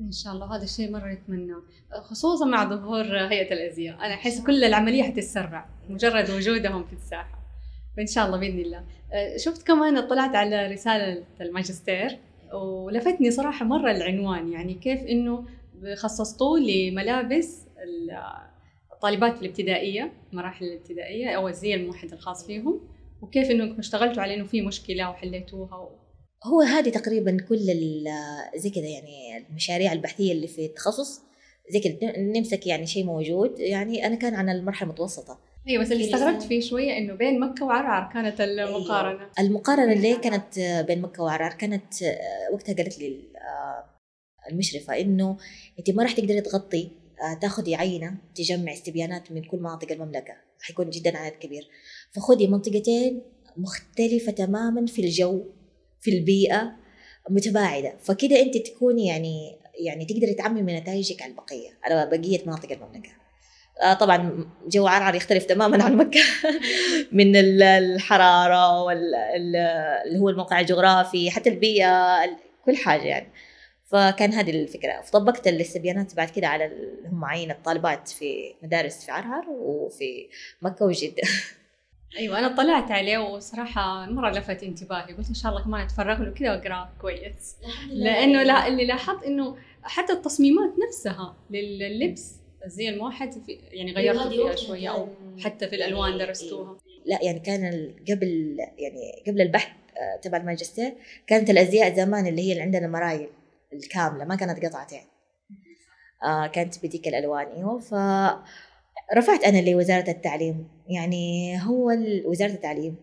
إن 0.00 0.12
شاء 0.12 0.32
الله. 0.32 0.56
هذا 0.56 0.64
الشيء 0.64 0.90
مرة 0.90 1.12
نتمناه 1.12 1.62
خصوصا 2.02 2.44
مع 2.44 2.64
ظهور 2.64 3.04
هيئة 3.04 3.52
الأزياء. 3.52 3.96
أنا 3.96 4.14
أحس 4.14 4.40
كل 4.40 4.64
العملية 4.64 5.02
حتتسرع. 5.02 5.68
مجرد 5.88 6.30
وجودهم 6.30 6.84
في 6.84 6.92
الساحة. 6.92 7.38
فإن 7.96 8.06
شاء 8.06 8.26
الله 8.26 8.38
بإذن 8.38 8.58
الله. 8.58 8.84
آه، 9.12 9.36
شفت 9.36 9.66
كمان 9.66 9.96
اطلعت 9.96 10.34
على 10.36 10.66
رسالة 10.66 11.24
الماجستير 11.40 12.18
ولفتني 12.52 13.30
صراحة 13.30 13.64
مرة 13.64 13.90
العنوان. 13.90 14.52
يعني 14.52 14.74
كيف 14.74 15.00
إنه 15.00 15.44
خصصتوه 15.96 16.60
لملابس 16.60 17.66
الطالبات 18.92 19.42
الابتدائية 19.42 20.12
مراحل 20.32 20.64
الابتدائية 20.64 21.36
أو 21.36 21.48
الزي 21.48 21.74
الموحد 21.74 22.12
الخاص 22.12 22.46
فيهم 22.46 22.80
وكيف 23.22 23.50
إنكم 23.50 23.78
اشتغلتوا 23.78 24.22
على 24.22 24.34
إنه 24.34 24.44
في 24.44 24.62
مشكلة 24.62 25.10
وحليتوها. 25.10 25.88
هو 26.44 26.60
هذه 26.60 26.88
تقريبا 26.90 27.36
كل 27.48 27.58
زي 28.56 28.70
كذا 28.70 28.86
يعني 28.86 29.46
المشاريع 29.48 29.92
البحثية 29.92 30.32
اللي 30.32 30.46
في 30.46 30.66
التخصص. 30.66 31.20
زي 31.70 31.80
كذا 31.80 32.18
نمسك 32.18 32.66
يعني 32.66 32.86
شيء 32.86 33.04
موجود. 33.04 33.58
يعني 33.58 34.06
أنا 34.06 34.14
كان 34.14 34.34
عن 34.34 34.48
المرحلة 34.48 34.88
المتوسطة. 34.88 35.38
أيوه 35.68 35.82
بس 35.82 35.92
اللي 35.92 36.04
استغربت 36.04 36.42
فيه 36.42 36.60
شوية 36.60 36.98
إنه 36.98 37.14
بين 37.14 37.40
مكة 37.40 37.64
وعرعر 37.64 38.12
كانت 38.12 38.40
المقارنة. 38.40 39.20
أيوة. 39.20 39.30
المقارنة 39.38 39.92
اللي 39.92 40.16
كانت 40.16 40.58
بين 40.86 41.00
مكة 41.00 41.22
وعرعر 41.22 41.52
كانت 41.52 41.94
وقتها 42.52 42.74
قالت 42.74 42.98
لي 42.98 43.20
المشرفة 44.50 45.00
إنه 45.00 45.36
أنت 45.78 45.90
ما 45.90 46.02
راح 46.02 46.12
تقدري 46.12 46.40
تغطي 46.40 46.90
تاخذي 47.40 47.74
عينة 47.74 48.14
تجمع 48.34 48.72
استبيانات 48.72 49.32
من 49.32 49.42
كل 49.42 49.58
مناطق 49.58 49.92
المملكة. 49.92 50.34
حيكون 50.60 50.90
جدا 50.90 51.18
عدد 51.18 51.36
كبير. 51.36 51.68
فخذي 52.12 52.46
منطقتين 52.46 53.22
مختلفة 53.56 54.32
تماما 54.32 54.86
في 54.86 55.02
الجو. 55.02 55.44
في 56.00 56.10
البيئة 56.10 56.72
متباعدة. 57.30 57.96
فكده 58.02 58.40
أنت 58.40 58.56
تكوني 58.56 59.06
يعني 59.06 59.60
يعني 59.74 60.04
تقدري 60.04 60.34
تعممي 60.34 60.80
نتائجك 60.80 61.22
على 61.22 61.30
البقية 61.30 61.70
على 61.84 62.06
بقية 62.06 62.46
مناطق 62.46 62.72
المملكة. 62.72 63.10
آه 63.82 63.94
طبعا 63.94 64.50
جو 64.66 64.86
عرعر 64.86 65.14
يختلف 65.14 65.44
تماما 65.44 65.84
عن 65.84 65.96
مكة. 65.96 66.20
من 67.12 67.36
الحرارة 67.36 68.82
واللي 68.82 70.18
هو 70.18 70.28
الموقع 70.28 70.60
الجغرافي 70.60 71.30
حتى 71.30 71.50
البيئة 71.50 72.16
كل 72.64 72.76
حاجة 72.76 73.02
يعني. 73.02 73.32
فكان 73.86 74.32
هذه 74.32 74.50
الفكرة. 74.50 75.00
فطبقت 75.00 75.48
الاستبيانات 75.48 76.16
بعد 76.16 76.30
كده 76.30 76.46
على 76.46 76.70
هم 77.06 77.24
عين 77.24 77.50
الطالبات 77.50 78.08
في 78.08 78.54
مدارس 78.62 79.04
في 79.04 79.12
عرعر 79.12 79.44
وفي 79.50 80.28
مكة 80.62 80.84
وجدة. 80.86 81.22
أيوه 82.16 82.38
أنا 82.38 82.56
طلعت 82.56 82.90
عليه 82.90 83.18
وصراحة 83.18 84.06
مرة 84.06 84.30
لفت 84.30 84.62
انتباهي 84.62 85.12
قلت 85.12 85.28
إن 85.28 85.34
شاء 85.34 85.52
الله 85.52 85.64
كمان 85.64 85.80
أتفرغ 85.80 86.22
له 86.22 86.30
كذا 86.30 86.50
واقراه 86.52 86.90
كويس. 87.00 87.56
لأنه 87.90 88.42
لا 88.42 88.66
اللي 88.66 88.86
لاحظت 88.86 89.24
إنه 89.24 89.56
حتى 89.82 90.12
التصميمات 90.12 90.70
نفسها 90.88 91.36
لللبس 91.50 92.40
الزي 92.66 92.88
الموحد 92.88 93.32
في 93.32 93.52
يعني 93.52 93.92
غيرتوا 93.92 94.30
فيها 94.30 94.56
شوية 94.56 94.88
أو 94.88 95.08
حتى 95.40 95.68
في 95.68 95.76
الألوان 95.76 96.10
يعني 96.10 96.24
درستوها. 96.24 96.76
لا 97.06 97.18
يعني 97.22 97.38
كان 97.40 97.94
قبل 98.10 98.56
يعني 98.78 99.22
قبل 99.26 99.40
البحث 99.40 99.68
آه، 99.96 100.20
تبع 100.22 100.38
الماجستير 100.38 100.92
كانت 101.26 101.50
الأزياء 101.50 101.94
زمان 101.94 102.26
اللي 102.26 102.42
هي 102.42 102.52
اللي 102.52 102.62
عندنا 102.62 102.86
مرايل 102.86 103.28
الكاملة 103.72 104.24
ما 104.24 104.34
كانت 104.34 104.64
قطعتين. 104.64 105.02
آه 106.24 106.46
كانت 106.46 106.86
بديك 106.86 107.08
الألوان 107.08 107.46
أيوه 107.46 107.78
ف 107.78 107.94
رفعت 109.16 109.44
أنا 109.44 109.70
لوزارة 109.70 110.10
التعليم. 110.10 110.68
يعني 110.88 111.56
هو 111.62 111.92
وزارة 112.24 112.50
التعليم. 112.50 112.96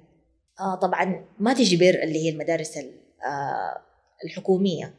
آه 0.60 0.76
طبعا 0.76 1.26
ما 1.39 1.53
تجبر 1.53 1.89
اللي 2.03 2.26
هي 2.26 2.30
المدارس 2.30 2.78
آه 2.78 3.82
الحكومية. 4.26 4.93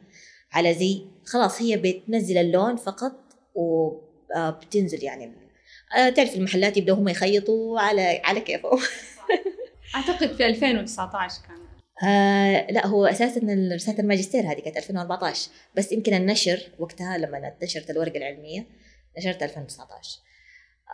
على 0.51 0.73
زي 0.73 1.01
خلاص 1.25 1.61
هي 1.61 1.77
بتنزل 1.77 2.37
اللون 2.37 2.75
فقط 2.75 3.13
وبتنزل 3.55 5.03
يعني. 5.03 5.31
آه 5.97 6.09
تعرف 6.09 6.35
المحلات 6.35 6.77
يبدأوا 6.77 6.97
هم 6.97 7.09
يخيطوا 7.09 7.79
على 7.79 8.21
على 8.23 8.41
كيفهم. 8.41 8.79
أعتقد 9.95 10.33
في 10.33 10.45
2019 10.45 11.41
كان. 11.47 11.59
آه 12.09 12.71
لا 12.71 12.87
هو 12.87 13.05
أساسا 13.05 13.41
رسالة 13.73 13.99
الماجستير 13.99 14.51
هذه 14.51 14.59
كانت 14.59 14.77
2014 14.77 15.51
بس 15.75 15.91
يمكن 15.91 16.13
النشر 16.13 16.59
وقتها 16.79 17.17
لما 17.17 17.53
نشرت 17.63 17.89
الورقة 17.89 18.17
العلمية 18.17 18.65
نشرت 19.17 19.43
2019 19.43 20.19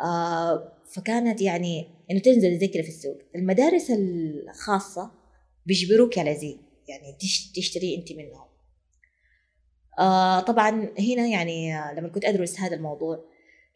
آه 0.01 0.71
فكانت 0.93 1.41
يعني 1.41 1.87
إنه 2.11 2.19
تنزل 2.19 2.59
زي 2.59 2.67
كذا 2.67 2.81
في 2.83 2.89
السوق. 2.89 3.17
المدارس 3.35 3.91
الخاصة 3.91 5.11
بيجبروك 5.65 6.17
على 6.17 6.35
زي 6.35 6.57
يعني 6.87 7.17
تشتري 7.55 7.95
أنت 7.95 8.11
منهم. 8.11 8.45
آه 9.99 10.39
طبعا 10.39 10.93
هنا 10.99 11.27
يعني 11.27 11.73
لما 11.97 12.07
كنت 12.07 12.25
أدرس 12.25 12.59
هذا 12.59 12.75
الموضوع 12.75 13.25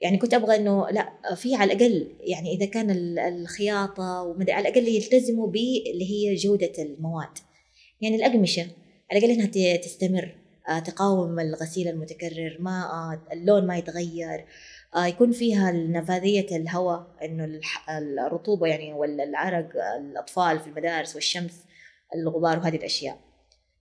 يعني 0.01 0.17
كنت 0.17 0.33
أبغى 0.33 0.55
إنه 0.55 0.89
لا 0.89 1.35
في 1.35 1.55
على 1.55 1.73
الأقل 1.73 2.15
يعني 2.19 2.53
إذا 2.53 2.65
كان 2.65 3.17
الخياطة 3.19 4.21
ومدري 4.21 4.51
على 4.51 4.69
الأقل 4.69 4.87
يلتزموا 4.87 5.47
ب 5.47 5.55
اللي 5.93 6.11
هي 6.11 6.35
جودة 6.35 6.71
المواد. 6.79 7.37
يعني 8.01 8.15
الأقمشة 8.15 8.67
على 9.11 9.19
الأقل 9.19 9.31
إنها 9.31 9.77
تستمر. 9.77 10.35
آه 10.69 10.79
تقاوم 10.79 11.39
الغسيل 11.39 11.87
المتكرر 11.87 12.57
ما 12.59 12.83
آه 12.83 13.33
اللون 13.33 13.67
ما 13.67 13.77
يتغير. 13.77 14.45
يكون 14.97 15.31
فيها 15.31 15.71
نفاذية 15.71 16.57
الهواء 16.57 17.07
إنه 17.23 17.59
الرطوبة 18.27 18.67
يعني 18.67 18.93
ولا 18.93 19.23
العرق 19.23 19.69
الأطفال 19.99 20.59
في 20.59 20.67
المدارس 20.67 21.15
والشمس 21.15 21.63
الغبار 22.15 22.59
وهذه 22.59 22.75
الأشياء. 22.75 23.19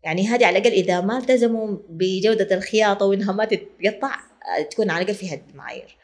يعني 0.02 0.28
هذه 0.28 0.46
على 0.46 0.58
الأقل 0.58 0.72
إذا 0.72 1.00
ما 1.00 1.18
التزموا 1.18 1.76
بجودة 1.88 2.56
الخياطة 2.56 3.06
وإنها 3.06 3.32
ما 3.32 3.44
تتقطع 3.44 4.14
آه، 4.58 4.62
تكون 4.62 4.90
على 4.90 5.02
الأقل 5.02 5.14
فيها 5.14 5.40
المعايير 5.50 5.96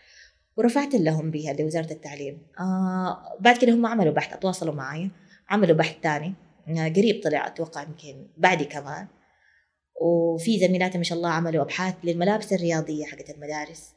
ورفعت 0.56 0.94
لهم 0.94 1.30
بها 1.30 1.52
لوزارة 1.52 1.92
التعليم. 1.92 2.46
آه 2.60 3.36
بعد 3.40 3.58
كده 3.58 3.72
هم 3.72 3.86
عملوا 3.86 4.12
بحث 4.12 4.38
تواصلوا 4.38 4.74
معي 4.74 5.10
عملوا 5.48 5.76
بحث 5.76 5.96
ثاني. 6.02 6.34
آه 6.68 6.88
قريب 6.88 7.20
طلع 7.24 7.46
أتوقع 7.46 7.82
يمكن 7.82 8.26
بعدي 8.36 8.64
كمان. 8.64 9.06
وفي 10.00 10.58
زميلاتي 10.58 10.98
ما 10.98 11.04
شاء 11.04 11.18
الله 11.18 11.30
عملوا 11.30 11.62
أبحاث 11.62 11.94
للملابس 12.04 12.52
الرياضية 12.52 13.04
حقت 13.04 13.30
المدارس. 13.30 13.94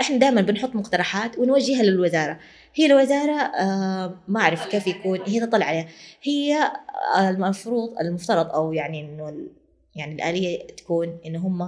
إحنا 0.00 0.16
دائما 0.16 0.40
بنحط 0.40 0.74
مقترحات 0.74 1.38
ونوجهها 1.38 1.82
للوزارة. 1.82 2.40
هي 2.74 2.86
الوزارة 2.86 3.40
آه 3.40 4.18
ما 4.28 4.40
أعرف 4.40 4.66
كيف 4.66 4.86
يكون 4.86 5.20
هي 5.26 5.40
تطلع 5.40 5.66
عليها. 5.66 5.88
هي 6.22 6.72
المفروض 7.18 7.98
المفترض 7.98 8.50
أو 8.50 8.72
يعني 8.72 9.00
إنه 9.00 9.46
يعني 9.94 10.14
الآلية 10.14 10.66
تكون 10.66 11.18
إنه 11.26 11.38
هم 11.46 11.62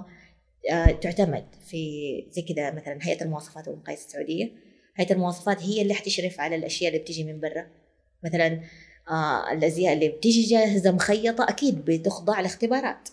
آه 0.72 0.90
تعتمد 0.90 1.44
في 1.66 2.26
زي 2.30 2.42
كذا 2.42 2.70
مثلا 2.70 2.98
هيئة 3.02 3.24
المواصفات 3.24 3.68
والمقاييس 3.68 4.06
السعودية. 4.06 4.52
هيئة 4.96 5.12
المواصفات 5.12 5.62
هي 5.62 5.82
اللي 5.82 5.94
حتشرف 5.94 6.40
على 6.40 6.56
الأشياء 6.56 6.90
اللي 6.90 7.02
بتيجي 7.02 7.24
من 7.24 7.40
برا. 7.40 7.66
مثلا 8.24 8.60
آه 9.10 9.52
الأزياء 9.52 9.92
اللي 9.92 10.08
بتيجي 10.08 10.42
جاهزة 10.42 10.90
مخيطة 10.92 11.44
أكيد 11.48 11.84
بتخضع 11.84 12.40
لاختبارات. 12.40 13.08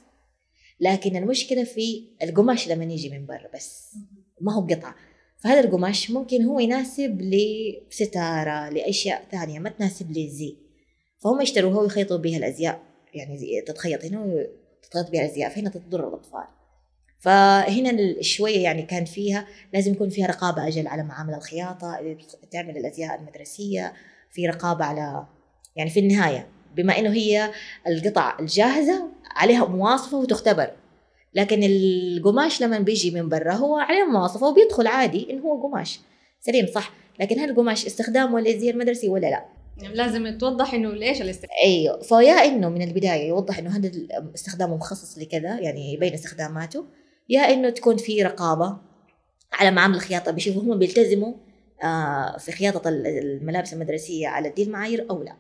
لكن 0.80 1.16
المشكلة 1.16 1.64
في 1.64 2.03
القماش 2.24 2.68
لما 2.68 2.84
يجي 2.84 3.09
من 3.09 3.26
برا 3.26 3.49
بس. 3.55 3.95
ما 4.41 4.53
هو 4.53 4.61
قطعة 4.61 4.95
فهذا 5.38 5.59
القماش 5.59 6.11
ممكن 6.11 6.43
هو 6.43 6.59
يناسب 6.59 7.21
لستارة 7.21 8.69
لأشياء 8.69 9.23
ثانية 9.31 9.59
ما 9.59 9.69
تناسب 9.69 10.11
للزي 10.11 10.63
فهم 11.23 11.41
يشتروها 11.41 11.79
ويخيطوا 11.79 12.17
بها 12.17 12.38
الأزياء. 12.38 12.79
يعني 13.13 13.61
تتخيط 13.61 14.05
هنا 14.05 14.19
وتتخيط 14.19 15.11
بها 15.11 15.21
الأزياء. 15.21 15.49
فهنا 15.49 15.69
تضر 15.69 16.07
الأطفال. 16.07 16.43
فهنا 17.19 18.21
شوية 18.21 18.63
يعني 18.63 18.81
كان 18.81 19.05
فيها 19.05 19.47
لازم 19.73 19.91
يكون 19.91 20.09
فيها 20.09 20.27
رقابة 20.27 20.67
أجل 20.67 20.88
على 20.88 21.03
معامل 21.03 21.34
الخياطة 21.34 21.99
اللي 21.99 22.17
تعمل 22.51 22.77
الأزياء 22.77 23.19
المدرسية 23.19 23.93
في 24.31 24.47
رقابة 24.47 24.86
على 24.86 25.27
يعني 25.75 25.89
في 25.89 25.99
النهاية 25.99 26.47
بما 26.75 26.99
إنه 26.99 27.13
هي 27.13 27.51
القطع 27.88 28.39
الجاهزة 28.39 29.09
عليها 29.36 29.65
مواصفة 29.65 30.17
وتختبر. 30.17 30.71
لكن 31.36 31.63
القماش 31.63 32.61
لما 32.61 32.79
بيجي 32.79 33.11
من 33.11 33.29
برا 33.29 33.53
هو 33.53 33.77
عليه 33.77 34.03
مواصفة 34.03 34.47
وبيدخل 34.47 34.88
عادي 34.88 35.31
انه 35.31 35.41
هو 35.41 35.67
قماش. 35.67 35.99
سليم 36.39 36.67
صح. 36.67 36.93
لكن 37.19 37.39
هل 37.39 37.49
القماش 37.49 37.86
استخدامه 37.86 38.39
للزي 38.39 38.69
المدرسي 38.69 39.09
ولا 39.09 39.27
لا؟ 39.27 39.45
يعني 39.77 39.95
لازم 39.95 40.38
توضح 40.38 40.73
إنه 40.73 40.91
ليش 40.91 41.21
الاستخدام؟ 41.21 41.57
أيوه 41.63 42.01
فيا 42.01 42.34
إنه 42.34 42.69
من 42.69 42.81
البداية 42.81 43.27
يوضح 43.27 43.57
إنه 43.57 43.77
هذا 43.77 43.91
استخدامه 44.36 44.75
مخصص 44.75 45.17
لكذا 45.17 45.59
يعني 45.59 45.93
يبين 45.93 46.13
استخداماته. 46.13 46.86
يا 47.29 47.41
إنه 47.41 47.69
تكون 47.69 47.97
في 47.97 48.23
رقابة 48.23 48.77
على 49.53 49.71
معامل 49.71 49.95
الخياطة. 49.95 50.31
بيشوفوا 50.31 50.61
هم 50.61 50.79
بيلتزموا 50.79 51.34
آه 51.84 52.38
في 52.38 52.51
خياطة 52.51 52.89
الملابس 52.89 53.73
المدرسية 53.73 54.27
على 54.27 54.49
دي 54.49 54.63
المعايير 54.63 55.09
أو 55.09 55.23
لا. 55.23 55.36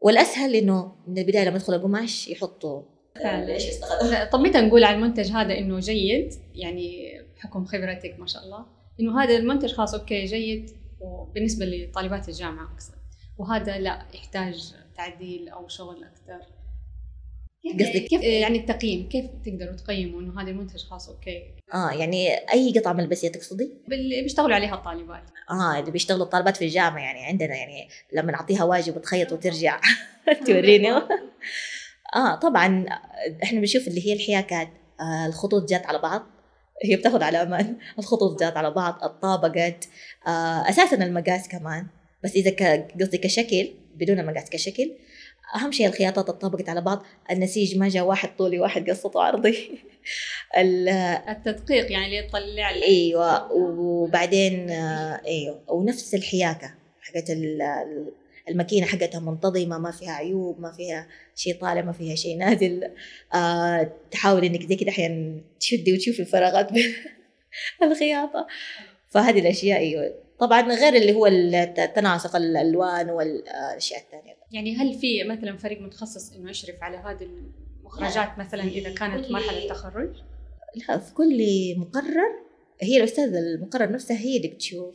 والأسهل 0.00 0.54
إنه 0.54 0.92
من 1.06 1.18
البداية 1.18 1.44
لما 1.44 1.56
يدخل 1.56 1.74
القماش 1.74 2.28
يحطوا 2.28 2.82
فعلا 3.14 4.24
طب 4.32 4.40
متى 4.40 4.60
نقول 4.60 4.84
على 4.84 4.96
المنتج 4.96 5.30
هذا 5.32 5.58
إنه 5.58 5.78
جيد؟ 5.78 6.34
يعني 6.54 7.20
بحكم 7.36 7.64
خبرتك 7.64 8.16
ما 8.18 8.26
شاء 8.26 8.44
الله. 8.44 8.66
إنه 9.00 9.22
هذا 9.22 9.36
المنتج 9.36 9.72
خلاص 9.72 9.94
okay 9.94 10.24
جيد. 10.24 10.70
وبالنسبة 11.00 11.64
لطالبات 11.64 12.28
الجامعة 12.28 12.72
أقصد. 12.74 12.94
وهذا 13.38 13.78
لا 13.78 14.02
يحتاج 14.14 14.74
تعديل 14.96 15.48
أو 15.48 15.68
شغل 15.68 16.04
أكثر. 16.04 16.46
قصدك 17.64 18.04
كيف؟ 18.04 18.22
يعني 18.22 18.58
التقييم. 18.58 19.08
كيف 19.08 19.26
تقدروا 19.44 19.76
تقيموا 19.76 20.20
إنه 20.20 20.42
هذا 20.42 20.50
المنتج 20.50 20.84
خلاص 20.84 21.08
okay؟ 21.08 21.42
آه 21.74 21.90
يعني 21.90 22.28
أي 22.52 22.72
قطعة 22.78 22.92
ملبسيه 22.92 23.28
تقصدي؟ 23.28 23.70
اللي 23.92 24.22
بيشتغلوا 24.22 24.54
عليها 24.54 24.74
الطالبات. 24.74 25.22
آه 25.50 25.80
اللي 25.80 25.90
بيشتغلوا 25.90 26.24
الطالبات 26.24 26.56
في 26.56 26.64
الجامعة 26.64 27.00
يعني 27.02 27.24
عندنا 27.24 27.54
يعني 27.54 27.88
لما 28.12 28.32
نعطيها 28.32 28.64
واجب 28.64 28.96
وتخيط 28.96 29.32
وترجع 29.32 29.80
توريني 30.46 30.92
آه 32.16 32.34
طبعا 32.34 32.86
إحنا 33.42 33.60
بنشوف 33.60 33.88
اللي 33.88 34.06
هي 34.06 34.12
الحياكات 34.12 34.68
آه 35.00 35.26
الخطوط 35.26 35.70
جات 35.70 35.86
على 35.86 35.98
بعض. 35.98 36.22
هي 36.84 36.96
بتاخذ 36.96 37.22
على 37.22 37.42
أمان. 37.42 37.76
الخطوط 37.98 38.40
جات 38.40 38.56
على 38.56 38.70
بعض 38.70 39.04
الطابقات 39.04 39.84
آه 40.26 40.68
أساسا 40.68 40.96
المقاس 40.96 41.48
كمان. 41.48 41.86
بس 42.24 42.34
إذا 42.34 42.50
قصدي 43.00 43.18
كشكل 43.18 43.70
بدون 43.94 44.18
المقاس 44.18 44.50
كشكل 44.50 44.92
أهم 45.54 45.72
شيء 45.72 45.86
الخياطات 45.86 46.28
اتطابقت 46.28 46.68
على 46.68 46.80
بعض. 46.80 47.02
النسيج 47.30 47.78
ما 47.78 47.88
جاء 47.88 48.04
واحد 48.04 48.36
طولي 48.36 48.58
واحد 48.58 48.90
قصته 48.90 49.22
عرضي. 49.22 49.70
التدقيق 51.28 51.92
يعني 51.92 52.06
اللي 52.06 52.18
يطلع 52.18 52.70
إيوه 52.70 53.52
وبعدين 53.52 54.70
آه، 54.70 55.20
إيوه 55.26 55.60
ونفس 55.68 56.14
الحياكة 56.14 56.74
حقت 57.02 57.30
الماكينة 58.50 58.86
حقتها 58.86 59.20
منتظمة 59.20 59.78
ما 59.78 59.90
فيها 59.90 60.12
عيوب 60.12 60.60
ما 60.60 60.72
فيها 60.72 61.06
شيء 61.34 61.60
طالع 61.60 61.82
ما 61.82 61.92
فيها 61.92 62.14
شيء 62.14 62.38
نازل. 62.38 62.90
آه 63.34 63.92
تحاول 64.10 64.44
إنك 64.44 64.66
زي 64.66 64.76
كده 64.76 64.90
أحيانا 64.90 65.40
تشدي 65.60 65.94
وتشوفي 65.94 66.20
الفراغات 66.20 66.72
بين 66.72 66.94
الخياطه 67.82 68.46
فهذه 69.08 69.40
الأشياء 69.40 69.78
أيوه. 69.78 70.14
طبعا 70.38 70.74
غير 70.74 70.94
اللي 70.94 71.12
هو 71.12 71.26
تناسق 71.94 72.36
الألوان 72.36 73.10
والأشياء 73.10 74.00
الثانية. 74.00 74.36
يعني 74.52 74.76
هل 74.76 74.94
في 74.94 75.24
مثلا 75.24 75.56
فريق 75.56 75.80
متخصص 75.80 76.32
إنه 76.32 76.50
يشرف 76.50 76.82
على 76.82 76.96
هذه 76.96 77.28
المخرجات 77.80 78.38
مثلا 78.38 78.62
إذا 78.62 78.94
كانت 78.94 79.30
مرحلة 79.30 79.68
تخرج؟ 79.68 80.10
لا 80.88 80.98
في 80.98 81.14
كل 81.14 81.44
مقرر 81.76 82.50
هي 82.80 82.96
الأستاذة 82.96 83.38
المقرر 83.38 83.92
نفسها 83.92 84.16
هي 84.16 84.36
اللي 84.36 84.48
بتشوف 84.48 84.94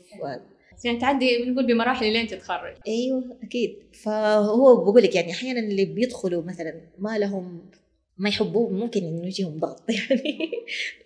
يعني 0.83 0.97
تعدي 0.97 1.43
بنقول 1.45 1.67
بمراحل 1.67 2.13
لين 2.13 2.27
تتخرج. 2.27 2.75
أيوه 2.87 3.37
أكيد. 3.43 3.75
فهو 4.03 4.83
بقول 4.83 5.03
لك 5.03 5.15
يعني 5.15 5.31
أحيانا 5.31 5.59
اللي 5.59 5.85
بيدخلوا 5.85 6.43
مثلا 6.43 6.81
ما 6.99 7.17
لهم 7.17 7.69
ما 8.17 8.29
يحبوه 8.29 8.69
ممكن 8.69 9.03
إنه 9.03 9.27
يجيهم 9.27 9.59
ضغط 9.59 9.83
يعني 9.89 10.51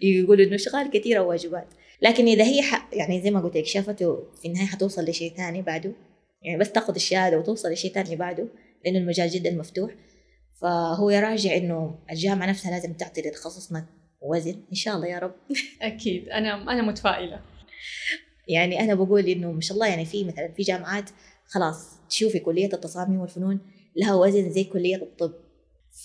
يقولوا 0.01 0.45
إنه 0.45 0.57
شغال 0.57 0.89
كثير 0.89 1.21
واجبات. 1.21 1.67
لكن 2.01 2.27
إذا 2.27 2.43
هي 2.43 2.61
يعني 2.93 3.21
زي 3.21 3.31
ما 3.31 3.39
قلت 3.39 3.57
لك 3.57 3.65
شافته 3.65 4.23
في 4.41 4.47
النهاية 4.47 4.67
حتوصل 4.67 5.05
لشيء 5.05 5.33
ثاني 5.33 5.61
بعده. 5.61 5.91
يعني 6.41 6.59
بس 6.59 6.71
تاخذ 6.71 6.95
الشهادة 6.95 7.37
وتوصل 7.39 7.71
لشيء 7.71 7.91
ثاني 7.91 8.15
بعده 8.15 8.47
لأنه 8.85 8.99
المجال 8.99 9.29
جدا 9.29 9.51
مفتوح. 9.51 9.91
فهو 10.61 11.09
يراجع 11.09 11.57
إنه 11.57 11.95
الجامعة 12.11 12.49
نفسها 12.49 12.71
لازم 12.71 12.93
تعطي 12.93 13.21
لتخصصنا 13.21 13.85
وزن. 14.21 14.55
إن 14.69 14.75
شاء 14.75 14.95
الله 14.95 15.07
يا 15.07 15.19
رب. 15.19 15.35
أكيد. 15.81 16.29
أنا 16.29 16.71
أنا 16.71 16.81
متفائلة. 16.81 17.39
يعني 18.49 18.79
أنا 18.79 18.93
بقول 18.93 19.25
إنه 19.25 19.51
ما 19.51 19.61
شاء 19.61 19.75
الله 19.75 19.87
يعني 19.87 20.05
في 20.05 20.23
مثلا 20.23 20.51
في 20.51 20.63
جامعات 20.63 21.09
خلاص 21.45 21.99
تشوفي 22.09 22.39
كلية 22.39 22.69
التصاميم 22.73 23.19
والفنون 23.19 23.59
لها 23.95 24.15
وزن 24.15 24.49
زي 24.49 24.63
كلية 24.63 24.95
الطب. 24.95 25.33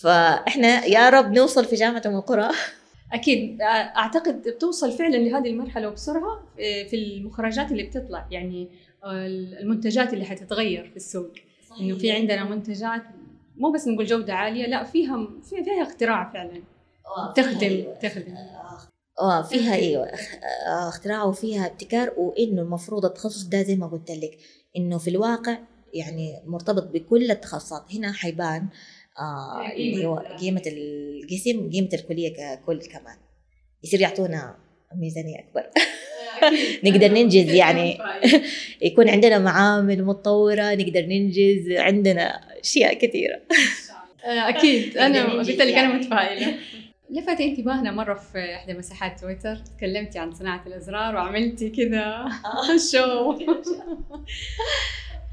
فإحنا 0.01 0.84
يا 0.84 1.11
رب 1.11 1.32
نوصل 1.32 1.64
في 1.64 1.76
جامعة 1.76 2.03
أم 2.07 2.16
القرى. 2.16 2.51
أكيد. 3.12 3.62
أعتقد 3.97 4.49
بتوصل 4.49 4.92
فعلا 4.92 5.16
لهذه 5.16 5.49
المرحلة 5.49 5.88
وبسرعة 5.88 6.47
في 6.57 6.97
المخرجات 6.97 7.72
اللي 7.72 7.82
بتطلع 7.82 8.28
يعني 8.30 8.68
المنتجات 9.61 10.14
اللي 10.14 10.24
حتتغير 10.24 10.90
في 10.90 10.97
السوق. 10.97 11.30
إنه 11.80 11.99
في 11.99 12.12
عندنا 12.12 12.45
منتجات 12.45 13.03
مو 13.57 13.72
بس 13.72 13.88
نقول 13.88 14.07
جودة 14.07 14.34
عالية 14.34 14.66
لا 14.66 14.84
فيها 14.84 15.28
فيها 15.49 15.82
اختراع 15.82 16.32
فعلا. 16.32 16.62
تخدم 17.36 17.84
تخدم. 18.03 18.34
آه 19.20 19.42
فيها 19.42 19.74
أيوه 19.74 20.06
آه، 20.06 20.88
اختراع 20.88 21.24
وفيها 21.24 21.66
ابتكار 21.66 22.12
وإنه 22.16 22.62
المفروض 22.62 23.04
التخصص 23.04 23.42
ده 23.44 23.62
زي 23.62 23.76
ما 23.76 23.86
قلت 23.86 24.10
لك 24.10 24.38
إنه 24.76 24.98
في 24.98 25.10
الواقع 25.10 25.58
يعني 25.94 26.40
مرتبط 26.46 26.82
بكل 26.82 27.30
التخصصات. 27.30 27.94
هنا 27.94 28.12
حيبان 28.12 28.66
آه 29.18 29.72
اللي 29.76 30.04
هو 30.06 30.16
قيمة 30.40 30.62
القسم 30.66 31.70
قيمة 31.70 31.88
الكلية 31.94 32.32
ككل 32.34 32.80
كمان. 32.80 33.16
يصير 33.84 34.00
يعطونا 34.00 34.56
ميزانية 34.94 35.36
أكبر. 35.38 35.62
نقدر 36.84 37.08
ننجز 37.08 37.54
يعني 37.54 37.98
يكون 38.82 39.08
عندنا 39.08 39.38
معامل 39.38 40.04
متطورة 40.04 40.74
نقدر 40.74 41.06
ننجز 41.06 41.70
عندنا 41.70 42.40
أشياء 42.60 42.94
كثيرة. 42.94 43.40
آه، 44.24 44.48
أكيد. 44.48 44.96
أنا 44.98 45.32
قلت 45.32 45.48
لك 45.62 45.74
أنا 45.74 45.94
متفائلة. 45.94 46.54
لفت 47.11 47.40
انتباهنا 47.40 47.90
مرة 47.90 48.14
في 48.14 48.55
إحدى 48.55 48.74
مساحات 48.74 49.20
تويتر. 49.20 49.57
تكلمتي 49.57 50.18
عن 50.18 50.34
صناعة 50.34 50.66
الأزرار 50.66 51.14
وعملتي 51.14 51.70
كذا 51.70 52.28
شو 52.92 53.38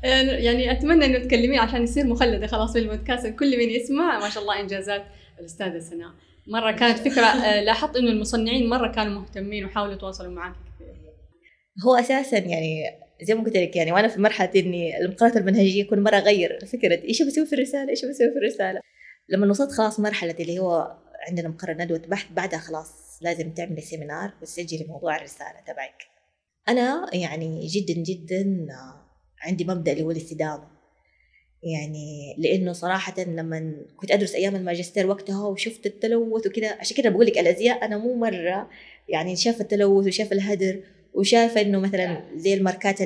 يعني 0.03 0.71
أتمنى 0.71 1.05
إنه 1.05 1.19
تكلمين 1.19 1.59
عشان 1.59 1.83
يصير 1.83 2.05
مخلدة 2.07 2.47
خلاص 2.47 2.73
في 2.73 2.79
البودكاست 2.79 3.27
كل 3.27 3.57
من 3.57 3.69
يسمع. 3.69 4.19
ما 4.19 4.29
شاء 4.29 4.43
الله 4.43 4.59
إنجازات 4.59 5.05
الأستاذة 5.39 5.79
سناء. 5.79 6.09
مرة 6.47 6.71
كانت 6.71 6.99
فكرة 6.99 7.25
آه، 7.25 7.63
لاحظت 7.63 7.95
إنه 7.95 8.11
المصنعين 8.11 8.69
مرة 8.69 8.91
كانوا 8.91 9.19
مهتمين 9.19 9.65
وحاولوا 9.65 9.93
يتواصلوا 9.93 10.31
معك 10.31 10.53
كثير. 10.53 10.95
هو 11.85 11.95
أساسا 11.95 12.37
يعني 12.37 12.83
زي 13.21 13.35
ما 13.35 13.43
قلت 13.43 13.57
لك 13.57 13.75
يعني 13.75 13.91
وأنا 13.91 14.07
في 14.07 14.21
مرحلة 14.21 14.51
إني 14.55 14.97
المقالات 14.97 15.37
المنهجية 15.37 15.87
كل 15.87 15.99
مرة 15.99 16.15
أغير 16.15 16.59
فكره 16.65 17.03
إيش 17.03 17.21
بسوي 17.21 17.45
في 17.45 17.53
الرسالة؟ 17.53 17.89
إيش 17.89 18.05
بسوي 18.05 18.31
في 18.31 18.37
الرسالة؟ 18.37 18.81
لما 19.29 19.49
وصلت 19.49 19.71
خلاص 19.71 19.99
مرحلة 19.99 20.35
اللي 20.39 20.59
هو 20.59 20.97
عندنا 21.27 21.49
مقرر 21.49 21.73
ندوه 21.73 21.97
بحث 21.97 22.31
بعدها 22.31 22.59
خلاص 22.59 23.19
لازم 23.21 23.51
تعملي 23.53 23.81
سيمينار 23.81 24.33
وتسجلي 24.41 24.85
موضوع 24.89 25.15
الرسالة 25.15 25.59
تبعك. 25.67 26.03
أنا 26.69 27.09
يعني 27.13 27.67
جدا 27.67 27.93
جدا 27.93 28.67
عندي 29.41 29.65
مبدأ 29.65 29.91
اللي 29.91 30.03
هو 30.03 30.11
الاستدامه 30.11 30.67
يعني 31.63 32.35
لأنه 32.37 32.73
صراحة 32.73 33.23
لما 33.23 33.85
كنت 33.97 34.11
أدرس 34.11 34.35
أيام 34.35 34.55
الماجستير 34.55 35.07
وقتها 35.07 35.47
وشفت 35.47 35.85
التلوث 35.85 36.47
وكذا 36.47 36.75
عشان 36.79 36.97
كده 36.97 37.09
بقول 37.09 37.25
لك 37.25 37.37
الأزياء 37.37 37.85
أنا 37.85 37.97
مو 37.97 38.15
مرة 38.15 38.69
يعني 39.09 39.35
شاف 39.35 39.61
التلوث 39.61 40.07
وشاف 40.07 40.31
الهدر 40.31 40.83
وشايفه 41.13 41.61
إنه 41.61 41.79
مثلا 41.79 42.23
زي 42.35 42.53
الماركات 42.53 42.97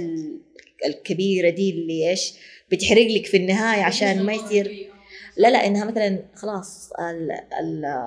الكبيرة 0.85 1.49
دي 1.49 1.69
اللي 1.69 2.09
إيش 2.09 2.33
بتحرق 2.71 3.07
لك 3.07 3.25
في 3.25 3.37
النهاية 3.37 3.83
عشان 3.83 4.23
ما 4.23 4.33
يصير 4.33 4.89
لا 5.37 5.51
لا 5.51 5.67
إنها 5.67 5.85
مثلا 5.85 6.19
خلاص 6.35 6.89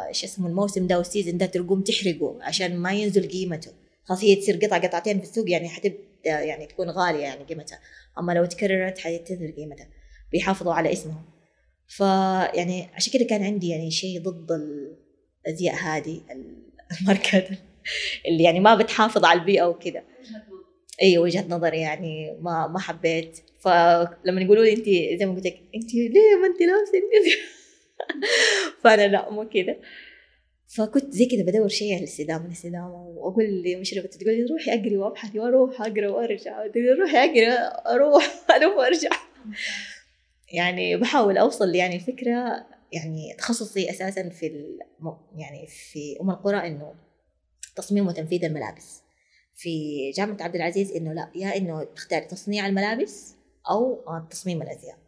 إيش 0.09 0.25
اسمه 0.25 0.49
الموسم 0.49 0.87
ده 0.87 0.99
وال 0.99 1.09
season 1.09 1.39
ده 1.39 1.47
تقوم 1.47 1.83
تحرقه 1.83 2.39
عشان 2.41 2.77
ما 2.77 2.93
ينزل 2.93 3.29
قيمته. 3.29 3.71
خلاص 4.05 4.25
هي 4.25 4.37
تصير 4.37 4.57
قطعه 4.57 4.87
قطعتين 4.87 5.19
في 5.19 5.25
السوق 5.25 5.51
يعني 5.51 5.69
حتبدا 5.69 5.99
يعني 6.25 6.67
تكون 6.67 6.91
غالية 6.91 7.21
يعني 7.21 7.45
قيمتها. 7.45 7.81
أما 8.19 8.33
لو 8.33 8.45
تكررت 8.45 8.99
حتنزل 8.99 9.55
قيمتها. 9.57 9.89
بيحافظوا 10.33 10.75
على 10.75 10.93
اسمهم. 10.93 11.25
فيعني 11.87 12.89
عشان 12.95 13.13
كده 13.13 13.25
كان 13.25 13.45
عندي 13.45 13.69
يعني 13.69 13.91
شيء 13.91 14.23
ضد 14.23 14.51
الأزياء 15.47 15.75
هذه 15.75 16.21
الماركات 17.01 17.49
اللي 18.29 18.43
يعني 18.45 18.61
ما 18.61 18.75
بتحافظ 18.75 19.25
على 19.25 19.41
البيئة 19.41 19.65
وكذا. 19.65 20.03
أي 21.03 21.19
وجهة 21.19 21.45
نظر 21.49 21.75
يعني 21.75 22.37
ما 22.41 22.67
ما 22.67 22.79
حبيت. 22.79 23.39
فلما 23.61 24.41
يقولوا 24.43 24.65
لي 24.65 24.73
انت 24.73 25.19
زي 25.21 25.27
ما 25.27 25.35
قلت 25.35 25.47
لك 25.47 25.61
انت 25.75 25.95
ليه 25.95 26.37
ما 26.41 26.47
انت 26.47 26.61
لابسة 26.61 27.39
فأنا 28.83 29.09
لا 29.09 29.31
مو 29.31 29.49
كذا 29.49 29.77
فكنت 30.69 31.13
زي 31.13 31.27
كذا 31.27 31.43
بدور 31.43 31.69
شيء 31.69 31.93
على 31.93 31.99
الاستدامة 31.99 32.47
الاستدامة. 32.47 33.07
وأقول 33.07 33.63
لي 33.63 33.77
مشرفه 33.77 34.09
تقول 34.09 34.35
لي 34.35 34.47
روحي 34.51 34.75
أقري 34.75 34.97
وابحث 34.97 35.37
وأروح 35.37 35.81
أقرأ 35.81 36.09
وأرجع. 36.09 36.67
روحي 37.01 37.17
أقرأ 37.17 37.55
أروح 37.95 38.25
ألف 38.57 38.77
وأرجع. 38.77 39.11
يعني 40.53 40.97
بحاول 40.97 41.39
أوصل 41.39 41.75
يعني 41.75 41.97
الفكرة 41.97 42.67
يعني 42.93 43.35
تخصصي 43.39 43.91
أساسا 43.91 44.29
في 44.29 44.65
يعني 45.37 45.67
في 45.67 46.17
أم 46.21 46.31
القرى 46.31 46.67
إنه 46.67 46.95
تصميم 47.77 48.07
وتنفيذ 48.07 48.45
الملابس. 48.45 49.03
في 49.59 50.11
جامعة 50.11 50.37
عبد 50.41 50.55
العزيز 50.55 50.93
إنه 50.93 51.13
لا 51.13 51.31
يا 51.35 51.57
إنه 51.57 51.85
تختاري 51.85 52.25
تصنيع 52.25 52.67
الملابس 52.67 53.35
أو 53.71 54.05
تصميم 54.31 54.63
الأزياء. 54.63 54.99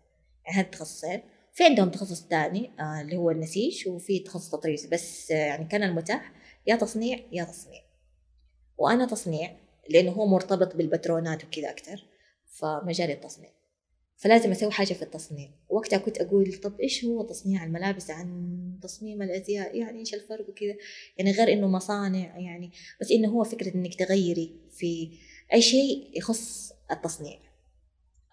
يعني 0.44 0.58
هالتخصصين 0.58 1.22
في 1.52 1.64
عندهم 1.64 1.90
تخصص 1.90 2.26
ثاني 2.26 2.70
آه 2.80 3.00
اللي 3.00 3.16
هو 3.16 3.30
النسيج 3.30 3.88
وفي 3.88 4.18
تخصص 4.18 4.50
تطريز. 4.50 4.86
بس 4.86 5.30
آه 5.30 5.34
يعني 5.34 5.64
كان 5.64 5.82
المتاح 5.82 6.32
يا 6.66 6.76
تصنيع 6.76 7.18
يا 7.32 7.44
تصميم. 7.44 7.82
وأنا 8.78 9.06
تصنيع 9.06 9.56
لأنه 9.88 10.10
هو 10.10 10.26
مرتبط 10.26 10.76
بالبترونات 10.76 11.44
وكذا 11.44 11.70
أكثر 11.70 12.04
فمجال 12.46 13.10
التصنيع 13.10 13.50
فلازم 14.20 14.50
أسوي 14.50 14.70
حاجة 14.70 14.92
في 14.92 15.02
التصنيع 15.02 15.50
وقتها 15.68 15.98
كنت 15.98 16.18
أقول 16.18 16.52
طب 16.52 16.80
إيش 16.80 17.04
هو 17.04 17.22
تصنيع 17.22 17.64
الملابس؟ 17.64 18.10
عن 18.10 18.78
تصميم 18.82 19.22
الأزياء. 19.22 19.76
يعني 19.76 19.98
إيش 19.98 20.14
الفرق 20.14 20.48
وكذا. 20.48 20.76
يعني 21.18 21.32
غير 21.32 21.52
إنه 21.52 21.68
مصانع 21.68 22.38
يعني. 22.38 22.70
بس 23.00 23.10
إنه 23.10 23.28
هو 23.28 23.44
فكرة 23.44 23.74
إنك 23.74 23.94
تغيري 23.94 24.54
في 24.70 25.10
أي 25.52 25.62
شيء 25.62 26.10
يخص 26.18 26.72
التصنيع. 26.90 27.38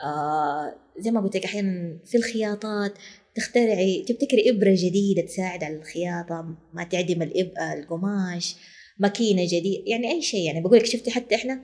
آه 0.03 0.75
زي 0.99 1.11
ما 1.11 1.21
قلت 1.21 1.37
لك 1.37 1.45
أحيانا 1.45 1.99
في 2.05 2.17
الخياطات 2.17 2.93
تخترعي 3.35 4.03
تبتكري 4.07 4.49
إبرة 4.49 4.75
جديدة 4.77 5.21
تساعد 5.21 5.63
على 5.63 5.75
الخياطة. 5.75 6.55
ما 6.73 6.83
تعدم. 6.83 7.21
القماش 7.73 8.55
ماكينة 8.99 9.45
جديدة. 9.45 9.83
يعني 9.85 10.11
أي 10.11 10.21
شيء. 10.21 10.45
يعني 10.45 10.61
بقول 10.61 10.77
لك 10.77 10.85
شفتي 10.85 11.11
حتى 11.11 11.35
إحنا 11.35 11.61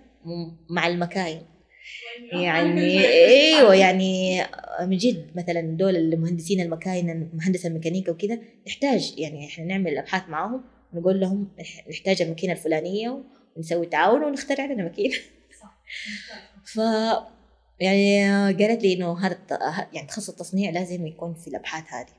مع 0.69 0.87
المكاين. 0.87 1.52
يعني 2.31 3.05
إيوه 3.55 3.75
يعني 3.75 4.43
من 4.81 4.97
جد 4.97 5.31
مثلا 5.35 5.61
دول 5.61 5.95
المهندسين 5.95 6.61
المكاين 6.61 7.29
مهندس 7.33 7.65
الميكانيكا 7.65 8.11
وكذا 8.11 8.39
نحتاج 8.67 9.13
يعني 9.17 9.47
إحنا 9.47 9.65
نعمل 9.65 9.97
أبحاث 9.97 10.29
معاهم 10.29 10.63
ونقول 10.93 11.19
لهم 11.19 11.47
نحتاج 11.89 12.21
الماكينة 12.21 12.53
الفلانية 12.53 13.23
ونسوي 13.55 13.85
تعاون 13.85 14.23
ونخترع 14.23 14.65
لنا 14.65 14.83
ماكينة. 14.83 15.15
ف 16.65 16.79
يعني 17.79 18.23
قالت 18.53 18.83
لي 18.83 18.93
إنه 18.93 19.19
هذا 19.19 19.39
يعني 19.93 20.07
تخصص 20.07 20.29
التصنيع 20.29 20.71
لازم 20.71 21.07
يكون 21.07 21.33
في 21.33 21.47
الأبحاث 21.47 21.83
هذه 21.93 22.13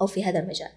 أو 0.00 0.06
في 0.06 0.24
هذا 0.24 0.38
المجال. 0.38 0.72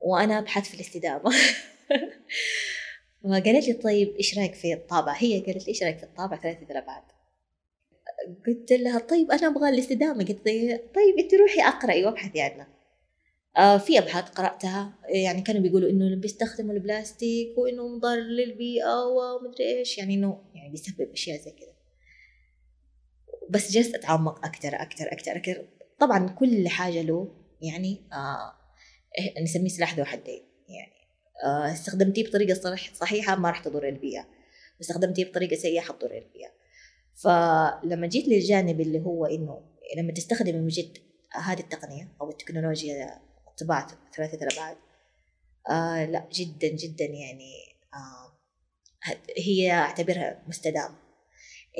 وأنا 0.00 0.38
أبحث 0.38 0.68
في 0.68 0.74
الاستدامة. 0.74 1.30
فقالت 3.24 3.68
لي 3.68 3.72
طيب 3.72 4.16
إيش 4.16 4.38
رأيك 4.38 4.54
في 4.54 4.72
الطابع؟ 4.72 5.12
هي 5.12 5.40
قالت 5.40 5.62
لي 5.62 5.68
إيش 5.68 5.82
رأيك 5.82 5.98
في 5.98 6.04
الطابع؟ 6.04 6.36
ثلاثة 6.36 6.66
الابعاد 6.70 7.02
قلت 8.46 8.72
لها 8.72 8.98
طيب 8.98 9.30
أنا 9.30 9.46
أبغى 9.46 9.68
الاستدامة. 9.68 10.24
قلت 10.24 10.46
لي 10.46 10.76
طيب 10.76 11.18
أنت 11.18 11.34
روحي 11.34 11.60
أقرأي 11.60 12.04
وابحثي 12.04 12.40
عنها. 12.40 12.68
آه 13.56 13.78
في 13.78 13.98
أبحاث 13.98 14.30
قرأتها 14.30 14.98
يعني 15.08 15.42
كانوا 15.42 15.62
بيقولوا 15.62 15.90
إنه 15.90 16.16
بيستخدموا 16.16 16.74
البلاستيك 16.74 17.58
وإنه 17.58 17.88
مضر 17.88 18.16
للبيئة 18.16 19.04
ومدري 19.04 19.78
إيش 19.78 19.98
يعني 19.98 20.14
إنه 20.14 20.42
يعني 20.54 20.70
بيسبب 20.70 21.10
أشياء 21.12 21.38
زي 21.38 21.50
كذا. 21.50 21.74
بس 23.50 23.72
جلست 23.72 23.94
أتعمق 23.94 24.44
أكثر 24.44 24.82
أكثر 24.82 25.12
أكثر 25.12 25.36
أكثر 25.36 25.66
طبعا 26.00 26.28
كل 26.28 26.68
حاجة 26.68 27.02
له 27.02 27.34
يعني 27.62 28.02
آه 28.12 28.52
إيه، 29.18 29.42
نسميه 29.42 29.68
سلاح 29.68 29.98
ذو 29.98 30.04
حدين 30.04 30.42
يعني. 30.68 30.99
استخدمتيه 31.44 32.28
بطريقة 32.28 32.76
صحيحة 32.94 33.36
ما 33.36 33.48
راح 33.48 33.64
تضر 33.64 33.88
البيئه 33.88 34.26
واستخدمتيه 34.78 35.24
بطريقة 35.24 35.56
سيئه 35.56 35.80
حتضر 35.80 36.10
البيئه 36.10 36.50
فلما 37.14 38.06
جيت 38.06 38.28
للجانب 38.28 38.80
اللي 38.80 39.00
هو 39.00 39.26
إنه 39.26 39.62
لما 39.96 40.12
تستخدم 40.12 40.56
من 40.56 40.68
جد 40.68 40.98
هذه 41.32 41.60
التقنية 41.60 42.08
أو 42.20 42.30
التكنولوجيا 42.30 43.20
طباعة 43.60 43.88
ثلاثة 44.16 44.46
الأبعاد 44.46 44.76
آه 45.70 46.04
لا 46.04 46.28
جدا 46.32 46.68
جدا 46.68 47.04
يعني 47.04 47.52
آه 47.94 48.40
هي 49.36 49.70
أعتبرها 49.70 50.42
مستدامة. 50.48 50.96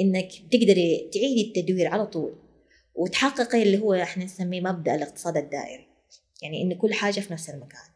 إنك 0.00 0.28
تقدري 0.50 1.10
تعيدي 1.12 1.48
التدوير 1.48 1.88
على 1.88 2.06
طول 2.06 2.34
وتحققي 2.94 3.62
اللي 3.62 3.78
هو 3.78 3.94
إحنا 3.94 4.24
نسميه 4.24 4.60
مبدأ 4.60 4.94
الاقتصاد 4.94 5.36
الدائري. 5.36 5.86
يعني 6.42 6.62
إن 6.62 6.74
كل 6.74 6.94
حاجة 6.94 7.20
في 7.20 7.32
نفس 7.32 7.50
المكان. 7.50 7.88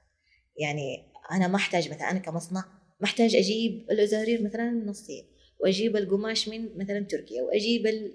يعني 0.57 1.14
أنا 1.31 1.49
ما 1.49 1.57
أحتاج 1.57 1.91
مثلا 1.91 2.11
أنا 2.11 2.19
كمصنع 2.19 2.65
ما 3.01 3.07
أحتاج 3.07 3.37
أجيب 3.37 3.91
الأزارير 3.91 4.43
مثلا 4.43 4.71
من 4.71 4.89
الصين 4.89 5.25
وأجيب 5.61 5.97
القماش 5.97 6.49
من 6.49 6.79
مثلا 6.79 7.01
تركيا 7.01 7.43
وأجيب 7.43 7.87
ال... 7.87 8.15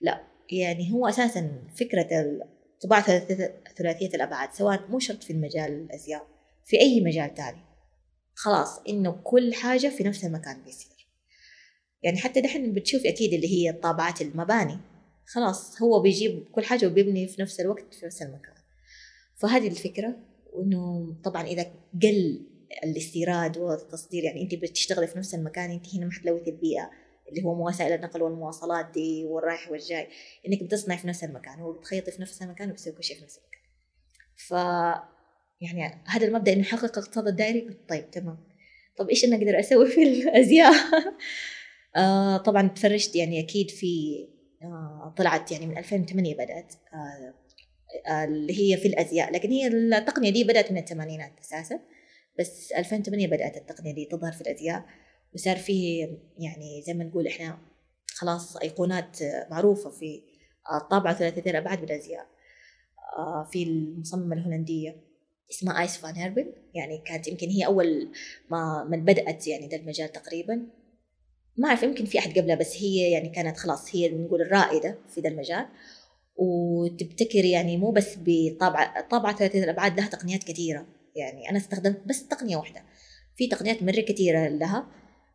لا 0.00 0.30
يعني 0.50 0.92
هو 0.92 1.08
أساسا 1.08 1.68
فكرة 1.80 2.08
الطباعه 2.74 3.18
ثلاثية 3.78 4.08
الأبعاد 4.14 4.52
سواء 4.52 4.88
مو 4.88 4.98
شرط 4.98 5.22
في 5.22 5.32
المجال 5.32 5.72
الأزياء 5.72 6.26
في 6.64 6.80
أي 6.80 7.00
مجال 7.00 7.34
تاني. 7.34 7.64
خلاص 8.34 8.80
إنه 8.88 9.20
كل 9.24 9.54
حاجة 9.54 9.88
في 9.88 10.04
نفس 10.04 10.24
المكان 10.24 10.62
بيصير. 10.62 11.08
يعني 12.02 12.18
حتى 12.18 12.40
دحين 12.40 12.72
بتشوفي 12.72 13.08
أكيد 13.08 13.32
اللي 13.32 13.48
هي 13.48 13.72
طابعات 13.72 14.22
المباني. 14.22 14.78
خلاص 15.26 15.82
هو 15.82 16.02
بيجيب 16.02 16.44
كل 16.52 16.64
حاجة 16.64 16.86
وبيبني 16.86 17.28
في 17.28 17.42
نفس 17.42 17.60
الوقت 17.60 17.94
في 17.94 18.06
نفس 18.06 18.22
المكان. 18.22 18.54
فهذه 19.36 19.68
الفكرة 19.68 20.16
وإنه 20.52 21.14
طبعا 21.24 21.46
إذا 21.46 21.62
قل 22.02 22.46
الاستيراد 22.84 23.58
والتصدير 23.58 24.24
يعني 24.24 24.42
انت 24.42 24.54
بتشتغلي 24.54 25.06
في 25.06 25.18
نفس 25.18 25.34
المكان 25.34 25.70
انت 25.70 25.94
هنا 25.94 26.06
ما 26.06 26.12
حتلوثي 26.12 26.50
البيئة 26.50 26.90
اللي 27.28 27.44
هو 27.44 27.68
وسائل 27.68 27.92
النقل 27.92 28.22
والمواصلات 28.22 28.90
دي 28.94 29.24
والرايح 29.24 29.70
والجاي 29.70 30.08
إنك 30.48 30.62
بتصنعي 30.62 30.98
في 30.98 31.08
نفس 31.08 31.24
المكان 31.24 31.60
وبتخيطي 31.62 32.10
في 32.10 32.22
نفس 32.22 32.42
المكان 32.42 32.70
وبتسوي 32.70 32.92
كل 32.92 33.04
شيء 33.04 33.16
في 33.16 33.22
نفس 33.22 33.38
المكان. 33.38 33.60
ف 34.36 34.50
يعني 35.60 36.02
هذا 36.06 36.26
المبدأ 36.26 36.52
إنه 36.52 36.60
يحقق 36.60 36.98
الاقتصاد 36.98 37.26
الدائري؟ 37.26 37.76
طيب 37.88 38.10
تمام. 38.10 38.38
طب 38.96 39.08
إيش 39.08 39.24
أنا 39.24 39.36
أقدر 39.36 39.60
أسوي 39.60 39.86
في 39.86 40.02
الأزياء؟ 40.02 40.72
آه 41.96 42.36
طبعا 42.36 42.68
تفرجت 42.68 43.16
يعني 43.16 43.40
أكيد 43.40 43.70
في 43.70 44.26
آه 44.62 45.14
طلعت 45.16 45.52
يعني 45.52 45.66
من 45.66 45.78
2008 45.78 46.34
بدأت 46.34 46.74
آه 46.94 47.34
آه 48.10 48.24
اللي 48.24 48.60
هي 48.60 48.76
في 48.76 48.88
الأزياء 48.88 49.32
لكن 49.32 49.50
هي 49.50 49.66
التقنية 49.66 50.30
دي 50.30 50.44
بدأت 50.44 50.72
من 50.72 50.78
الثمانينات 50.78 51.32
أساسا. 51.40 51.80
بس 52.40 52.72
2008 52.72 53.26
بدأت 53.26 53.56
التقنية 53.56 53.94
دي 53.94 54.04
تظهر 54.04 54.32
في 54.32 54.40
الازياء 54.40 54.84
وصار 55.34 55.56
فيه 55.56 56.18
يعني 56.38 56.82
زي 56.86 56.94
ما 56.94 57.04
نقول 57.04 57.26
إحنا 57.26 57.58
خلاص 58.14 58.56
أيقونات 58.56 59.18
معروفة 59.50 59.90
في 59.90 60.22
الطابعة 60.82 61.14
ثلاثيه 61.14 61.50
الابعاد 61.50 61.80
بالازياء 61.80 62.26
آه 63.18 63.48
في 63.52 63.62
المصممة 63.62 64.36
الهولندية 64.36 65.10
اسمها 65.50 65.80
آيس 65.80 65.96
فان 65.96 66.14
هيربل 66.14 66.52
يعني 66.74 66.98
كانت 66.98 67.28
يمكن 67.28 67.48
هي 67.48 67.66
أول 67.66 68.08
ما 68.50 68.84
من 68.84 69.04
بدأت 69.04 69.46
يعني 69.46 69.66
ده 69.68 69.76
المجال 69.76 70.12
تقريبا. 70.12 70.66
ما 71.56 71.68
أعرف 71.68 71.82
يمكن 71.82 72.04
في 72.04 72.18
أحد 72.18 72.38
قبلها 72.38 72.56
بس 72.56 72.76
هي 72.76 73.10
يعني 73.10 73.28
كانت 73.28 73.56
خلاص 73.56 73.94
هي 73.94 74.08
نقول 74.08 74.42
الرائدة 74.42 74.98
في 75.08 75.20
ذا 75.20 75.28
المجال. 75.28 75.66
وتبتكر 76.36 77.44
يعني 77.44 77.76
مو 77.76 77.90
بس 77.90 78.16
بطابعة 78.24 79.08
طابعة 79.08 79.36
ثلاثيه 79.36 79.64
الابعاد 79.64 80.00
لها 80.00 80.08
تقنيات 80.08 80.44
كثيرة. 80.44 80.86
يعني 81.16 81.50
أنا 81.50 81.58
استخدمت 81.58 82.02
بس 82.06 82.28
تقنية 82.28 82.56
واحدة. 82.56 82.84
في 83.36 83.46
تقنيات 83.46 83.82
مرة 83.82 84.00
كثيره 84.00 84.48
لها 84.48 84.86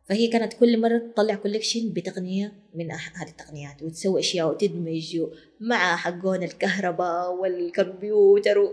فهي 0.08 0.26
كانت 0.28 0.52
كل 0.52 0.80
مرة 0.80 0.98
تطلع 0.98 1.34
كوليكشن 1.34 1.92
بتقنية 1.92 2.52
من 2.74 2.92
هذه 2.92 3.28
التقنيات 3.28 3.82
وتسوي 3.82 4.20
أشياء 4.20 4.48
وتدمج 4.48 5.20
مع 5.60 5.96
حقون 5.96 6.42
الكهرباء 6.42 7.34
والكمبيوتر 7.34 8.72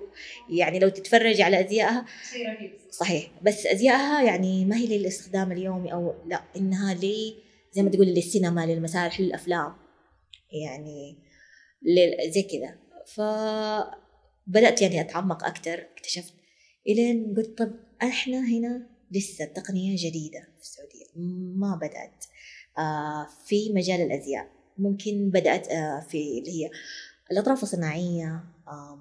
يعني 0.49 0.79
لو 0.79 0.89
تتفرج 0.89 1.41
على 1.41 1.65
أزيائها 1.65 2.05
صحيح. 2.91 3.31
بس 3.41 3.65
أزيائها 3.65 4.23
يعني 4.23 4.65
ما 4.65 4.75
هي 4.75 4.97
للاستخدام 4.97 5.51
اليومي 5.51 5.93
أو 5.93 6.13
لا 6.25 6.43
إنها 6.57 6.93
لي 6.93 7.35
زي 7.71 7.83
ما 7.83 7.89
تقول 7.89 8.07
للسينما 8.07 8.65
للمسارح 8.65 9.19
للأفلام. 9.19 9.75
يعني 10.51 11.17
زي 12.29 12.43
كذا. 12.43 12.75
فبدأت 13.15 14.81
يعني 14.81 15.01
أتعمق 15.01 15.43
أكثر 15.43 15.87
اكتشفت 15.97 16.33
إلين 16.87 17.33
قلت 17.37 17.57
طب 17.57 17.71
إحنا 18.03 18.39
هنا 18.39 18.87
لسه 19.11 19.45
التقنية 19.45 19.95
جديدة 20.09 20.39
في 20.39 20.61
السعودية 20.61 21.05
ما 21.55 21.75
بدأت. 21.75 22.25
آه 22.77 23.27
في 23.45 23.73
مجال 23.73 24.01
الأزياء. 24.01 24.47
ممكن 24.77 25.29
بدأت 25.29 25.67
آه 25.67 25.99
في 26.09 26.39
اللي 26.39 26.51
هي 26.65 26.69
الأطراف 27.31 27.63
الصناعية 27.63 28.43
آه 28.67 28.99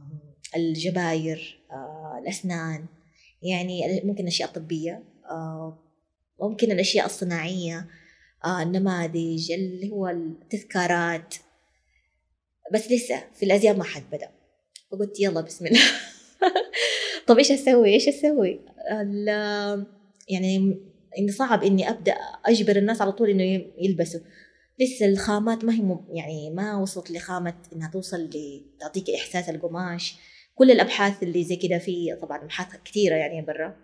الجباير 0.56 1.60
آه 1.70 2.18
الأسنان 2.22 2.86
يعني 3.42 4.00
ممكن 4.04 4.22
الأشياء 4.22 4.48
الطبية 4.48 5.02
آه 5.30 5.78
ممكن 6.40 6.72
الأشياء 6.72 7.06
الصناعية 7.06 7.86
آه 8.44 8.62
النماذج 8.62 9.52
اللي 9.52 9.90
هو 9.90 10.08
التذكارات. 10.08 11.34
بس 12.72 12.90
لسه 12.92 13.24
في 13.34 13.44
الأزياء 13.44 13.76
ما 13.76 13.84
حد 13.84 14.02
بدأ. 14.12 14.30
فقلت 14.92 15.20
يلا 15.20 15.40
بسم 15.40 15.66
الله. 15.66 15.80
طب 17.26 17.38
إيش 17.38 17.52
أسوي؟ 17.52 17.88
إيش 17.94 18.08
أسوي؟ 18.08 18.60
يعني 20.28 20.76
اني 21.18 21.32
صعب 21.32 21.64
إني 21.64 21.90
أبدأ 21.90 22.14
أجبر 22.46 22.76
الناس 22.76 23.02
على 23.02 23.12
طول 23.12 23.30
إنه 23.30 23.64
يلبسوا. 23.78 24.20
لسه 24.80 25.06
الخامات 25.06 25.64
ما 25.64 25.72
هي 25.72 25.98
يعني 26.12 26.50
ما 26.50 26.76
وصلت 26.76 27.10
لخامة 27.10 27.54
إنها 27.72 27.90
توصل 27.90 28.30
لتعطيك 28.34 29.10
إحساس 29.10 29.48
القماش. 29.48 30.16
كل 30.54 30.70
الأبحاث 30.70 31.22
اللي 31.22 31.44
زي 31.44 31.56
كده 31.56 31.78
في 31.78 32.18
طبعا 32.22 32.44
أبحاث 32.44 32.66
كثيرة 32.84 33.14
يعني 33.14 33.42
برا. 33.42 33.76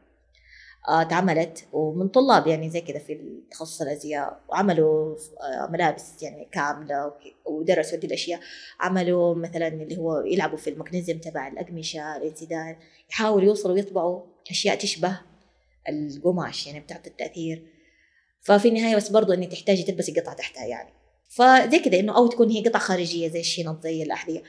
آه 0.89 1.03
تعملت 1.03 1.64
ومن 1.72 2.09
طلاب 2.09 2.47
يعني 2.47 2.70
زي 2.70 2.80
كده 2.80 2.99
في 2.99 3.41
تخصص 3.51 3.82
الأزياء 3.82 4.41
وعملوا 4.49 5.16
آه 5.43 5.68
ملابس 5.72 6.22
يعني 6.22 6.49
كاملة 6.53 7.12
ودرسوا 7.47 7.99
دي 7.99 8.07
الأشياء. 8.07 8.41
عملوا 8.80 9.34
مثلا 9.34 9.68
اللي 9.68 9.97
هو 9.97 10.20
يلعبوا 10.20 10.59
في 10.59 10.70
المغنيزيوم 10.70 11.18
تبع 11.18 11.49
الاقمشه 11.49 12.16
الانسداد 12.16 12.76
يحاولوا 13.11 13.45
يوصلوا 13.49 13.78
يطبعوا 13.78 14.22
أشياء 14.51 14.76
تشبه 14.76 15.20
القماش 15.89 16.66
يعني 16.66 16.80
بتعطي 16.80 17.11
التأثير. 17.11 17.66
ففي 18.41 18.68
النهاية 18.68 18.97
بس 18.97 19.09
برضو 19.09 19.32
إنك 19.32 19.53
تحتاجي 19.53 19.82
تلبسي 19.82 20.20
قطعة 20.20 20.34
تحتها 20.34 20.64
يعني. 20.64 20.91
فزي 21.28 21.78
كذا 21.78 21.99
إنه 22.01 22.16
أو 22.16 22.26
تكون 22.26 22.51
هي 22.51 22.62
قطعه 22.62 22.82
خارجية 22.82 23.28
زي 23.28 23.41
الشنط 23.41 23.82
زي 23.82 24.03
الأحذية. 24.03 24.43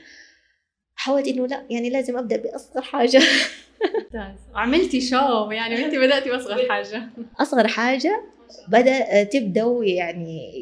حاولت 1.00 1.28
إنه 1.28 1.46
لا 1.46 1.66
يعني 1.70 1.90
لازم 1.90 2.18
أبدأ 2.18 2.36
بأصغر 2.36 2.82
حاجة. 2.82 3.22
وعملتي 4.54 5.00
شو 5.00 5.50
يعني 5.50 5.84
أنت 5.84 5.94
بدأتي 5.94 6.30
بأصغر 6.30 6.68
حاجة. 6.68 7.08
أصغر 7.40 7.68
حاجة 7.68 8.22
بدأ 8.68 9.22
تبداوا 9.22 9.84
يعني 9.84 10.52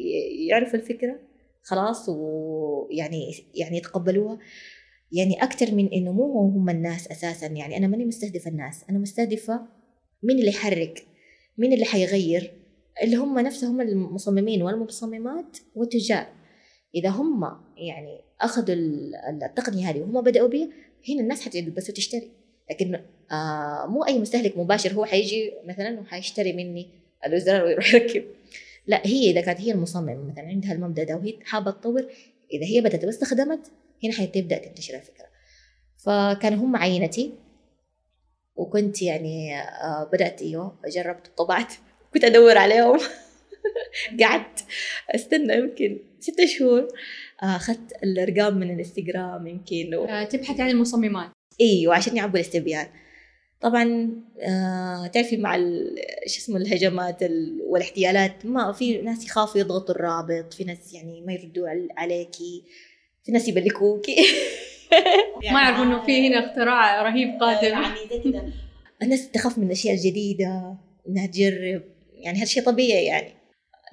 يعرفوا 0.47 0.79
الفكرة 0.79 1.19
خلاص 1.63 2.09
ويعني 2.09 3.31
يعني 3.55 3.77
يتقبلوها. 3.77 4.39
يعني 5.11 5.43
أكثر 5.43 5.75
من 5.75 5.93
إنه 5.93 6.11
مو 6.11 6.41
هم 6.41 6.69
الناس 6.69 7.07
أساسا 7.07 7.47
يعني 7.47 7.77
أنا 7.77 7.87
ماني 7.87 8.05
مستهدفة 8.05 8.51
الناس. 8.51 8.85
أنا 8.89 8.99
مستهدفة 8.99 9.61
مين 10.23 10.39
اللي 10.39 10.49
يحرك 10.49 11.05
مين 11.57 11.73
اللي 11.73 11.85
حيغير. 11.85 12.51
اللي 13.03 13.15
هم 13.15 13.39
نفسهم 13.39 13.81
المصممين 13.81 14.63
والمصممات 14.63 15.57
والتجار. 15.75 16.27
إذا 16.95 17.09
هم 17.09 17.43
يعني 17.87 18.19
اخذوا 18.41 18.75
التقنية 19.45 19.89
هذه 19.89 19.99
وهم 19.99 20.21
بدأوا 20.21 20.47
بها 20.47 20.67
هنا 21.09 21.21
الناس 21.21 21.41
حتلبس 21.41 21.89
وتشتري. 21.89 22.31
لكن 22.69 22.99
آه 23.31 23.85
مو 23.87 24.05
أي 24.05 24.19
مستهلك 24.19 24.57
مباشر 24.57 24.93
هو 24.93 25.05
حيجي 25.05 25.51
مثلا 25.65 25.99
وحيشتري 25.99 26.53
مني 26.53 26.89
الازرار 27.25 27.63
ويروح 27.63 27.93
يركب. 27.93 28.23
لا 28.87 29.07
هي 29.07 29.31
إذا 29.31 29.41
كانت 29.41 29.61
هي 29.61 29.71
المصمم 29.71 30.27
مثلا 30.31 30.45
عندها 30.45 30.73
المبدأ 30.73 31.03
ده 31.03 31.15
وهي 31.15 31.39
حابة 31.43 31.71
تطور 31.71 32.05
إذا 32.53 32.65
هي 32.65 32.81
بدأت 32.81 33.05
واستخدمت 33.05 33.71
هنا 34.03 34.13
حتبدأ 34.13 34.57
تنتشر 34.57 34.95
الفكرة. 34.95 35.25
فكان 36.05 36.53
هم 36.53 36.75
عينتي 36.75 37.33
وكنت 38.55 39.01
يعني 39.01 39.59
آه 39.61 40.09
بدأت 40.13 40.41
أيوه 40.41 40.79
جربت 40.87 41.27
طبعت 41.37 41.73
كنت 42.13 42.23
أدور 42.23 42.57
عليهم. 42.57 42.99
قعدت 44.21 44.65
أستنى 45.15 45.53
يمكن 45.53 45.99
ستة 46.19 46.45
شهور. 46.45 46.87
أخذت 47.43 48.03
الأرقام 48.03 48.57
من 48.57 48.71
الإنستغرام 48.71 49.47
يمكن 49.47 49.95
و... 49.95 50.05
آه، 50.05 50.23
تبحث 50.23 50.59
عن 50.59 50.69
المصممات. 50.69 51.29
أيوه 51.61 51.95
عشان 51.95 52.17
يعبوا 52.17 52.35
الاستبيان. 52.35 52.87
طبعا 53.61 54.09
آه 54.39 55.07
تعرفي 55.07 55.37
مع 55.37 55.57
شو 56.27 56.37
اسمه 56.37 56.57
الهجمات 56.57 57.23
والاحتيالات 57.67 58.45
ما 58.45 58.71
في 58.71 59.01
ناس 59.01 59.25
يخافوا 59.25 59.61
يضغطوا 59.61 59.95
الرابط 59.95 60.53
في 60.53 60.63
ناس 60.63 60.93
يعني 60.93 61.21
ما 61.21 61.33
يردوا 61.33 61.67
عليكي 61.97 62.63
في 63.25 63.31
ناس 63.31 63.47
يبلكوكي. 63.47 64.15
يعني 65.43 65.53
ما 65.55 65.61
يعرفوا 65.61 65.83
إنه 65.83 66.05
في 66.05 66.27
هنا 66.27 66.45
اختراع 66.45 67.01
رهيب 67.01 67.39
قادم. 67.39 67.67
يعني 67.67 68.23
كذا. 68.23 68.53
الناس 69.01 69.31
تخاف 69.31 69.57
من 69.57 69.67
الأشياء 69.67 69.95
الجديدة 69.95 70.75
إنها 71.09 71.25
تجرب 71.25 71.81
يعني 72.13 72.37
هذا 72.37 72.45
شيء 72.45 72.63
طبيعي 72.63 73.05
يعني. 73.05 73.33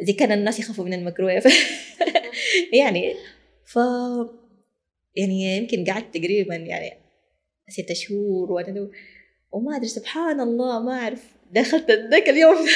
زي 0.03 0.13
كان 0.13 0.33
الناس 0.33 0.61
يخافوا 0.61 0.85
من 0.85 0.95
الميكرويف. 0.95 1.45
يعني 2.81 3.15
ف 3.67 3.79
يعني 5.17 5.57
يمكن 5.57 5.85
قعدت 5.85 6.17
تقريبا 6.17 6.55
يعني 6.55 6.93
ستة 7.69 7.95
شهور 7.95 8.53
وأنا 8.53 8.89
وما 9.53 9.77
أدري 9.77 9.89
سبحان 9.89 10.41
الله 10.41 10.83
ما 10.83 10.93
أعرف. 10.93 11.25
دخلت 11.53 11.91
ذاك 11.91 12.29
اليوم. 12.29 12.57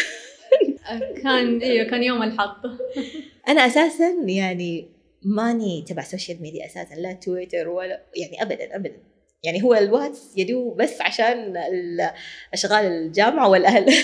كان 1.22 1.62
أيوه 1.62 1.91
كان 1.91 2.03
يوم 2.03 2.22
الحظ 2.22 2.66
أنا 3.49 3.66
أساسا 3.66 4.16
يعني 4.26 4.88
ماني 5.22 5.84
تبع 5.88 6.03
social 6.02 6.42
media 6.42 6.66
أساسا 6.66 6.95
لا 6.95 7.12
تويتر 7.12 7.68
ولا 7.68 8.03
يعني 8.16 8.43
ابدا 8.43 8.76
ابدا. 8.76 8.97
يعني 9.43 9.62
هو 9.62 9.74
الواتس 9.74 10.32
يدو 10.36 10.74
بس 10.74 11.01
عشان 11.01 11.57
أشغال 12.53 12.84
الجامعة 12.84 13.49
والأهل. 13.49 13.95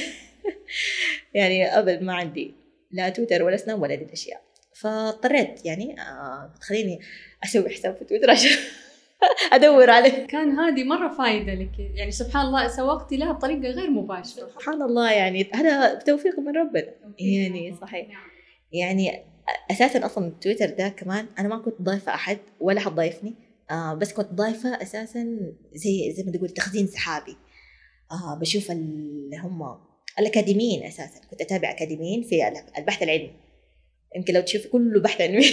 يعني 1.35 1.79
ابد 1.79 2.03
ما 2.03 2.15
عندي 2.15 2.55
لا 2.91 3.09
تويتر 3.09 3.43
ولا 3.43 3.57
سناب 3.57 3.83
ولا 3.83 3.95
دي 3.95 4.05
الأشياء. 4.05 4.46
فاضطريت 4.81 5.67
يعني 5.67 6.01
آه 6.01 6.53
تخليني 6.61 7.01
أسوي 7.45 7.71
حساب 7.71 7.97
في 7.97 8.05
تويتر 8.05 8.31
عشان 8.31 8.51
أدور 9.53 9.91
عليه. 9.91 10.27
كان 10.27 10.59
هذه 10.59 10.85
مرة 10.85 11.09
فايدة 11.09 11.55
لك. 11.55 11.79
يعني 11.79 12.11
سبحان 12.11 12.47
الله 12.47 12.69
سوقتي 12.69 13.17
لها 13.17 13.33
بطريقة 13.33 13.71
غير 13.71 13.91
مباشرة. 13.91 14.49
سبحان 14.49 14.83
الله 14.83 15.13
يعني 15.13 15.51
هذا 15.55 15.95
توفيق 15.95 16.39
من 16.39 16.57
ربنا. 16.57 16.95
يعني 17.19 17.75
صحيح. 17.81 18.07
يعني 18.73 19.23
أساسا 19.71 20.07
أصلا 20.07 20.33
تويتر 20.41 20.71
ده 20.71 20.89
كمان 20.89 21.27
أنا 21.39 21.49
ما 21.49 21.59
كنت 21.59 21.83
ضايفة 21.83 22.15
أحد 22.15 22.39
ولا 22.61 22.81
حد 22.81 22.93
ضايفني. 22.95 23.35
آه 23.71 23.95
بس 23.95 24.13
كنت 24.13 24.33
ضايفة 24.33 24.83
أساسا 24.83 25.25
زي 25.75 26.13
زي 26.17 26.23
ما 26.23 26.33
تقول 26.33 26.49
تخزين 26.49 26.87
سحابي. 26.87 27.37
آه 28.13 28.39
بشوف 28.41 28.71
اللي 28.71 29.37
هم 29.37 29.79
الأكاديميين 30.19 30.83
أساسا. 30.83 31.21
كنت 31.31 31.41
أتابع 31.41 31.71
أكاديميين 31.71 32.23
في 32.23 32.63
البحث 32.79 33.03
العلمي. 33.03 33.46
يمكن 34.17 34.35
لو 34.35 34.41
تشوف 34.41 34.67
كله 34.67 35.01
بحث 35.01 35.21
علمي. 35.21 35.47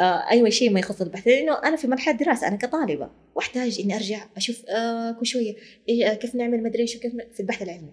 آه 0.00 0.30
اي 0.30 0.50
شيء 0.50 0.70
ما 0.70 0.80
يخص 0.80 1.00
البحث. 1.00 1.28
لأنه 1.28 1.58
أنا 1.64 1.76
في 1.76 1.88
مرحلة 1.88 2.14
دراسة 2.14 2.48
أنا 2.48 2.56
كطالبة 2.56 3.10
وأحتاج 3.34 3.80
إني 3.80 3.96
أرجع 3.96 4.26
أشوف 4.36 4.62
آه 4.68 5.12
كل 5.12 5.26
شوية 5.26 5.56
إيه 5.88 6.14
كيف 6.14 6.34
نعمل 6.34 6.62
مدري 6.62 6.82
إيش 6.82 6.96
كيف 6.96 7.12
في 7.34 7.40
البحث 7.40 7.62
العلمي. 7.62 7.92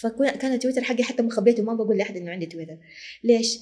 فكان 0.00 0.52
التويتر 0.52 0.82
حقي 0.82 1.02
حتى 1.02 1.22
مخبيته 1.22 1.62
ما 1.62 1.74
بقول 1.74 1.96
لأحد 1.96 2.16
إنه 2.16 2.30
عندي 2.30 2.46
تويتر. 2.46 2.78
ليش؟ 3.24 3.58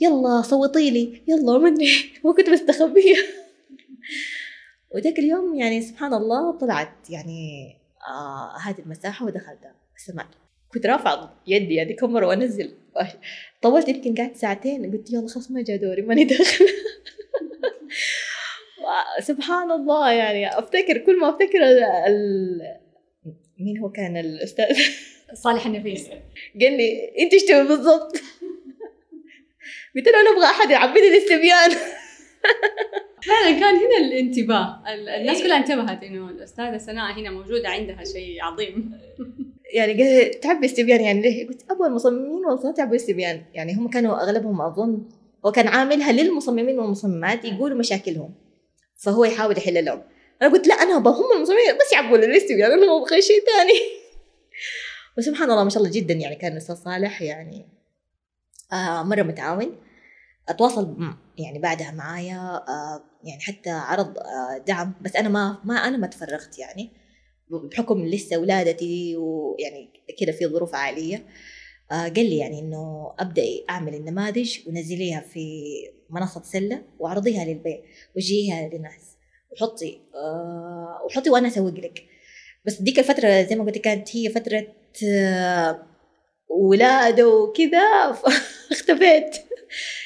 يلا 0.00 0.42
صوتي 0.42 0.90
لي. 0.90 1.22
يلا 1.28 1.58
ما 1.58 1.68
أدري 1.68 1.88
وكنت 2.24 2.48
مستخبية. 2.48 3.16
وذاك 4.94 5.18
اليوم 5.18 5.54
يعني 5.54 5.82
سبحان 5.82 6.14
الله 6.14 6.58
طلعت 6.58 7.10
يعني 7.10 7.72
آه 8.08 8.58
هذه 8.58 8.78
المساحة 8.78 9.26
ودخلتها. 9.26 9.74
سمعت. 9.96 10.39
كنت 10.74 10.86
رافعة 10.86 11.42
يدي 11.46 11.74
يعني 11.74 11.92
كم 11.92 12.12
مرة 12.12 12.26
وأنزل. 12.26 12.74
طولت 13.62 13.88
يمكن 13.88 14.14
قعدت 14.14 14.36
ساعتين 14.36 14.92
قلت 14.92 15.12
يلا 15.12 15.28
خلاص 15.28 15.50
ما 15.50 15.62
جاء 15.62 15.76
دوري 15.76 16.02
ماني 16.02 16.24
داخل. 16.24 16.66
سبحان 19.20 19.70
الله 19.70 20.12
يعني 20.12 20.58
أفتكر 20.58 20.98
كل 20.98 21.18
ما 21.18 21.30
أفتكر 21.30 21.62
ال... 22.06 22.60
مين 23.58 23.78
هو 23.78 23.90
كان 23.90 24.16
الأستاذ؟ 24.16 24.78
صالح 25.44 25.66
النفيس. 25.66 26.08
قال 26.60 26.76
لي 26.76 27.12
أنت 27.18 27.32
إيش 27.32 27.42
تبي 27.42 27.68
بالضبط؟ 27.68 28.16
قلت 29.96 30.08
له 30.08 30.20
أنا 30.20 30.30
أبغى 30.30 30.44
أحد 30.44 30.70
يعبي 30.70 31.00
لي 31.00 31.08
الاستبيان 31.08 31.70
فعلا 33.26 33.60
كان 33.60 33.76
هنا 33.76 33.96
الانتباه. 33.98 34.82
الناس 35.20 35.42
كلها 35.42 35.56
انتبهت 35.56 36.02
إنه 36.02 36.30
الأستاذة 36.30 36.78
سناء 36.78 37.12
هنا 37.12 37.30
موجودة 37.30 37.68
عندها 37.68 38.04
شيء 38.04 38.42
عظيم. 38.42 38.92
يعني 39.74 40.02
قال 40.02 40.40
تعبي 40.40 40.66
استبيان. 40.66 41.00
يعني 41.00 41.20
ليه؟ 41.20 41.48
قلت 41.48 41.70
أبغى 41.70 41.88
المصممين 41.88 42.44
والمصممات 42.44 42.78
يعبوا 42.78 42.96
استبيان. 42.96 43.42
يعني 43.54 43.74
هم 43.74 43.88
كانوا 43.88 44.22
أغلبهم 44.22 44.60
أظن 44.60 45.08
هو 45.46 45.52
كان 45.52 45.68
عاملها 45.68 46.12
للمصممين 46.12 46.78
والمصممات 46.78 47.44
يقولوا 47.44 47.78
مشاكلهم 47.78 48.34
فهو 48.96 49.24
يحاول 49.24 49.58
يحل 49.58 49.84
لهم 49.84 50.02
أنا 50.42 50.52
قلت 50.52 50.66
لا 50.66 50.74
أنا 50.74 50.96
أبغى 50.96 51.14
هم 51.14 51.36
المصممين 51.36 51.74
بس 51.74 51.92
يعبوا 51.92 52.16
الاستبيان 52.16 52.72
أنا 52.72 52.86
ما 52.86 52.96
أبغى 52.96 53.22
شيء 53.22 53.44
ثاني. 53.44 53.80
وسبحان 55.18 55.50
الله 55.50 55.64
ما 55.64 55.70
شاء 55.70 55.82
الله 55.82 55.94
جدا 55.94 56.14
يعني 56.14 56.36
كان 56.36 56.52
الأستاذ 56.52 56.74
صالح 56.74 57.22
يعني 57.22 57.68
آه 58.72 59.02
مرة 59.02 59.22
متعاون. 59.22 59.76
أتواصل 60.48 61.14
يعني 61.38 61.58
بعدها 61.58 61.90
معايا 61.90 62.38
آه 62.68 63.02
يعني 63.24 63.40
حتى 63.40 63.70
عرض 63.70 64.18
آه 64.18 64.58
دعم 64.66 64.94
بس 65.00 65.16
أنا 65.16 65.28
ما 65.28 65.58
ما 65.64 65.74
أنا 65.74 65.96
ما 65.96 66.06
تفرغت 66.06 66.58
يعني. 66.58 66.90
بحكم 67.50 68.06
لسه 68.06 68.38
ولادتي 68.38 69.16
ويعني 69.16 69.90
كذا 70.20 70.32
في 70.32 70.46
ظروف 70.46 70.74
عائلية. 70.74 71.26
آه 71.92 72.02
قال 72.08 72.30
لي 72.30 72.38
يعني 72.38 72.58
إنه 72.60 73.12
أبدأ 73.18 73.42
أعمل 73.70 73.94
النماذج 73.94 74.58
ونزليها 74.68 75.20
في 75.20 75.64
منصة 76.10 76.42
سلة 76.42 76.82
واعرضيها 76.98 77.44
للبيع 77.44 77.78
وجيها 78.16 78.68
للناس. 78.68 79.16
وحطي 79.52 80.00
آه 80.14 81.02
وحطي 81.06 81.30
وأنا 81.30 81.48
أسوق 81.48 81.74
لك. 81.74 82.04
بس 82.66 82.82
ديك 82.82 82.98
الفترة 82.98 83.42
زي 83.42 83.56
ما 83.56 83.64
قلت 83.64 83.78
كانت 83.78 84.16
هي 84.16 84.28
فترة 84.28 84.66
آه 85.08 85.86
ولادة 86.48 87.28
وكذا 87.28 87.80
اختفيت. 88.72 89.36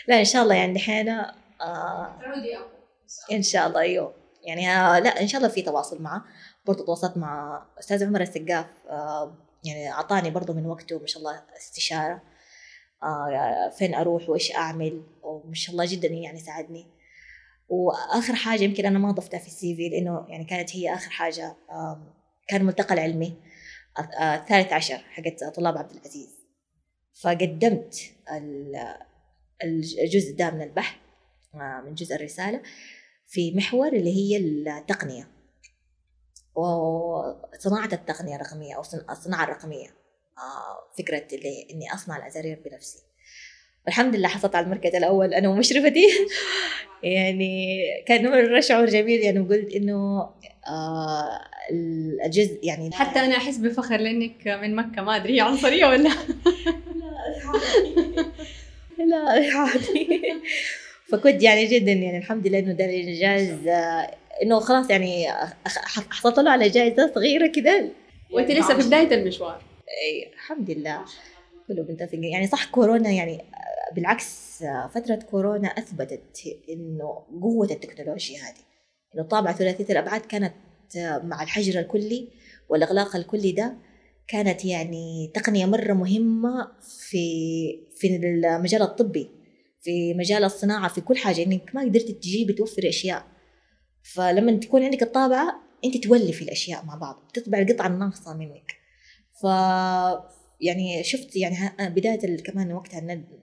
لا 0.09 0.21
إن 0.21 0.25
شاء 0.25 0.43
الله 0.43 0.55
يعني 0.55 0.75
دحين 0.75 1.09
آه 1.09 2.19
إن 3.33 3.43
شاء 3.43 3.67
الله 3.67 3.81
أيوه. 3.81 4.15
يعني 4.45 4.69
آه 4.71 4.99
لا 4.99 5.21
إن 5.23 5.29
شاء 5.29 5.41
الله 5.41 5.53
في 5.53 5.63
تواصل 5.63 6.03
معه. 6.03 6.25
برضه 6.67 6.85
تواصلت 6.85 7.17
مع 7.17 7.63
أستاذ 7.79 8.05
عمر 8.05 8.21
السقاف 8.21 8.67
آه 8.91 9.39
يعني 9.65 9.91
أعطاني 9.93 10.31
برضه 10.31 10.55
من 10.55 10.67
وقته 10.67 10.99
ما 10.99 11.07
شاء 11.07 11.19
الله 11.19 11.43
استشارة 11.57 12.23
آه 13.03 13.71
فين 13.79 13.95
أروح 13.95 14.29
وإيش 14.29 14.53
أعمل 14.57 15.03
وما 15.23 15.55
شاء 15.55 15.73
الله 15.73 15.85
جدا 15.87 16.09
يعني 16.09 16.39
ساعدني. 16.39 16.87
وآخر 17.69 18.35
حاجة 18.35 18.63
يمكن 18.63 18.87
أنا 18.87 18.99
ما 18.99 19.13
ضفتها 19.13 19.39
في 19.39 19.47
السي 19.47 19.77
في 19.77 19.89
لأنه 19.89 20.27
يعني 20.29 20.45
كانت 20.45 20.77
هي 20.77 20.95
آخر 20.95 21.11
حاجة 21.11 21.57
آه 21.71 22.15
كان 22.49 22.61
الملتقى 22.61 22.95
العلمي 22.95 23.35
الثالث 24.21 24.73
عشر 24.73 24.99
حقت 24.99 25.45
طلاب 25.45 25.79
عبد 25.79 25.91
العزيز. 25.91 26.35
فقدمت 27.23 27.97
الجزء 30.05 30.37
ده 30.37 30.51
من 30.51 30.63
البحث 30.63 30.97
من 31.85 31.95
جزء 31.95 32.15
الرسالة 32.17 32.63
في 33.27 33.55
محور 33.57 33.89
اللي 33.89 34.11
هي 34.17 34.37
التقنية. 34.37 35.29
وصناعة 36.55 37.89
التقنية 37.93 38.37
الرقمية 38.37 38.75
أو 38.75 38.81
الصناعة 39.11 39.45
الرقمية. 39.45 39.89
فكرة 40.99 41.23
اللي 41.33 41.67
إني 41.71 41.95
أصنع 41.95 42.17
الأزارير 42.17 42.61
بنفسي. 42.65 42.99
والحمد 43.87 44.17
لله 44.17 44.29
حصلت 44.29 44.55
على 44.55 44.65
المركز 44.67 44.95
الأول 44.95 45.35
أنا 45.35 45.49
ومشرفتي 45.49 46.07
يعني 47.03 47.83
كان 48.07 48.31
مرة 48.31 48.61
شعور 48.61 48.87
جميل. 48.87 49.21
يعني 49.21 49.39
قلت 49.39 49.75
إنه 49.75 50.31
آه 50.69 51.41
الجزء 52.27 52.61
يعني 52.63 52.93
حتى 52.93 53.21
أنا 53.21 53.37
أحس 53.37 53.57
بفخر 53.57 53.97
لأنك 53.97 54.47
من 54.47 54.77
مكة. 54.77 55.03
ما 55.03 55.17
أدري 55.17 55.37
هي 55.37 55.41
عنصرية 55.41 55.87
ولا 55.87 56.03
لا. 56.03 56.11
عادي. 59.57 60.23
فكنت 61.13 61.43
يعني 61.43 61.67
جدا 61.67 61.93
يعني 61.93 62.19
الحمد 62.19 62.47
لله 62.47 62.59
إنه 62.59 62.73
ده 62.73 62.85
الانجاز 62.85 63.67
آه، 63.69 64.15
إنه 64.43 64.61
خلاص 64.61 64.91
يعني 64.91 65.27
حصلت 66.11 66.39
له 66.39 66.51
على 66.51 66.69
جائزة 66.69 67.13
صغيرة 67.15 67.47
كده. 67.47 67.89
وأنت 68.33 68.51
لسه 68.51 68.79
في 68.79 68.87
بداية 68.87 69.15
المشوار. 69.15 69.63
أي، 70.03 70.33
الحمد 70.33 70.71
لله. 70.71 71.05
كله 71.69 71.83
بنتفق 71.83 72.19
يعني 72.23 72.47
صح 72.47 72.65
كورونا 72.65 73.11
يعني 73.11 73.45
بالعكس 73.95 74.65
فترة 74.95 75.15
كورونا 75.15 75.69
أثبتت 75.69 76.23
إنه 76.69 77.23
قوة 77.43 77.71
التكنولوجيا 77.71 78.39
هذه. 78.39 78.65
إنه 79.15 79.23
طابعة 79.23 79.57
ثلاثية 79.57 79.93
الأبعاد 79.93 80.21
كانت 80.21 80.55
مع 81.23 81.43
الحجر 81.43 81.81
الكلي 81.81 82.29
والإغلاق 82.69 83.17
الكلي 83.17 83.53
ده 83.53 83.75
كانت 84.29 84.65
يعني 84.65 85.31
تقنية 85.35 85.67
مرة 85.67 85.93
مهمة 85.93 86.73
في 87.09 87.27
في 87.97 88.17
المجال 88.17 88.83
الطبي 88.83 89.31
في 89.83 90.15
مجال 90.15 90.45
الصناعة 90.45 90.89
في 90.89 91.01
كل 91.01 91.17
حاجة. 91.17 91.43
إنك 91.43 91.71
ما 91.75 91.83
قدرت 91.83 92.11
تجيبي 92.11 92.53
توفري 92.53 92.89
أشياء. 92.89 93.34
فلما 94.13 94.57
تكون 94.61 94.85
عندك 94.85 95.03
الطابعة 95.03 95.61
أنت 95.85 95.97
تولفي 95.97 96.43
الأشياء 96.43 96.85
مع 96.85 96.95
بعض 96.95 97.31
تطبع 97.35 97.59
القطعة 97.59 97.87
الناقصة 97.87 98.35
منك. 98.37 98.77
ف 99.41 99.45
يعني 100.61 101.03
شفت 101.05 101.37
يعني 101.37 101.57
ه- 101.57 101.89
بداية 101.89 102.37
كمان 102.43 102.73
وقتها 102.73 103.01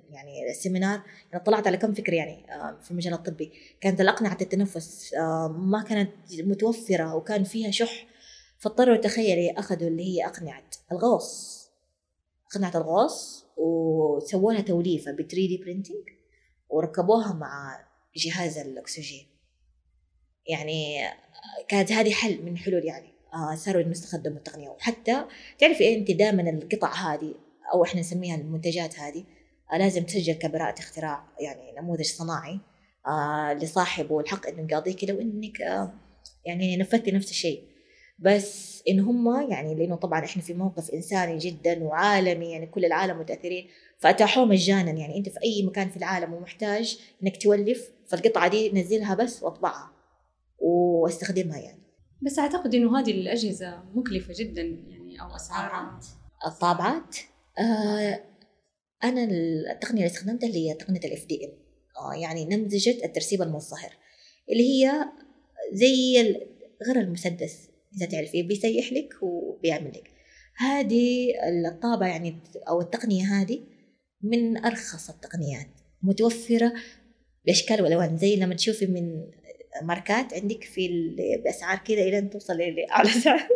يعني 0.09 0.49
ال 0.49 0.56
seminar 0.56 1.01
يعني 1.31 1.43
طلعت 1.45 1.67
على 1.67 1.77
كم 1.77 1.93
فكرة 1.93 2.15
يعني 2.15 2.53
آه، 2.53 2.79
في 2.83 2.91
المجال 2.91 3.13
الطبي. 3.13 3.51
كانت 3.81 4.01
الأقنعة 4.01 4.37
التنفس 4.41 5.13
آه، 5.13 5.47
ما 5.47 5.83
كانت 5.83 6.11
متوفرة 6.43 7.15
وكان 7.15 7.43
فيها 7.43 7.71
شح. 7.71 8.07
فاضطروا 8.59 8.97
تخيلي 8.97 9.51
أخذوا 9.51 9.87
اللي 9.87 10.03
هي 10.03 10.25
أقنعة 10.25 10.63
الغوص. 10.91 11.61
أقنعة 12.51 12.77
الغوص 12.77 13.45
وسووا 13.57 14.53
لها 14.53 14.61
توليفة 14.61 15.11
ب 15.11 15.15
3D 15.15 15.57
printing 15.57 16.03
وركبوها 16.69 17.33
مع 17.33 17.79
جهاز 18.15 18.57
الأكسجين. 18.57 19.27
يعني 20.47 20.97
كانت 21.67 21.91
هذه 21.91 22.11
حل 22.11 22.43
من 22.45 22.57
حلول 22.57 22.85
يعني 22.85 23.07
آه 23.33 23.55
صاروا 23.55 23.81
إنه 23.81 23.91
استخدموا 23.91 24.37
التقنية 24.37 24.69
وحتى 24.69 25.25
تعرفي 25.59 25.95
أنت 25.95 26.11
دائما 26.11 26.49
القطع 26.49 26.93
هذه 26.93 27.33
أو 27.73 27.83
إحنا 27.83 27.99
نسميها 27.99 28.35
المنتجات 28.35 28.99
هذه 28.99 29.23
آه 29.73 29.77
لازم 29.77 30.03
تسجل 30.03 30.33
كبراءة 30.33 30.79
اختراع 30.79 31.23
يعني 31.39 31.71
نموذج 31.79 32.05
صناعي 32.05 32.59
آه 33.07 33.53
لصاحبه 33.53 34.19
الحق 34.19 34.47
إنه 34.47 34.67
يقاضيك 34.69 35.03
لو 35.03 35.19
آه 35.65 35.93
يعني 36.45 36.77
نفذتي 36.77 37.11
نفس 37.11 37.29
الشيء. 37.29 37.63
بس 38.19 38.83
إن 38.89 38.99
هم 38.99 39.51
يعني 39.51 39.75
لأنه 39.75 39.95
طبعا 39.95 40.25
إحنا 40.25 40.41
في 40.41 40.53
موقف 40.53 40.91
إنساني 40.91 41.37
جدا 41.37 41.83
وعالمي 41.83 42.51
يعني 42.51 42.67
كل 42.67 42.85
العالم 42.85 43.19
متأثرين 43.19 43.67
فأتاحوه 43.99 44.45
مجانا. 44.45 44.91
يعني 44.91 45.17
أنت 45.17 45.29
في 45.29 45.39
أي 45.43 45.63
مكان 45.63 45.89
في 45.89 45.97
العالم 45.97 46.33
ومحتاج 46.33 46.99
إنك 47.23 47.37
تولف 47.37 47.91
فالقطعة 48.07 48.47
دي 48.47 48.71
نزلها 48.71 49.15
بس 49.15 49.43
وأطبعها. 49.43 49.90
واستخدمها 50.61 51.59
يعني. 51.59 51.81
بس 52.21 52.39
أعتقد 52.39 52.75
إنه 52.75 52.99
هذه 52.99 53.11
الأجهزة 53.11 53.83
مكلفة 53.93 54.33
جدا 54.37 54.61
يعني 54.61 55.21
أو 55.21 55.35
أسعارها. 55.35 55.99
الطابعات 56.47 57.17
آه 57.59 58.23
أنا 59.03 59.23
التقنية 59.23 60.01
اللي 60.01 60.05
استخدمتها 60.05 60.47
اللي 60.47 60.69
هي 60.69 60.73
تقنية 60.73 60.99
الاف 60.99 61.25
دي 61.25 61.45
ام 61.45 61.51
آه 61.97 62.15
يعني 62.15 62.45
نمذجة 62.45 63.05
الترسيب 63.05 63.41
المنصهر 63.41 63.91
اللي 64.51 64.63
هي 64.63 65.05
زي 65.73 66.21
غير 66.87 66.99
المسدس 66.99 67.69
إذا 67.97 68.05
تعرفي 68.05 68.43
بيسيح 68.43 68.93
لك 68.93 69.13
وبيعمل 69.21 69.89
لك. 69.89 70.11
هذه 70.57 71.33
الطابعه 71.67 72.07
يعني 72.07 72.35
أو 72.69 72.81
التقنية 72.81 73.23
هذه 73.23 73.59
من 74.23 74.65
أرخص 74.65 75.09
التقنيات 75.09 75.67
متوفرة 76.03 76.73
بأشكال 77.45 77.81
وألوان 77.81 78.17
زي 78.17 78.35
لما 78.35 78.55
تشوفي 78.55 78.85
من 78.85 79.31
ماركات 79.83 80.33
عندك 80.33 80.63
في 80.63 81.15
بأسعار 81.45 81.77
كذا 81.77 82.01
إلى 82.01 82.17
أن 82.19 82.29
توصل 82.29 82.57
لاعلى 82.57 83.09
سعر. 83.09 83.47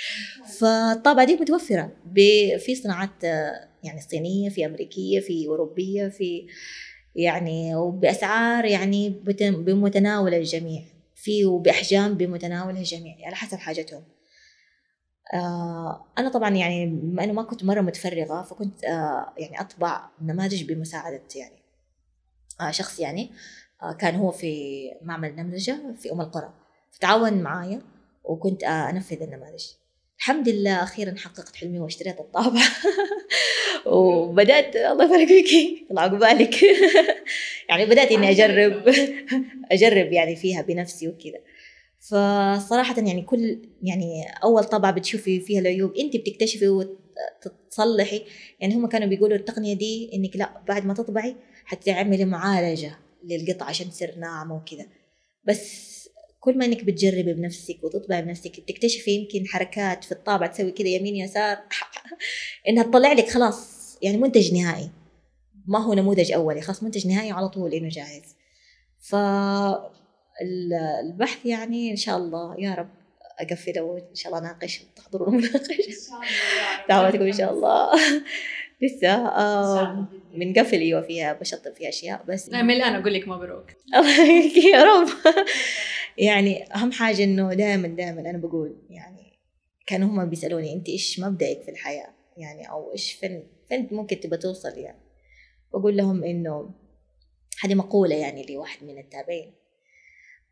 فالطابعه 0.58 1.24
دي 1.26 1.34
متوفرة 1.36 1.92
ب- 2.04 2.56
في 2.56 2.74
صناعات 2.74 3.24
آه، 3.24 3.68
يعني 3.84 4.00
صينية 4.00 4.48
في 4.48 4.66
أمريكية 4.66 5.20
في 5.20 5.46
أوروبية 5.48 6.08
في 6.08 6.46
يعني 7.16 7.74
وبأسعار 7.76 8.64
يعني 8.64 9.10
بمتناول 9.40 10.34
الجميع 10.34 10.82
في 11.14 11.44
وبأحجام 11.44 12.14
بمتناول 12.14 12.76
الجميع 12.76 13.16
على 13.26 13.36
حسب 13.36 13.58
حاجتهم. 13.58 14.02
آه 15.34 16.06
أنا 16.18 16.28
طبعا 16.28 16.50
يعني 16.50 16.86
بما 16.86 17.24
انه 17.24 17.32
ما 17.32 17.42
كنت 17.42 17.64
مرة 17.64 17.80
متفرغة 17.80 18.42
فكنت 18.42 18.84
آه 18.84 19.32
يعني 19.38 19.60
أطبع 19.60 20.08
نماذج 20.22 20.72
بمساعدة 20.72 21.22
يعني 21.36 21.62
شخص 22.72 22.98
يعني. 23.00 23.22
آه 23.22 23.32
كان 23.98 24.14
هو 24.14 24.30
في 24.30 24.82
معمل 25.02 25.36
نمذجه 25.36 25.76
في 25.98 26.12
أم 26.12 26.20
القرى. 26.20 26.52
فتعاون 26.90 27.42
معايا 27.42 27.82
وكنت 28.24 28.64
آه 28.64 28.90
أنفذ 28.90 29.22
النماذج. 29.22 29.64
الحمد 30.18 30.48
لله 30.48 30.82
أخيرا 30.82 31.14
حققت 31.18 31.56
حلمي 31.56 31.78
واشتريت 31.78 32.20
الطابعه 32.20 32.62
وبدأت 33.96 34.76
الله 34.76 35.04
يبارك 35.04 35.28
فيكي 35.28 35.86
الله 35.90 36.02
عقبالك 36.02 36.54
يعني 37.68 37.86
بدأت 37.86 38.12
إني 38.12 38.30
أجرب 38.30 38.88
أجرب 39.72 40.12
يعني 40.12 40.36
فيها 40.36 40.62
بنفسي 40.62 41.08
وكذا. 41.08 41.38
فصراحة 42.00 42.94
يعني 42.96 43.22
كل 43.22 43.68
يعني 43.82 44.24
أول 44.44 44.64
طبعة 44.64 44.92
بتشوفي 44.92 45.40
فيها 45.40 45.60
العيوب 45.60 45.96
أنت 45.96 46.16
بتكتشفي 46.16 46.68
وتصلحي 46.68 48.22
يعني 48.60 48.74
هم 48.74 48.86
كانوا 48.86 49.08
بيقولوا 49.08 49.36
التقنية 49.36 49.74
دي 49.74 50.10
إنك 50.14 50.36
لا 50.36 50.62
بعد 50.68 50.86
ما 50.86 50.94
تطبعي 50.94 51.36
حتعملي 51.64 52.24
معالجة. 52.24 52.98
للقطعة 53.24 53.66
عشان 53.68 53.90
تصير 53.90 54.14
ناعمة 54.18 54.54
وكذا. 54.56 54.86
بس 55.44 55.92
كل 56.40 56.58
ما 56.58 56.64
انك 56.64 56.84
بتجربي 56.84 57.32
بنفسك 57.32 57.84
وتطبعي 57.84 58.22
بنفسك 58.22 58.60
بتكتشفي 58.60 59.10
يمكن 59.10 59.46
حركات 59.46 60.04
في 60.04 60.12
الطابعة 60.12 60.50
تسوي 60.50 60.70
كذا 60.70 60.88
يمين 60.88 61.16
يسار 61.16 61.58
إنها 62.68 62.82
تطلع 62.82 63.12
لك 63.12 63.28
خلاص 63.28 63.82
يعني 64.02 64.16
منتج 64.16 64.54
نهائي. 64.54 64.90
ما 65.66 65.78
هو 65.78 65.94
نموذج 65.94 66.32
أولي 66.32 66.60
خلاص 66.60 66.82
منتج 66.82 67.06
نهائي 67.06 67.30
على 67.30 67.48
طول 67.48 67.74
إنه 67.74 67.88
جاهز. 67.88 68.22
ف 69.00 69.14
ال- 70.42 70.72
البحث 71.04 71.46
يعني 71.46 71.90
إن 71.90 71.96
شاء 71.96 72.16
الله 72.16 72.56
يا 72.60 72.74
رب 72.74 72.88
أقفله 73.38 73.82
وإن 73.82 74.14
شاء 74.14 74.32
الله 74.32 74.44
أناقش 74.50 74.80
تحضرون 74.96 75.28
المناقشة. 75.34 75.92
دعواتكم 76.88 77.22
إن 77.22 77.32
شاء 77.32 77.52
الله. 77.52 77.90
لسه 78.82 79.08
آه 80.34 80.38
بنقفل 80.38 80.76
أيوه 80.76 81.02
فيها 81.02 81.32
بشطب 81.32 81.74
فيها 81.74 81.88
أشياء 81.88 82.24
بس. 82.28 82.48
من 82.48 82.70
الآن 82.70 82.94
أقول 82.94 83.14
لك 83.14 83.28
مبروك 83.28 83.70
يا 84.72 84.84
رب. 84.84 85.08
يعني 86.18 86.74
أهم 86.74 86.92
حاجة 86.92 87.24
إنه 87.24 87.54
دائما 87.54 87.88
دائما 87.88 88.20
أنا 88.20 88.38
بقول 88.38 88.76
يعني 88.90 89.38
كانوا 89.86 90.08
هم 90.08 90.30
بيسألوني 90.30 90.72
أنت 90.72 90.88
إيش 90.88 91.20
مبدأك 91.20 91.62
في 91.62 91.70
الحياة؟ 91.70 92.08
يعني 92.36 92.70
أو 92.70 92.92
إيش 92.92 93.12
فين 93.12 93.46
فين 93.68 93.88
ممكن 93.92 94.20
تبى 94.20 94.36
توصل 94.36 94.78
يعني. 94.78 94.98
بقول 95.74 95.96
لهم 95.96 96.24
إنه 96.24 96.70
هذه 97.64 97.74
مقولة 97.74 98.16
يعني 98.16 98.46
لواحد 98.50 98.84
من 98.84 98.98
التابعين. 98.98 99.52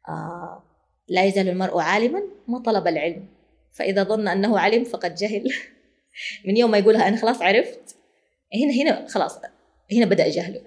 آه 0.08 0.62
لا 1.08 1.24
يزال 1.24 1.48
المرء 1.48 1.78
عالما 1.78 2.22
ما 2.48 2.58
طلب 2.58 2.86
العلم. 2.86 3.26
فإذا 3.72 4.02
ظن 4.02 4.28
أنه 4.28 4.58
علم 4.58 4.84
فقد 4.84 5.14
جهل. 5.14 5.52
من 6.46 6.56
يوم 6.56 6.70
ما 6.70 6.78
يقولها 6.78 7.08
أنا 7.08 7.16
خلاص 7.16 7.42
عرفت. 7.42 7.96
هنا 8.54 8.72
هنا 8.82 9.08
خلاص 9.08 9.38
هنا 9.92 10.06
بدأ 10.06 10.28
جهله. 10.28 10.60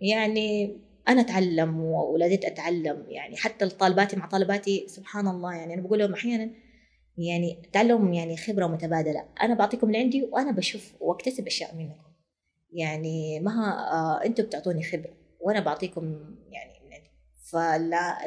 يعني 0.00 0.76
أنا 1.08 1.20
أتعلم 1.20 1.94
زلت 2.18 2.44
أتعلم 2.44 3.04
يعني 3.08 3.36
حتى 3.36 3.68
طالباتي 3.68 4.16
مع 4.16 4.26
طالباتي 4.26 4.84
سبحان 4.88 5.28
الله 5.28 5.54
يعني 5.54 5.74
أنا 5.74 5.82
بقول 5.82 5.98
لهم 5.98 6.12
أحيانا 6.12 6.50
يعني 7.18 7.62
تعلم 7.72 8.12
يعني 8.12 8.36
خبرة 8.36 8.66
متبادلة. 8.66 9.24
أنا 9.42 9.54
بعطيكم 9.54 9.86
اللي 9.86 9.98
عندي 9.98 10.22
وأنا 10.22 10.52
بشوف 10.52 10.92
وأكتسب 11.00 11.46
أشياء 11.46 11.74
منكم. 11.74 12.04
يعني 12.72 13.40
ما 13.40 13.52
آه 13.92 14.24
أنتم 14.24 14.44
بتعطوني 14.44 14.82
خبرة 14.82 15.16
وأنا 15.40 15.60
بعطيكم 15.60 16.04
يعني 16.50 16.72
من 16.86 16.92
عندي. 16.92 17.10
فلا 17.52 18.18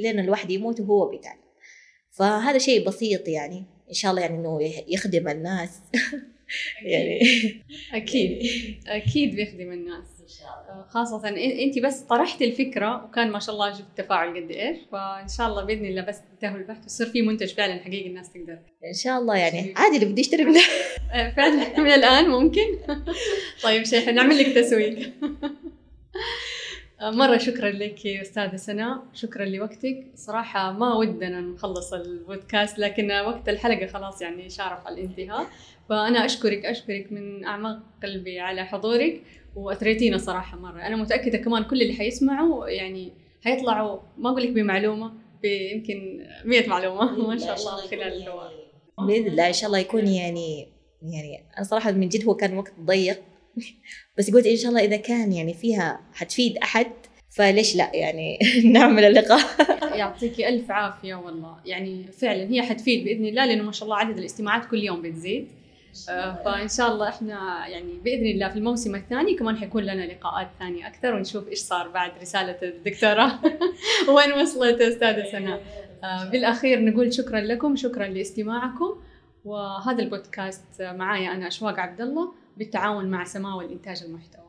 لين 0.00 0.20
الواحد 0.20 0.50
يموت 0.50 0.80
وهو 0.80 1.08
بيتعلم. 1.10 1.44
فهذا 2.10 2.58
شيء 2.58 2.86
بسيط 2.86 3.28
يعني 3.28 3.64
إن 3.88 3.94
شاء 3.94 4.10
الله 4.10 4.22
يعني 4.22 4.36
إنه 4.36 4.58
يخدم 4.88 5.28
الناس. 5.28 5.80
يعني 6.92 7.20
أكيد. 7.92 8.42
أكيد. 8.86 9.36
بيخدم 9.36 9.72
الناس. 9.72 10.14
آه، 10.68 10.86
خاصة 10.88 11.28
انت 11.28 11.78
بس 11.78 12.00
طرحتي 12.00 12.44
الفكرة 12.44 13.04
وكان 13.04 13.30
ما 13.30 13.38
شاء 13.38 13.54
الله 13.54 13.72
شفت 13.72 13.84
تفاعل 13.96 14.28
قد 14.28 14.50
إيش 14.50 14.78
فإن 14.92 15.28
شاء 15.28 15.48
الله 15.48 15.64
بإذن 15.64 15.84
الله 15.84 16.02
بس 16.02 16.20
تنتهوا 16.20 16.58
البحث 16.58 16.82
ويصير 16.82 17.06
في 17.06 17.22
منتج 17.22 17.54
فعلا 17.54 17.80
حقيقي 17.80 18.08
الناس 18.08 18.32
تقدر. 18.32 18.58
إن 18.88 18.94
شاء 18.94 19.18
الله 19.18 19.36
يعني. 19.36 19.74
عادي 19.76 19.96
اللي 19.96 20.06
بده 20.06 20.20
يشتري 20.20 20.44
منه 20.44 20.60
آه، 21.12 21.30
فعلا 21.30 21.80
من 21.80 21.90
الآن 21.90 22.28
ممكن. 22.28 22.78
طيب 23.64 23.84
شيخ 23.84 24.08
نعمل 24.08 24.38
لك 24.38 24.46
تسويق. 24.46 25.12
مرة 27.02 27.38
شكرا 27.38 27.70
لك 27.70 28.06
أستاذة 28.06 28.56
سناء. 28.56 29.02
شكرا 29.14 29.44
لوقتك. 29.44 30.06
صراحة 30.14 30.72
ما 30.72 30.94
ودنا 30.94 31.40
نخلص 31.40 31.92
البودكاست 31.92 32.78
لكن 32.78 33.12
وقت 33.12 33.48
الحلقة 33.48 33.86
خلاص 33.86 34.22
يعني 34.22 34.50
شارف 34.50 34.86
على 34.86 34.94
الانتهاء. 34.94 35.46
فأنا 35.88 36.24
أشكرك 36.24 36.64
أشكرك 36.64 37.12
من 37.12 37.44
أعماق 37.44 37.78
قلبي 38.02 38.40
على 38.40 38.64
حضورك 38.64 39.20
وأثريتينا 39.56 40.18
صراحة 40.18 40.58
مرة. 40.58 40.80
أنا 40.80 40.96
متأكدة 40.96 41.38
كمان 41.38 41.64
كل 41.64 41.82
اللي 41.82 41.94
حيسمعوا 41.94 42.68
يعني 42.68 43.12
حيطلعوا 43.44 44.00
ما 44.18 44.30
أقول 44.30 44.42
لك 44.42 44.50
بمعلومة 44.50 45.12
يمكن 45.44 46.26
100 46.44 46.68
معلومة 46.68 47.18
ما 47.28 47.38
شاء 47.38 47.56
الله 47.58 47.86
خلال 47.86 48.02
الحوار. 48.02 48.50
بإذن 48.98 49.26
الله 49.26 49.48
إن 49.48 49.52
شاء 49.52 49.66
الله 49.66 49.78
يكون 49.78 50.06
يعني 50.06 50.68
يعني 51.02 51.44
أنا 51.56 51.64
صراحة 51.64 51.92
من 51.92 52.08
جد 52.08 52.24
هو 52.24 52.34
كان 52.34 52.56
وقت 52.56 52.72
ضيق. 52.80 53.22
بس 54.18 54.30
قلت 54.30 54.46
إن 54.46 54.56
شاء 54.56 54.68
الله 54.68 54.84
إذا 54.84 54.96
كان 54.96 55.32
يعني 55.32 55.54
فيها 55.54 56.00
حتفيد 56.12 56.56
أحد 56.58 56.86
فليش 57.30 57.76
لا 57.76 57.90
يعني 57.94 58.38
نعمل 58.74 59.04
اللقاء. 59.04 59.40
يعطيكي 59.98 60.48
ألف 60.48 60.70
عافية 60.70 61.14
والله. 61.14 61.56
يعني 61.66 62.04
فعلا 62.12 62.50
هي 62.50 62.62
حتفيد 62.62 63.04
بإذن 63.04 63.24
الله 63.24 63.46
لأنه 63.46 63.62
ما 63.62 63.72
شاء 63.72 63.84
الله 63.84 63.96
عدد 63.96 64.18
الاستماعات 64.18 64.64
كل 64.64 64.78
يوم 64.78 65.02
بتزيد. 65.02 65.48
فإن 66.44 66.68
شاء 66.68 66.92
الله 66.92 67.08
إحنا 67.08 67.66
يعني 67.66 67.98
بإذن 68.04 68.26
الله 68.26 68.48
في 68.48 68.56
الموسم 68.56 68.94
الثاني 68.94 69.34
كمان 69.34 69.56
حيكون 69.56 69.82
لنا 69.82 70.02
لقاءات 70.12 70.48
ثانية 70.58 70.86
أكثر 70.86 71.14
ونشوف 71.14 71.48
إيش 71.48 71.58
صار 71.58 71.88
بعد 71.88 72.12
رسالة 72.20 72.56
الدكتوراه 72.62 73.38
وين 74.14 74.32
وصلت 74.32 74.80
أستاذة 74.80 75.32
سناء؟ 75.32 75.62
آه، 76.04 76.30
بالأخير 76.30 76.84
نقول 76.84 77.14
شكرا 77.14 77.40
لكم 77.40 77.76
شكرا 77.76 78.06
لاستماعكم. 78.06 79.00
وهذا 79.44 80.02
البودكاست 80.02 80.82
معايا 80.82 81.32
أنا 81.32 81.46
أشواق 81.46 81.78
عبد 81.78 82.00
الله 82.00 82.32
بالتعاون 82.56 83.10
مع 83.10 83.24
سماوه 83.24 83.64
لانتاج 83.64 84.02
المحتوى. 84.02 84.43